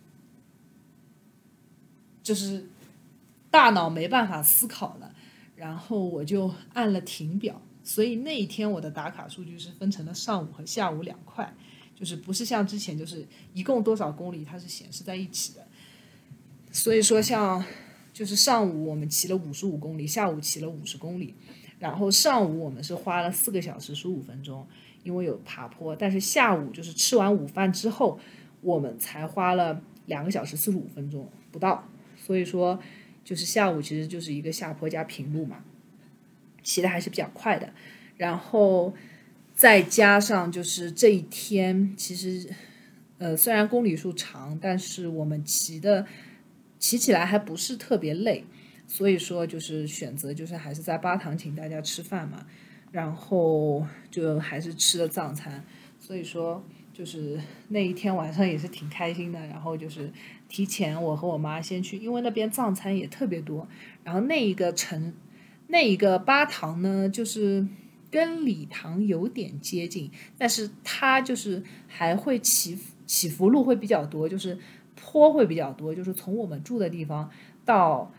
[2.22, 2.68] 就是
[3.52, 5.14] 大脑没办法思考了，
[5.56, 11.54] 然后我就按了停表，所以那一天我的打卡数据是分成了上午和下午两块，
[11.94, 15.68] 就是不是像之前就是一共多少公里它是显示在一起的，
[16.72, 17.64] 所以说像。
[18.14, 21.34] 就是上午我们骑了五十五公里，下午骑了五十公里，
[21.80, 24.68] 然后上午我们是花了四个小时十五分钟，
[25.04, 28.20] 因为有爬坡，但是下午就是吃完午饭之后，
[28.60, 31.88] 我们才花了两个小时四十五分钟不到，
[32.18, 32.78] 所以说
[33.24, 35.64] 就是下午其实就是一个下坡加平路嘛，
[36.64, 37.74] 骑的还是比较快的，
[38.18, 38.94] 然后
[39.56, 42.50] 再加上就是这一天其实，
[43.18, 46.06] 呃虽然公里数长，但是我们骑的。
[46.80, 48.44] 骑起来还不是特别累，
[48.88, 52.48] 所以说就是选择就是还是在巴塘请大家吃饭嘛，
[52.92, 55.64] 然后就还是吃了藏餐，
[56.00, 59.40] 所以说就是那一天晚上也是挺开心的。
[59.46, 60.12] 然后就是
[60.52, 63.66] 提前我和我妈先去，因为那边藏餐也特别多。
[64.04, 65.14] 然后那一个城
[65.68, 67.66] 那一个巴塘呢，就是
[68.12, 74.60] 跟礼堂有点接近，但是它就是还会起起伏路会比较多，就是。
[75.04, 77.28] 坡会比较多，就是从我们住的地方
[77.66, 78.12] 到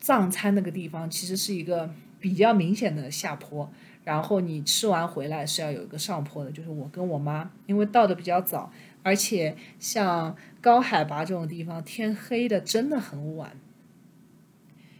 [0.00, 3.70] 藏餐那个地方，其实是一个比较明显的下坡。
[4.04, 8.72] 然后你吃完回来是要有一个上坡的，就是我跟我妈，因为到的比较早，
[9.02, 10.34] 而且像
[10.68, 13.56] 高海拔这种地方，天黑的真的很晚。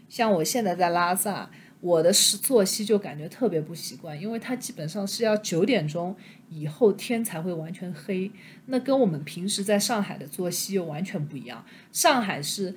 [0.09, 1.51] 像我现在在拉萨。
[1.81, 6.17] 我的是作息就感觉特别不习惯，因为它基本上是要九点钟
[6.51, 8.33] 以后天才会完全黑，
[8.67, 11.65] 那跟我们平时在上海的作息又完全不一样。
[11.93, 12.75] 上海是，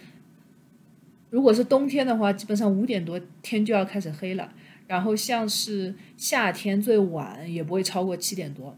[1.32, 4.54] 如果是冬天的话，基本上五点多天就要开始黑了，
[4.86, 8.78] 然后像是夏天最晚也不会超过七点多，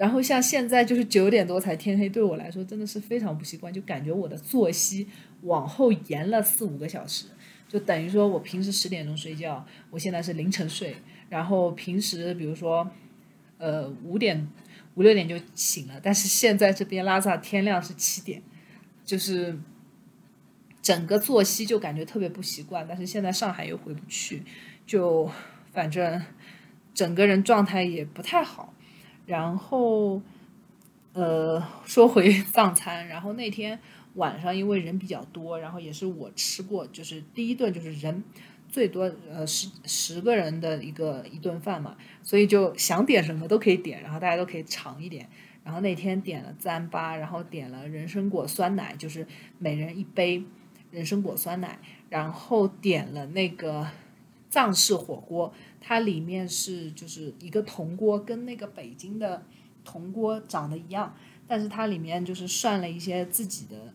[0.00, 5.06] 然后像现在就是九点多才天黑，对我来说真的是非常不习惯，就感觉我的作息
[5.42, 7.26] 往后延了四五个小时。
[7.68, 10.96] 就等于说，我平时十点钟睡觉，我现在是凌晨睡。
[11.28, 12.90] 然后平时比如说，
[13.58, 14.48] 呃，五点
[14.94, 18.42] 五六点就醒了，但是现在这边拉萨天亮是七点，
[19.04, 19.58] 就是
[20.80, 22.86] 整个作息就感觉特别不习惯。
[22.88, 24.42] 但是现在上海又回不去，
[24.86, 25.30] 就
[25.74, 26.22] 反正
[26.94, 28.72] 整个人状态也不太好。
[29.30, 30.20] 然后，
[31.12, 33.78] 呃，说回 藏餐，然后那天。
[34.14, 38.24] 晚上因为人比较多，然后也是我吃过，就是第一顿就是人
[38.68, 45.28] 最多，呃十十个人的一个一顿饭嘛，所以就想点什么都可以点，然后大家都可以尝一点。
[45.62, 49.24] 然后那天点了糌粑，然后点了人参果酸奶，就是
[49.58, 50.42] 每人一杯
[50.90, 51.78] 人参果酸奶，
[52.08, 53.86] 然后点了那个
[54.48, 59.44] 藏式火锅，它里面是就是一个铜锅，跟那个北京的
[59.84, 61.16] 铜锅长得一样。
[61.48, 63.92] 但是它里面就是涮了一些自己的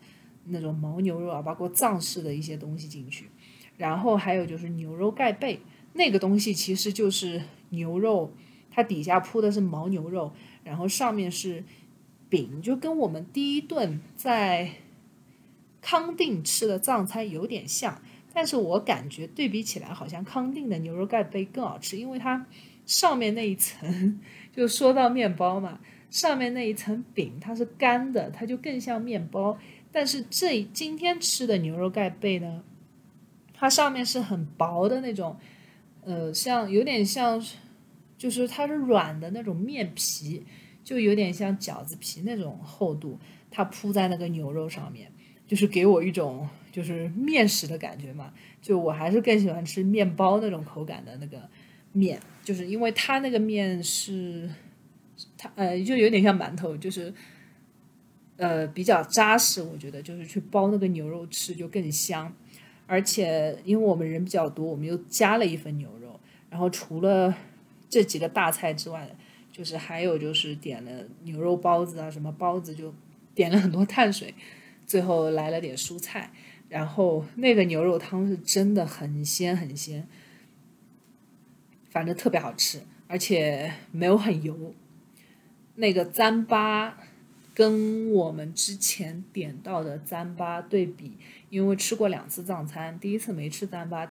[0.48, 3.30] 那种牦牛肉啊，包括藏式的一些东西进去，
[3.78, 5.62] 然后还有就是牛肉盖被，
[5.94, 8.34] 那个东西其实就是牛肉，
[8.70, 10.34] 它底下铺的是牦牛肉，
[10.66, 11.64] 然后上面是
[12.28, 14.74] 饼，就跟我们第一顿在
[15.82, 18.02] 康定吃的藏餐有点像，
[18.36, 22.46] 但是我感觉对比起来，好像康定的牛肉盖被更好吃，因为它
[22.86, 24.20] 上面那一层，
[24.54, 25.80] 就说到面包嘛。
[26.12, 29.58] 上面那一层饼它是干的，它就更像面包。
[29.92, 32.64] 但是这今天吃的牛肉盖贝呢，
[33.54, 35.38] 它上面是很薄的那种，
[36.04, 37.42] 呃，像有点像，
[38.18, 40.46] 就是它是软的那种面皮，
[40.84, 43.18] 就有点像饺子皮那种厚度，
[43.50, 45.12] 它铺在那个牛肉上面，
[45.48, 48.34] 就是给我一种就是面食的感觉嘛。
[48.62, 51.50] 就我还是更喜欢吃面包那种口感的那个
[51.94, 54.50] 面，就是因为它那个面是，
[55.38, 57.14] 它呃就有点像馒头，就是。
[58.38, 62.36] 呃，比较扎实，我觉得就是去包那个牛肉吃就更香，
[62.86, 66.20] 而且因为我们人比较多，我们又加了一份牛肉，
[66.50, 67.34] 然后除了
[67.88, 69.10] 这几个大菜之外，
[69.54, 70.92] 就是还有就是点了
[71.24, 72.94] 牛肉包子啊，什么包子就
[73.34, 74.34] 点了很多碳水，
[74.86, 76.30] 最后来了点蔬菜，
[76.76, 80.06] 然后那个牛肉汤是真的很鲜很鲜，
[81.90, 84.74] 反正特别好吃，而且没有很油，
[85.76, 86.92] 那个糌粑。
[87.54, 91.18] 跟我们之前点到的糌粑对比，
[91.50, 94.10] 因为吃过两次藏餐，第一次没吃糌粑，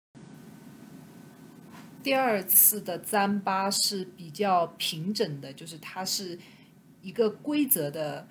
[2.04, 6.38] 第二次的糌粑是比较平整的，就是它是
[7.00, 8.28] 一个规则的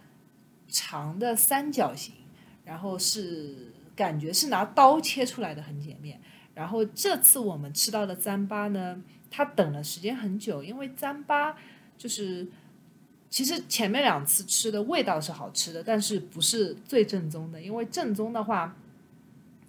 [0.70, 2.16] 长的三角形，
[2.64, 6.20] 然后是感觉是拿刀切出来的很简面。
[6.54, 11.54] 然后这次我们吃到的糌粑呢，它等了时间很久，因为糌粑
[11.98, 12.48] 就是。
[13.34, 17.62] 其实前面两次吃的味道是好吃的，但是不是最正宗的。
[17.62, 18.76] 因为正宗的话，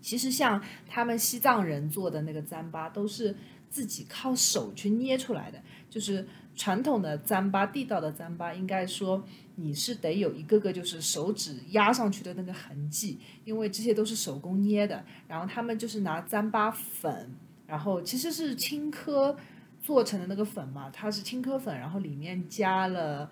[0.01, 3.37] 其实像他们西藏人做的那个糌粑，都是
[3.71, 5.63] 自己靠手去捏出来的。
[5.89, 6.27] 就是
[6.57, 9.23] 传统的糌粑，地道的糌粑，应该说
[9.57, 15.05] 你是得有一个个就是手指压上去的那个痕迹，因为这些都是手工捏的。
[15.29, 17.31] 然后他们就是拿糌粑粉，
[17.67, 19.37] 然后其实是青稞
[19.81, 23.31] 做成的那个粉嘛，它是青稞粉，然后里面加了。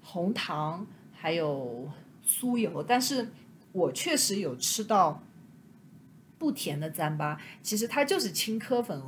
[0.00, 1.86] 红糖还有
[2.26, 3.28] 酥油，但是
[3.72, 5.22] 我确实有吃到
[6.38, 9.02] 不甜的糌粑，其实它就是青稞粉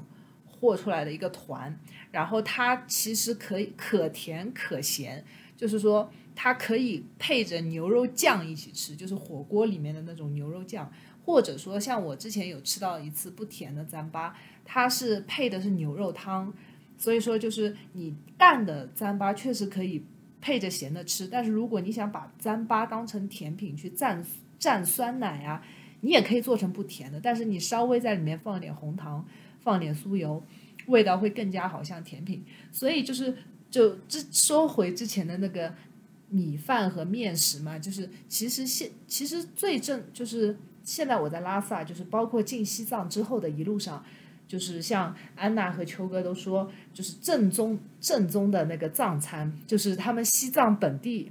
[0.44, 1.80] 和出来的一个团，
[2.10, 5.24] 然后它其实可以可甜可咸，
[5.56, 10.90] 就是说它可以配着牛肉酱一起吃，就是火锅里面的那种牛肉酱，
[11.24, 14.32] 或者说像我之前有吃到一次不甜的糌粑，
[14.64, 16.52] 它是配的是牛肉汤，
[16.96, 20.04] 所以说就是你淡的糌粑确实可以。
[20.42, 24.24] 配着咸的吃，但是如果你想把糌粑当成甜品去蘸
[24.58, 25.62] 蘸酸奶啊，
[26.00, 29.22] 你也可以做成不甜的，但是你稍微在里面放点红糖，
[29.60, 30.42] 放点酥油，
[30.86, 32.42] 味道会更加好像甜品。
[32.72, 33.36] 所以就是
[33.70, 35.74] 就之说回之前的那个
[36.30, 44.02] 米饭和面食嘛，就是其实现其实最正就是现在我在拉萨，就是包括进西藏之后的一路上。
[44.48, 51.30] 就是像安娜和秋哥都说，就是正宗正宗的那个藏餐，就是他们西藏本地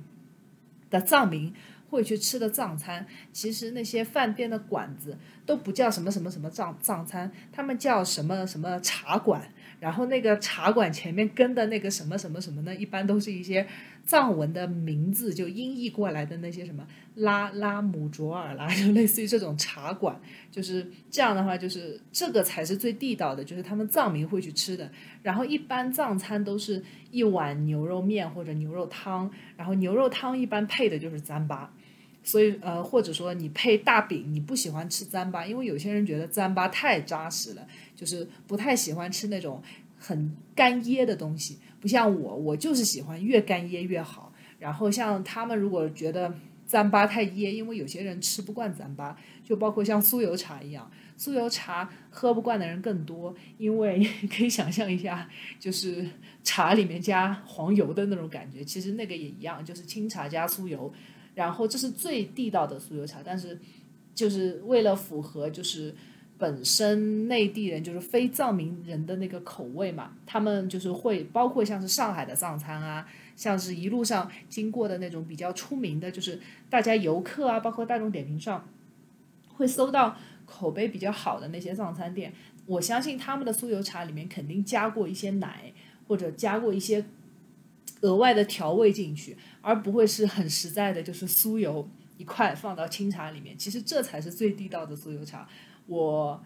[0.89, 1.53] 的藏民
[1.89, 3.05] 会去吃的藏餐。
[3.33, 9.51] 其实那些饭店的馆子都不叫什么什么什么藏藏餐，他们叫什么什么茶馆。
[9.81, 13.67] 然后那个茶馆前面跟的那个什么什么什么呢，一般都是一些。
[14.09, 16.83] 藏文的名字就音译过来的那些什么
[17.13, 20.19] 拉拉姆卓尔啦，就类似于这种茶馆，
[20.49, 24.91] 就是这样的话，就是这个才是最地道的，就是他们藏民会去吃的。
[25.21, 31.67] 然后一般藏餐都是一碗牛肉面或者牛肉汤，然后牛肉汤一般配的就是糌粑，
[32.23, 39.61] 所以呃或者说你配大饼，你不喜欢吃糌粑，因为有些人觉得糌粑太扎实了，就是不太喜欢吃那种
[39.99, 41.59] 很干噎的东西。
[41.79, 44.33] 不像我，我就是喜欢越干噎越好。
[44.59, 46.29] 然后像他们如果觉得
[46.69, 53.33] 糌粑太噎，因为有些人吃不惯糌粑，就包括像酥油茶一样，酥油茶喝不惯的人更多。
[53.57, 55.29] 因为 可以想象一下，
[55.59, 56.05] 就是
[56.43, 60.93] 茶里面加黄油的那种感觉，其实那个也一样，就是清茶加酥油。
[61.35, 63.57] 然后这是最地道的酥油茶，但是
[64.13, 65.95] 就是为了符合就是。
[66.39, 73.05] 本身内地人就是非藏民人的那个口味嘛，他们就是会包括像是上海的藏餐啊，
[73.35, 76.39] 像是一路上经过的那种比较出名的，就是
[76.69, 78.65] 大家游客啊，包括大众点评上
[79.49, 82.33] 会搜到口碑比较好的那些藏餐店，
[82.65, 85.73] 我相信他们的酥油茶里面肯定加过一些奶，
[86.07, 87.03] 或者加过一些
[87.99, 91.85] 额外的调味进去，而不会是很实在的，就是酥油
[92.15, 93.57] 一块放到清茶里面。
[93.57, 95.45] 其实这才是最地道的酥油茶。
[95.89, 96.41] 我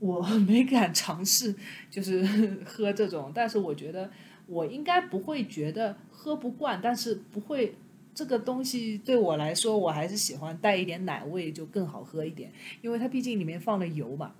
[0.00, 1.54] 我没敢尝试，
[1.90, 2.24] 就是
[2.64, 4.10] 喝这种，但是我觉得
[4.46, 7.74] 我应该不会觉得喝不惯，但是不会
[8.14, 12.50] 这个东西对我来说，我还是喜欢带一点奶味就更好喝一点，
[12.80, 14.32] 因为它毕竟里面放了油嘛。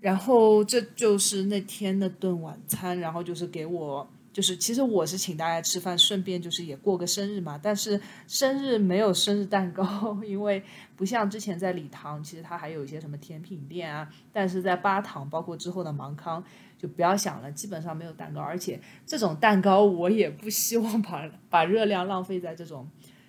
[0.00, 7.60] 然后这就是那天的顿晚餐，然后就是给我就是其实我是请大家吃饭，顺便就是也过个生日嘛。
[7.62, 10.62] 但是生日没有生日蛋糕， 因为
[10.96, 14.08] 不像之前在礼堂，其实它还有一些什么甜品店啊。
[14.32, 16.42] 但是在八堂，包括之后的芒康，
[16.78, 18.40] 就不要想了，基本上没有蛋糕。
[18.40, 22.88] 而且这种蛋糕我也不希望把把热量浪费在这种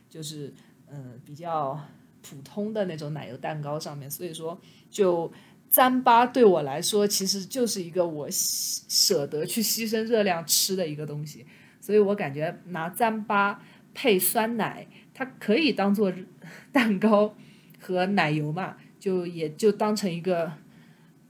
[0.09, 0.53] 就是
[0.89, 1.77] 嗯比较
[2.21, 4.09] 普通的那种奶油蛋糕上面。
[4.09, 4.57] 所以说
[4.89, 5.31] 就。
[5.73, 11.47] 糌粑对我来说，其实就是一个我舍得去牺牲热量吃的一个东西，
[11.81, 13.57] 所以我感觉拿糌粑
[13.91, 14.85] 配酸奶，
[15.15, 16.13] 它可以当做
[16.71, 17.33] 蛋糕
[17.79, 20.53] 和奶油嘛，就也就当成一个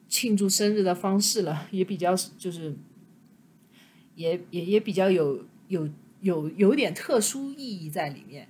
[0.10, 2.76] 庆祝生日的方式了，也比较就是
[4.16, 5.90] 也也也比较有有
[6.20, 8.50] 有有点特殊意义在里面。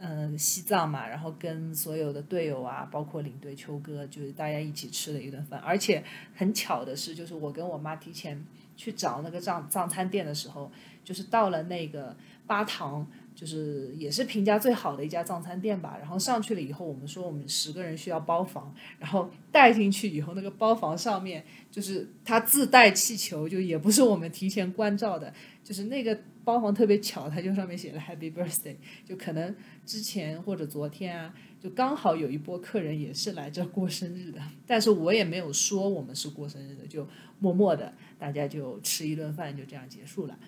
[0.00, 5.58] 嗯，西藏嘛，然后跟所有的队友啊，包括领队秋哥，就是大家一起吃了一顿饭。
[5.58, 6.04] 而且
[6.36, 8.44] 很巧的是，就是我跟我妈提前
[8.76, 10.70] 去找那个藏藏餐店的时候，
[11.02, 12.16] 就是到了那个
[12.46, 13.04] 巴塘，
[13.34, 15.96] 就是也是评价最好的一家藏餐店吧。
[15.98, 25.34] 然后上去了以后，我们说我们十个人需要包房，然后带进去以后，那个包房上面就是它自带气球，就也不是我们提前关照的，
[25.64, 26.16] 就是那个。
[26.48, 29.54] 包房特别巧，它就上面写了 Happy Birthday，就可能
[29.84, 37.06] 之前或者昨天啊，就刚好有一波客人也是来这过生日的，但是我也没有说我们是过生日的，就
[37.38, 40.38] 默默的大家就吃一顿饭就这样结束了。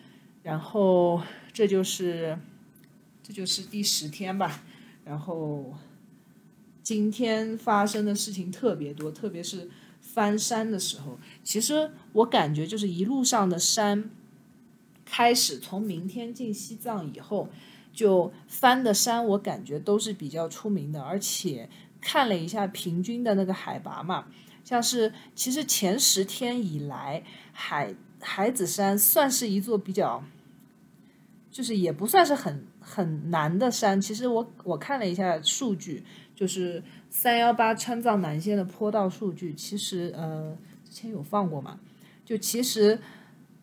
[0.43, 1.21] 然后
[1.53, 2.39] 这就是
[3.23, 4.65] 这就是第十天吧。
[5.05, 5.75] 然后
[6.83, 9.69] 今天发生的事情特别多，特别是
[10.01, 14.11] 翻山的时候，其实我感觉就是一路上的山。
[15.13, 17.49] 开始从明天进西藏以后，
[17.93, 21.69] 就翻的山，我感觉都是比较出名的，而且
[22.01, 24.27] 看了一下平均的那个海拔嘛，
[24.63, 30.23] 像是其实前十天以来，海海子山算是一座比较，
[31.51, 34.01] 就是也不算是很很难的山。
[34.01, 36.05] 其实我我看了一下数据，
[36.37, 36.81] 就是
[37.11, 41.81] 三幺八川藏南线的坡道数据，其实呃之前有放过嘛，
[42.25, 43.01] 就其实。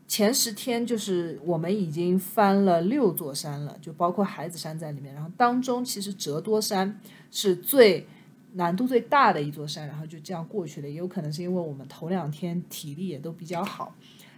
[0.07, 5.13] 前十天就是我们已经翻了六座山了，就包括海子山在里面。
[5.13, 6.97] 然后当中其实折多山
[7.29, 8.07] 是最
[8.53, 10.87] 难度最大的一座山，然后就这样过去了。
[10.87, 13.93] 也有可能是因为我们头两天体力也都比较好，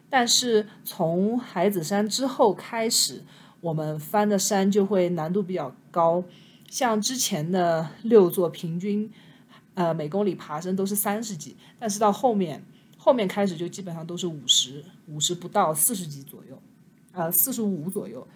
[0.10, 3.24] 但是从海子山之后开始，
[3.62, 6.24] 我们翻的山就会难度比较高。
[6.68, 9.12] 像之前的六座平均，
[9.76, 12.64] 呃每公里爬升都是三十几，但是到后面。
[13.02, 16.62] 后面开始就基本上都是五十五十不到四十几左右，
[17.14, 18.28] 呃四十五左右，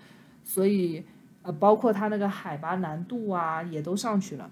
[0.45, 1.03] 所以
[1.41, 4.49] 呃包括它那个海拔难度啊也都上去了。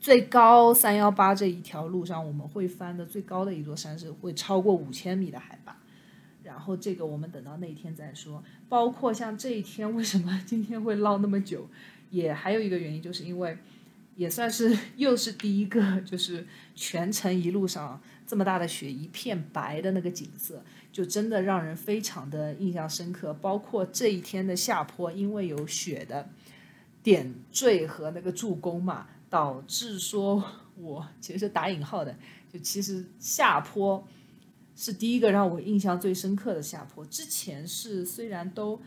[0.00, 5.76] 最高三幺八这一条路上我们会翻的最高的一座山是会超过五千米的海拔，
[6.42, 8.42] 然后这个我们等到那一天再说。
[8.70, 11.68] 包括像这一天为什么 今天会唠那么久，
[12.10, 13.58] 也还有一个原因就是因为
[14.16, 18.00] 也算是 又是第一个就是全程一路上。
[18.26, 23.34] 这么大的雪，一片白的那个景色，就真的让人非常的印象深刻。
[23.34, 26.30] 包括这一天的下坡，因为有雪的
[27.02, 30.42] 点缀和那个助攻嘛，导致说
[30.76, 32.16] 我其实是打引号的，
[32.50, 34.02] 就其实下坡
[34.74, 37.04] 是第一个让我印象最深刻的下坡。
[37.04, 38.80] 之前是虽然都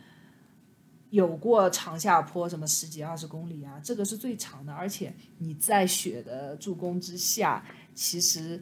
[1.10, 8.60] 有过长下坡，什么十几二十公里啊，这个是最长的，而且你在雪的助攻之下，其实。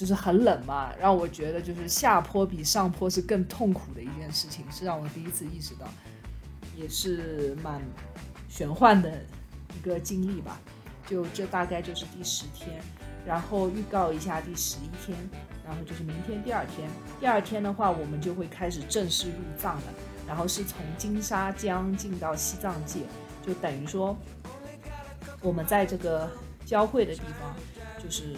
[0.00, 5.86] 就是很冷嘛，让我觉得就是下坡比上坡是更痛苦的一件事情，是让我第一次意识到，
[6.74, 7.82] 也是蛮
[8.48, 9.12] 玄幻的
[9.76, 10.58] 一个经历吧。
[11.06, 12.80] 就这大概就是第十天，
[13.26, 15.14] 然后预告一下第十一天，
[15.66, 16.88] 然后就是明天第二天。
[17.20, 19.92] 第二天的话，我们就会开始正式入藏了，
[20.26, 23.00] 然后是从金沙江进到西藏界，
[23.46, 24.16] 就等于说
[25.42, 26.26] 我们在这个
[26.64, 27.54] 交汇的地方，
[28.02, 28.34] 就是。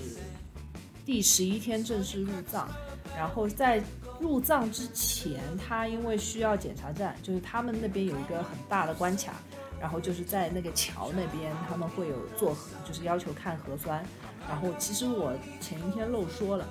[1.05, 2.69] 第十一天正式入藏，
[3.16, 3.83] 然后在
[4.20, 9.35] 入藏之前，他因为需要检查站，就是他们那边有一个很大的关卡，
[9.81, 14.05] 然后就是在那个桥那边，他们会有做核，就是要求看核酸。
[14.49, 16.66] 然后其实我前一天漏说了，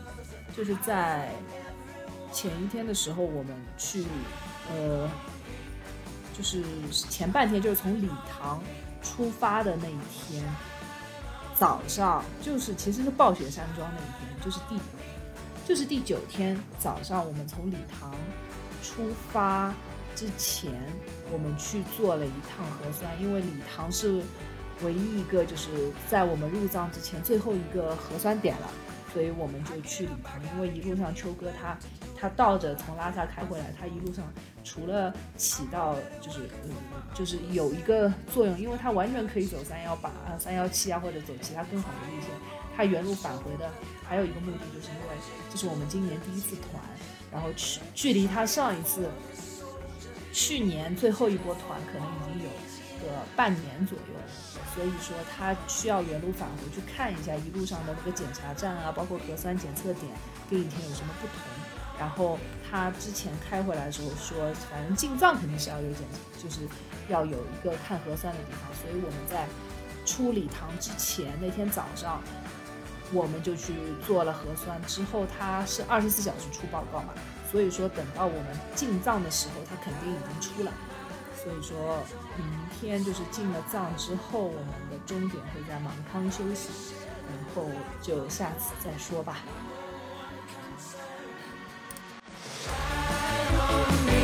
[0.55, 1.29] 就是在
[2.31, 4.05] 前一天的时候，我们去，
[4.69, 5.09] 呃，
[6.37, 6.63] 就是
[7.09, 8.61] 前半天，就是从礼堂
[9.01, 10.43] 出发的那一天。
[11.61, 14.79] 早上就是其实是暴雪山庄那一天，就是第
[15.63, 18.11] 就是第九天早上，我们从礼堂
[18.81, 19.71] 出发
[20.15, 20.71] 之前，
[21.31, 24.23] 我们去做了一趟核酸，因为礼堂是
[24.81, 25.69] 唯一一个就是
[26.09, 28.67] 在我们入藏之前最后一个核酸点了，
[29.13, 31.77] 所以我们就去礼堂，因为一路上秋哥他
[32.21, 34.23] 他倒着从拉萨开回来，他一路上
[34.63, 36.69] 除了起到就是嗯
[37.15, 42.29] 就是有一个作用，因为他完全可以走三幺八啊三幺七啊或者走其他更好的路线，
[42.77, 43.67] 他原路返回的
[44.07, 45.15] 还有一个目的就是因为
[45.49, 46.79] 这是我们今年第一次团，
[47.31, 49.09] 然后距距离他上一次
[50.31, 52.49] 去年最后一波团可能已经有
[53.01, 54.13] 个半年左右。
[54.75, 60.05] 所以说他需要原路返回去看一下一路上的那个检查站啊，包括核酸检测点
[60.49, 61.60] 跟以前有什么不同。
[62.01, 66.01] 然后他之前开回来的时候说，反正进藏肯定是要有检，
[66.41, 66.61] 就是
[67.07, 68.61] 要有一个看核酸的地方。
[68.73, 69.45] 所以我们在
[70.03, 72.19] 出礼堂之前那天早上，
[73.13, 74.81] 我们就去做了核酸。
[74.87, 77.13] 之后他是二十四小时出报告嘛，
[77.51, 80.71] 所以说等到我们进藏的时候，他肯定已经出了。
[81.37, 82.03] 所以说，
[82.35, 82.47] 明
[82.79, 86.95] 天就是进了藏之后，我们的终点会在芒康休息，
[87.29, 87.69] 然后
[88.01, 89.37] 就下次再说吧。
[92.63, 94.20] Shine on me.